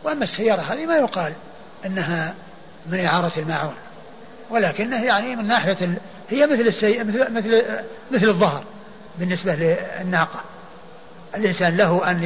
وأما 0.05 0.25
السيارة 0.25 0.61
هذه 0.61 0.87
ما 0.87 0.97
يقال 0.97 1.33
أنها 1.87 2.35
من 2.87 3.01
إعارة 3.05 3.33
الماعون 3.37 3.75
ولكنه 4.51 5.05
يعني 5.05 5.37
من 5.37 5.47
ناحية 5.47 5.77
ال... 5.83 5.97
هي 6.31 6.47
مثل 6.47 6.63
السي... 6.63 7.05
مثل 7.05 7.33
مثل 7.33 7.65
مثل 8.11 8.29
الظهر 8.29 8.65
بالنسبة 9.19 9.55
للناقة. 9.55 10.41
الإنسان 11.35 11.77
له 11.77 12.11
أن 12.11 12.23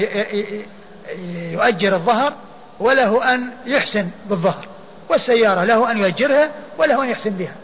يؤجر 1.52 1.94
الظهر 1.94 2.35
وله 2.81 3.35
أن 3.35 3.51
يحسن 3.66 4.09
بالظهر 4.28 4.69
والسيارة 5.09 5.64
له 5.64 5.90
أن 5.90 5.98
يؤجرها 5.98 6.51
وله 6.78 7.05
أن 7.05 7.10
يحسن 7.10 7.31
بها. 7.31 7.55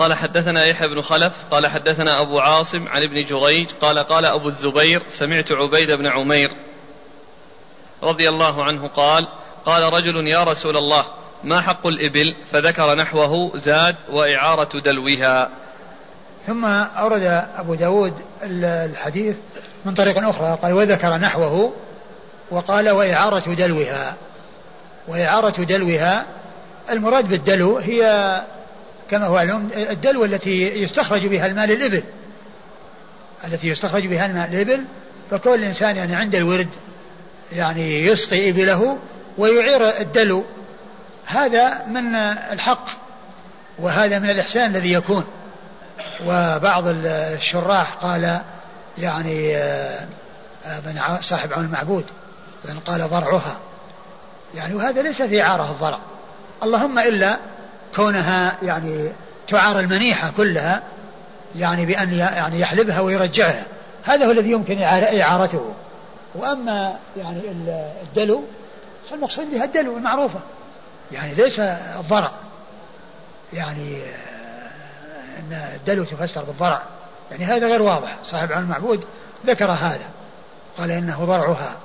قال 0.00 0.14
حدثنا 0.14 0.64
يحيى 0.64 0.88
بن 0.88 1.00
خلف 1.00 1.34
قال 1.50 1.66
حدثنا 1.66 2.22
أبو 2.22 2.38
عاصم 2.38 2.88
عن 2.88 3.02
ابن 3.02 3.24
جريج 3.24 3.68
قال 3.80 3.98
قال 3.98 4.24
أبو 4.24 4.48
الزبير 4.48 5.02
سمعت 5.08 5.52
عبيد 5.52 5.92
بن 5.92 6.06
عمير 6.06 6.52
رضي 8.02 8.28
الله 8.28 8.64
عنه 8.64 8.88
قال 8.88 9.28
قال 9.64 9.92
رجل 9.92 10.26
يا 10.26 10.44
رسول 10.44 10.76
الله 10.76 11.04
ما 11.44 11.60
حق 11.60 11.86
الإبل؟ 11.86 12.34
فذكر 12.52 12.94
نحوه 12.94 13.56
زاد 13.56 13.96
وإعارة 14.10 14.80
دلوها. 14.80 15.50
ثم 16.46 16.64
أورد 16.64 17.22
أبو 17.56 17.74
داود 17.74 18.14
الحديث 18.42 19.36
من 19.84 19.94
طريق 19.94 20.28
أخرى 20.28 20.58
قال 20.62 20.72
وذكر 20.72 21.16
نحوه 21.16 21.72
وقال 22.50 22.90
وإعارة 22.90 23.54
دلوها. 23.54 24.16
وإعارة 25.08 25.64
دلوها 25.64 26.26
المراد 26.90 27.28
بالدلو 27.28 27.78
هي 27.78 28.02
كما 29.10 29.26
هو 29.26 29.34
معلوم 29.34 29.70
الدلو 29.74 30.24
التي 30.24 30.82
يستخرج 30.82 31.26
بها 31.26 31.46
المال 31.46 31.70
الإبل. 31.70 32.02
التي 33.44 33.68
يستخرج 33.68 34.06
بها 34.06 34.26
المال 34.26 34.54
الإبل. 34.54 34.84
فكل 35.30 35.64
إنسان 35.64 35.96
يعني 35.96 36.16
عند 36.16 36.34
الورد 36.34 36.68
يعني 37.52 38.06
يسقي 38.06 38.50
إبله 38.50 38.98
ويعير 39.38 40.00
الدلو. 40.00 40.44
هذا 41.26 41.86
من 41.86 42.14
الحق 42.14 42.84
وهذا 43.78 44.18
من 44.18 44.30
الإحسان 44.30 44.70
الذي 44.70 44.92
يكون. 44.92 45.24
وبعض 46.26 46.84
الشراح 46.86 47.94
قال 47.94 48.40
يعني 48.98 49.56
آه، 49.56 50.06
من 50.86 51.20
صاحب 51.20 51.52
عون 51.52 51.64
المعبود 51.64 52.04
قال 52.86 53.08
ضرعها. 53.08 53.60
يعني 54.54 54.74
وهذا 54.74 55.02
ليس 55.02 55.22
في 55.22 55.42
إعارة 55.42 55.70
الضرع. 55.70 55.98
اللهم 56.62 56.98
إلا 56.98 57.36
كونها 57.96 58.56
يعني 58.62 59.10
تعار 59.48 59.80
المنيحة 59.80 60.30
كلها 60.36 60.82
يعني 61.56 61.86
بأن 61.86 62.12
يعني 62.14 62.60
يحلبها 62.60 63.00
ويرجعها. 63.00 63.66
هذا 64.04 64.26
هو 64.26 64.30
الذي 64.30 64.50
يمكن 64.50 64.82
إعارته. 64.82 65.74
وأما 66.34 66.96
يعني 67.16 67.40
الدلو 68.02 68.44
فالمقصود 69.10 69.50
بها 69.50 69.64
الدلو 69.64 69.96
المعروفة. 69.96 70.40
يعني 71.12 71.34
ليس 71.34 71.60
الضرع. 71.60 72.30
يعني 73.52 74.02
آه، 74.02 75.40
أن 75.40 75.52
الدلو 75.52 76.04
تفسر 76.04 76.44
بالضرع. 76.44 76.82
يعني 77.30 77.44
هذا 77.44 77.66
غير 77.66 77.82
واضح. 77.82 78.16
صاحب 78.24 78.52
عن 78.52 78.62
المعبود 78.62 79.04
ذكر 79.46 79.70
هذا. 79.70 80.06
قال 80.78 80.90
إنه 80.90 81.24
ضرعها. 81.24 81.76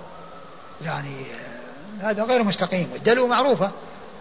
يعني 0.82 1.16
آه، 2.02 2.10
هذا 2.10 2.24
غير 2.24 2.44
مستقيم. 2.44 2.90
والدلو 2.94 3.28
معروفة. 3.28 3.72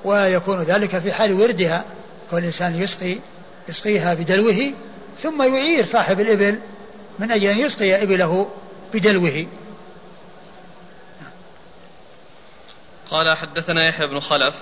ويكون 0.04 0.62
ذلك 0.62 0.98
في 0.98 1.12
حال 1.12 1.32
وردها 1.32 1.84
كل 2.30 2.44
إنسان 2.44 2.74
يسقي 2.74 3.18
يسقيها 3.68 4.14
بدلوه 4.14 4.74
ثم 5.22 5.42
يعير 5.42 5.84
صاحب 5.84 6.20
الإبل 6.20 6.58
من 7.18 7.32
أجل 7.32 7.46
أن 7.46 7.58
يسقي 7.58 8.02
إبله 8.02 8.48
بدلوه. 8.94 9.46
قال 13.10 13.36
حدثنا 13.36 13.88
يحيى 13.88 14.06
بن 14.06 14.20
خلف. 14.20 14.54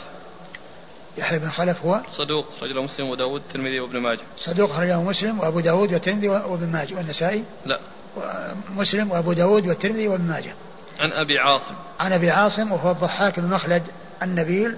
يحيى 1.18 1.38
بن 1.38 1.50
خلف 1.50 1.84
هو؟ 1.84 2.00
صدوق 2.10 2.46
رجل 2.62 2.84
مسلم 2.84 3.06
وداود 3.06 3.32
والترمذي 3.32 3.80
وابن 3.80 3.98
ماجه. 3.98 4.20
صدوق 4.36 4.78
رجله 4.78 5.02
مسلم 5.02 5.40
وأبو 5.40 5.60
داود 5.60 5.92
والترمذي 5.92 6.28
وابن 6.28 6.66
ماجه. 6.66 6.94
والنسائي؟ 6.94 7.44
لا. 7.66 7.80
مسلم 8.70 9.10
وأبو 9.10 9.32
داود 9.32 9.66
والترمذي 9.66 10.08
وابن 10.08 10.24
ماجه. 10.24 10.54
عن 11.00 11.12
أبي 11.12 11.38
عاصم. 11.38 11.74
عن 12.00 12.12
أبي 12.12 12.30
عاصم 12.30 12.72
وهو 12.72 12.90
الضحاك 12.90 13.40
بن 13.40 13.48
مخلد 13.48 13.82
النبيل 14.22 14.76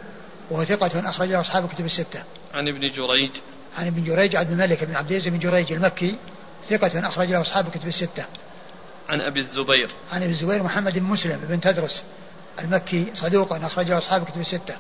وهو 0.51 0.65
ثقة 0.65 1.11
أخرج 1.11 1.29
له 1.29 1.41
أصحاب 1.41 1.65
الكتب 1.65 1.85
الستة. 1.85 2.23
عن 2.55 2.69
ابن 2.69 2.81
جريج. 2.81 3.31
عن 3.77 3.87
ابن 3.87 4.05
جريج 4.05 4.37
عبد 4.37 4.51
الملك 4.51 4.85
بن 4.85 4.97
عبد 4.97 5.11
العزيز 5.11 5.33
بن 5.33 5.39
جريج 5.39 5.73
المكي 5.73 6.17
ثقة 6.71 7.09
أخرج 7.09 7.31
له 7.31 7.41
أصحاب 7.41 7.67
الكتب 7.67 7.89
الستة. 7.89 8.25
عن 9.09 9.21
أبي 9.21 9.41
الزبير. 9.41 9.91
عن 10.13 10.23
أبي 10.23 10.33
الزبير 10.33 10.63
محمد 10.63 10.99
بن 10.99 11.05
مسلم 11.05 11.41
بن 11.49 11.61
تدرس 11.61 12.03
المكي 12.59 13.07
صدوق 13.15 13.53
أخرج 13.53 13.89
له 13.89 13.99
أصحاب 13.99 14.23
الكتب 14.23 14.41
الستة. 14.41 14.77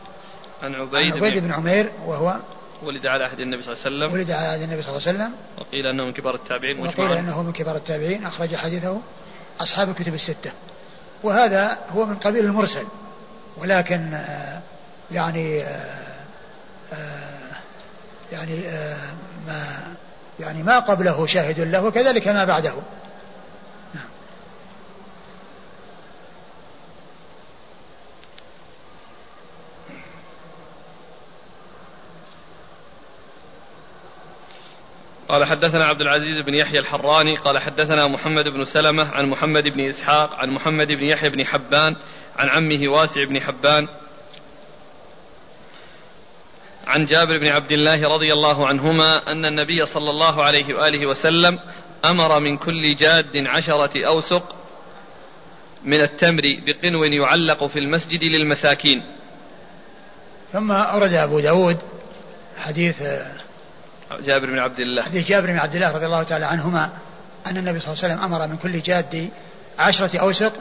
عن 0.62 0.74
عبيد, 0.74 1.12
عن 1.12 1.18
عبيد 1.18 1.34
بن, 1.34 1.40
بن 1.40 1.52
عمير 1.52 1.90
وهو 2.06 2.36
ولد 2.82 3.06
على 3.06 3.24
عهد 3.24 3.40
النبي 3.40 3.62
صلى 3.62 3.72
الله 3.72 3.84
عليه 3.84 3.96
وسلم 3.96 4.18
ولد 4.18 4.30
على 4.30 4.46
عهد 4.46 4.62
النبي 4.62 4.82
صلى 4.82 4.96
الله 4.96 5.08
عليه 5.08 5.18
وسلم 5.18 5.32
وقيل 5.58 5.86
أنه 5.86 6.04
من 6.04 6.12
كبار 6.12 6.34
التابعين 6.34 6.80
وقيل 6.80 7.12
أنه 7.12 7.42
من 7.42 7.52
كبار 7.52 7.76
التابعين 7.76 8.26
أخرج 8.26 8.56
حديثه 8.56 9.00
أصحاب 9.60 9.88
الكتب 9.88 10.14
الستة 10.14 10.52
وهذا 11.22 11.78
هو 11.90 12.06
من 12.06 12.14
قبيل 12.14 12.44
المرسل 12.44 12.86
ولكن 13.56 14.14
آه، 14.14 14.60
يعني 15.10 15.62
آه، 15.62 16.14
آه، 16.92 17.56
يعني 18.32 18.60
ما 19.46 19.94
يعني 20.40 20.62
ما 20.62 20.78
قبله 20.78 21.26
شاهد 21.26 21.60
له 21.60 21.84
وكذلك 21.84 22.28
ما 22.28 22.44
بعده. 22.44 22.74
قال 35.28 35.44
حدثنا 35.44 35.84
عبد 35.84 36.00
العزيز 36.00 36.38
بن 36.38 36.54
يحيى 36.54 36.78
الحراني 36.78 37.36
قال 37.36 37.58
حدثنا 37.58 38.06
محمد 38.06 38.44
بن 38.44 38.64
سلمة 38.64 39.10
عن 39.10 39.26
محمد 39.26 39.62
بن 39.62 39.80
إسحاق 39.80 40.34
عن 40.34 40.50
محمد 40.50 40.88
بن 40.88 41.02
يحيى 41.02 41.30
بن 41.30 41.44
حبان 41.44 41.96
عن 42.36 42.48
عمه 42.48 42.88
واسع 42.88 43.24
بن 43.24 43.40
حبان 43.40 43.88
عن 46.86 47.06
جابر 47.06 47.38
بن 47.38 47.46
عبد 47.46 47.72
الله 47.72 48.08
رضي 48.14 48.32
الله 48.32 48.66
عنهما 48.66 49.32
أن 49.32 49.44
النبي 49.44 49.84
صلى 49.84 50.10
الله 50.10 50.44
عليه 50.44 50.74
وآله 50.74 51.06
وسلم 51.06 51.58
أمر 52.04 52.40
من 52.40 52.56
كل 52.56 52.94
جاد 52.94 53.36
عشرة 53.46 54.06
أوسق 54.06 54.56
من 55.84 56.00
التمر 56.00 56.42
بقنو 56.66 57.04
يعلق 57.04 57.66
في 57.66 57.78
المسجد 57.78 58.24
للمساكين. 58.24 59.02
ثم 60.52 60.72
أورد 60.72 61.12
أبو 61.12 61.40
داود 61.40 61.78
حديث 62.58 63.02
جابر 64.20 64.46
بن 64.46 64.58
عبد 64.58 64.80
الله. 64.80 65.02
حديث 65.02 65.28
جابر 65.28 65.46
بن 65.46 65.58
عبد 65.58 65.74
الله 65.74 65.90
رضي 65.92 66.06
الله 66.06 66.22
تعالى 66.22 66.44
عنهما 66.44 66.90
أن 67.46 67.56
النبي 67.56 67.80
صلى 67.80 67.92
الله 67.92 68.04
عليه 68.04 68.14
وسلم 68.14 68.24
أمر 68.24 68.46
من 68.46 68.56
كل 68.56 68.80
جاد 68.80 69.30
عشرة 69.78 70.18
أوسق 70.18 70.52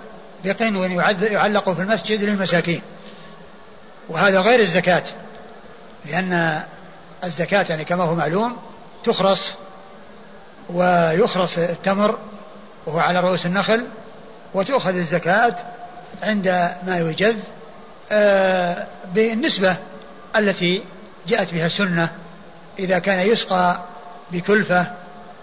بقنو 0.45 0.83
يعلق 1.21 1.69
في 1.69 1.81
المسجد 1.81 2.23
للمساكين. 2.23 2.81
وهذا 4.09 4.41
غير 4.41 4.59
الزكاة. 4.59 5.03
لأن 6.05 6.63
الزكاة 7.23 7.65
يعني 7.69 7.85
كما 7.85 8.03
هو 8.03 8.15
معلوم 8.15 8.57
تخرص 9.03 9.53
ويخرص 10.69 11.57
التمر 11.57 12.17
وهو 12.85 12.99
على 12.99 13.19
رؤوس 13.19 13.45
النخل 13.45 13.87
وتؤخذ 14.53 14.95
الزكاة 14.95 15.55
عند 16.23 16.47
ما 16.87 16.97
يوجد 16.97 17.39
آه، 18.11 18.87
بالنسبة 19.13 19.75
التي 20.35 20.83
جاءت 21.27 21.53
بها 21.53 21.65
السنة. 21.65 22.09
إذا 22.79 22.99
كان 22.99 23.27
يسقى 23.27 23.81
بكلفة 24.31 24.91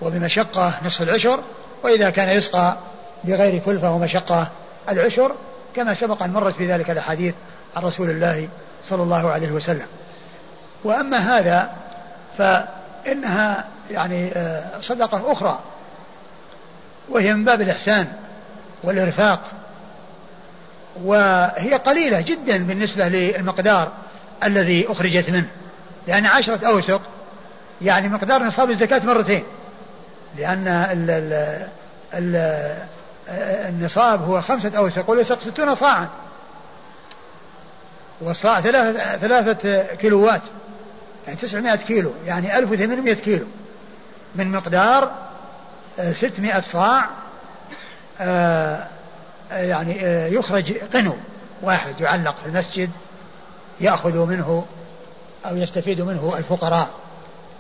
وبمشقة 0.02 0.78
نصف 0.84 1.02
العشر 1.02 1.42
وإذا 1.84 2.10
كان 2.10 2.28
يسقى 2.28 2.76
بغير 3.24 3.58
كلفة 3.58 3.92
ومشقة 3.92 4.48
العشر 4.88 5.34
كما 5.76 5.94
سبق 5.94 6.22
أن 6.22 6.32
مرت 6.32 6.54
في 6.54 6.72
ذلك 6.72 6.90
الأحاديث 6.90 7.34
عن 7.76 7.82
رسول 7.82 8.10
الله 8.10 8.48
صلى 8.84 9.02
الله 9.02 9.30
عليه 9.30 9.50
وسلم. 9.50 9.86
وأما 10.84 11.16
هذا 11.16 11.70
فإنها 12.38 13.64
يعني 13.90 14.32
آه، 14.32 14.80
صدقة 14.80 15.32
أخرى 15.32 15.60
وهي 17.08 17.34
من 17.34 17.44
باب 17.44 17.60
الإحسان 17.60 18.06
والإرفاق 18.82 19.40
وهي 21.04 21.74
قليلة 21.74 22.20
جدا 22.20 22.58
بالنسبة 22.66 23.08
للمقدار 23.08 23.92
الذي 24.44 24.92
أخرجت 24.92 25.30
منه 25.30 25.48
لأن 26.08 26.26
عشرة 26.26 26.66
أوسق 26.66 27.02
يعني 27.82 28.08
مقدار 28.08 28.42
نصاب 28.42 28.70
الزكاة 28.70 29.06
مرتين 29.06 29.42
لأن 30.38 30.68
ال 30.68 31.10
ال 31.10 31.66
ال 32.14 32.76
النصاب 33.68 34.22
هو 34.22 34.42
خمسة 34.42 34.78
أوسق 34.78 35.10
ويسق 35.10 35.40
ستون 35.40 35.74
صاعا 35.74 36.08
والصاع 38.20 38.60
ثلاثة, 38.60 39.16
ثلاثة 39.16 39.82
كيلوات 39.94 40.42
يعني 41.26 41.38
900 41.38 41.76
كيلو 41.76 42.12
يعني 42.26 42.58
1800 42.58 43.14
كيلو. 43.14 43.46
من 44.34 44.52
مقدار 44.52 45.12
600 46.12 46.60
صاع 46.60 47.08
آه، 48.20 48.86
يعني 49.50 50.06
آه، 50.06 50.26
يخرج 50.26 50.72
قنو 50.94 51.16
واحد 51.62 52.00
يعلق 52.00 52.34
في 52.42 52.46
المسجد 52.46 52.90
يأخذ 53.80 54.26
منه 54.26 54.66
أو 55.46 55.56
يستفيد 55.56 56.00
منه 56.00 56.38
الفقراء. 56.38 56.90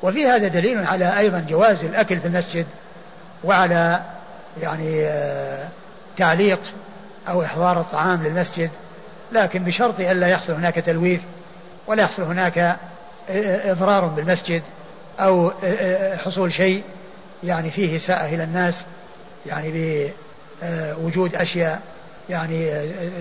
وفي 0.02 0.26
هذا 0.26 0.48
دليل 0.48 0.86
على 0.86 1.18
أيضا 1.18 1.46
جواز 1.48 1.84
الأكل 1.84 2.20
في 2.20 2.26
المسجد 2.26 2.66
وعلى 3.44 4.02
يعني 4.60 5.04
آه، 5.04 5.68
تعليق 6.16 6.60
أو 7.28 7.44
إحضار 7.44 7.80
الطعام 7.80 8.22
للمسجد. 8.22 8.70
لكن 9.32 9.64
بشرط 9.64 10.00
ألا 10.00 10.26
يحصل 10.28 10.52
هناك 10.52 10.74
تلويث 10.74 11.20
ولا 11.86 12.02
يحصل 12.02 12.22
هناك 12.22 12.76
إضرار 13.64 14.04
بالمسجد 14.04 14.62
أو 15.20 15.52
حصول 16.16 16.52
شيء 16.52 16.82
يعني 17.44 17.70
فيه 17.70 17.96
إساءة 17.96 18.26
إلى 18.26 18.44
الناس 18.44 18.84
يعني 19.46 19.72
بوجود 20.62 21.34
أشياء 21.34 21.82
يعني 22.28 22.68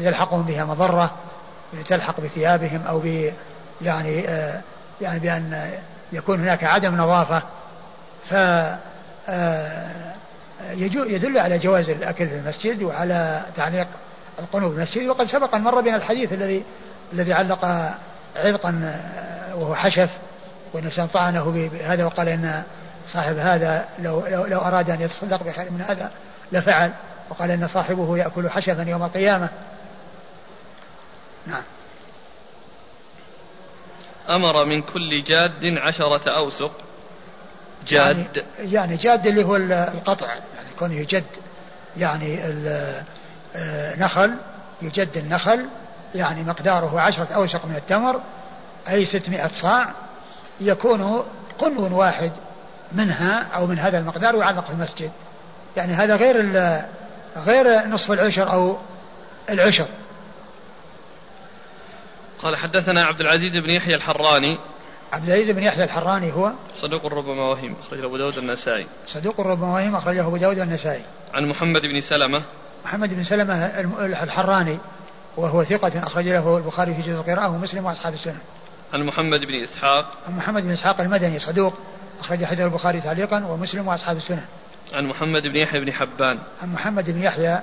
يلحقهم 0.06 0.42
بها 0.42 0.66
مضرة 0.66 1.12
تلحق 1.88 2.22
بثيابهم 2.22 2.82
أو 2.88 3.00
ب 3.00 3.32
يعني 3.82 4.24
يعني 5.02 5.20
بأن 5.20 5.72
يكون 6.12 6.40
هناك 6.40 6.64
عدم 6.64 6.96
نظافة. 6.96 7.44
ف 8.30 8.34
يدل 10.76 11.38
على 11.38 11.58
جواز 11.58 11.90
الأكل 11.90 12.28
في 12.28 12.36
المسجد 12.36 12.84
وعلى 12.84 13.42
تعليق 13.56 13.88
القنوب 14.40 14.72
في 14.72 14.78
المسجد 14.78 15.08
وقد 15.08 15.26
سبق 15.26 15.56
مر 15.56 15.82
بنا 15.82 15.96
الحديث 15.96 16.34
الذي 16.34 16.64
الذي 17.14 17.34
علق 17.34 17.66
عذقا 18.36 19.00
وهو 19.54 19.76
حشف 19.76 20.10
والإنسان 20.74 21.08
طعنه 21.08 21.52
بهذا 21.52 22.06
وقال 22.06 22.30
إن 22.30 22.64
صاحب 23.08 23.38
هذا 23.38 23.86
لو, 24.00 24.28
لو, 24.28 24.46
لو 24.46 24.60
أراد 24.60 24.90
أن 24.90 25.02
يتصدق 25.02 25.44
بخير 25.44 25.72
من 25.72 25.82
هذا 25.82 26.12
لفعل 26.52 26.92
وقال 27.30 27.52
إن 27.52 27.68
صاحبه 27.68 28.18
يأكل 28.18 28.50
حشفا 28.50 28.82
يوم 28.82 29.04
القيامة. 29.04 29.50
نعم. 31.48 31.64
أمر 34.30 34.66
من 34.66 34.82
كل 34.82 35.24
جاد 35.24 35.78
عشرة 35.78 36.38
أوسق. 36.38 36.72
جاد. 37.88 38.18
يعني, 38.18 38.74
يعني 38.74 38.96
جاد 38.96 39.28
اللي 39.28 39.44
هو 39.44 39.56
القطع 39.56 40.28
يعني 40.28 40.70
كونه 40.80 40.94
يجد 40.94 41.26
يعني 41.98 42.40
آه، 43.56 44.00
نخل 44.00 44.36
يجد 44.82 45.18
النخل 45.18 45.66
يعني 46.16 46.44
مقداره 46.44 47.00
عشرة 47.00 47.34
أوسق 47.34 47.66
من 47.66 47.76
التمر 47.76 48.22
أي 48.90 49.06
ستمائة 49.06 49.48
صاع 49.62 49.94
يكون 50.62 51.24
قنو 51.60 52.00
واحد 52.00 52.32
منها 52.92 53.44
أو 53.44 53.68
من 53.68 53.80
هذا 53.80 54.00
المقدار 54.00 54.36
ويعلق 54.36 54.66
في 54.66 54.72
المسجد 54.72 55.12
يعني 55.78 55.94
هذا 55.94 56.16
غير 56.16 56.56
غير 57.38 57.88
نصف 57.88 58.12
العشر 58.12 58.52
أو 58.54 58.78
العشر. 59.50 59.88
قال 62.42 62.56
حدثنا 62.56 63.06
عبد 63.06 63.22
العزيز 63.22 63.58
بن 63.58 63.70
يحيى 63.70 63.96
الحراني. 63.96 64.60
عبد 65.14 65.28
العزيز 65.30 65.50
بن 65.56 65.64
يحيى 65.64 65.84
الحراني 65.84 66.34
هو؟ 66.34 66.52
صدوق 66.76 67.06
ربما 67.06 67.44
وهم 67.44 67.76
أخرجه 67.82 68.06
أبو 68.06 68.18
داود 68.18 68.38
النسائي. 68.38 68.88
صدوق 69.08 69.42
ربما 69.42 69.74
وهم 69.74 69.96
أخرجه 69.96 70.28
أبو 70.28 70.38
داود 70.38 70.60
النسائي. 70.60 71.02
عن 71.34 71.46
محمد 71.46 71.82
بن 71.82 72.02
سلمة. 72.02 72.44
محمد 72.86 73.14
بن 73.14 73.24
سلمة 73.24 73.66
الحراني 74.06 74.78
وهو 75.38 75.64
ثقة 75.64 76.04
أخرج 76.08 76.28
له 76.28 76.58
البخاري 76.58 76.94
في 76.94 77.02
جزء 77.02 77.12
القراءة 77.12 77.50
ومسلم 77.50 77.86
وأصحاب 77.86 78.14
السنة. 78.14 78.40
عن 78.94 79.04
محمد 79.04 79.40
بن 79.40 79.64
إسحاق. 79.64 80.18
عن 80.28 80.38
محمد 80.38 80.64
بن 80.64 80.72
إسحاق 80.72 81.02
المدني 81.02 81.40
صدوق 81.40 81.74
أخرج 82.20 82.46
حديث 82.46 82.66
البخاري 82.66 83.02
تعليقا 83.02 83.46
ومسلم 83.46 83.88
وأصحاب 83.88 84.18
السنة. 84.18 84.46
عن 84.94 85.06
محمد 85.06 85.48
بن 85.48 85.56
يحيى 85.56 85.80
بن 85.80 85.94
حبان. 85.94 86.40
عن 86.62 86.74
محمد 86.74 87.10
بن 87.10 87.24
يحيى 87.24 87.60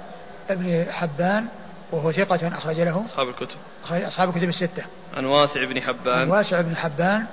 بن 0.50 0.86
حبان 0.90 1.46
وهو 1.92 2.12
ثقة 2.12 2.48
أخرج 2.48 2.80
له. 2.80 3.04
أصحاب 3.10 3.28
الكتب. 3.28 3.56
أخرج 3.84 4.02
أصحاب 4.02 4.28
الكتب 4.28 4.48
الستة. 4.48 4.82
عن 5.16 5.24
واسع 5.24 5.64
بن 5.64 5.82
حبان. 5.82 6.18
عن 6.18 6.28
واسع 6.28 6.60
بن 6.60 6.76
حبان 6.76 7.26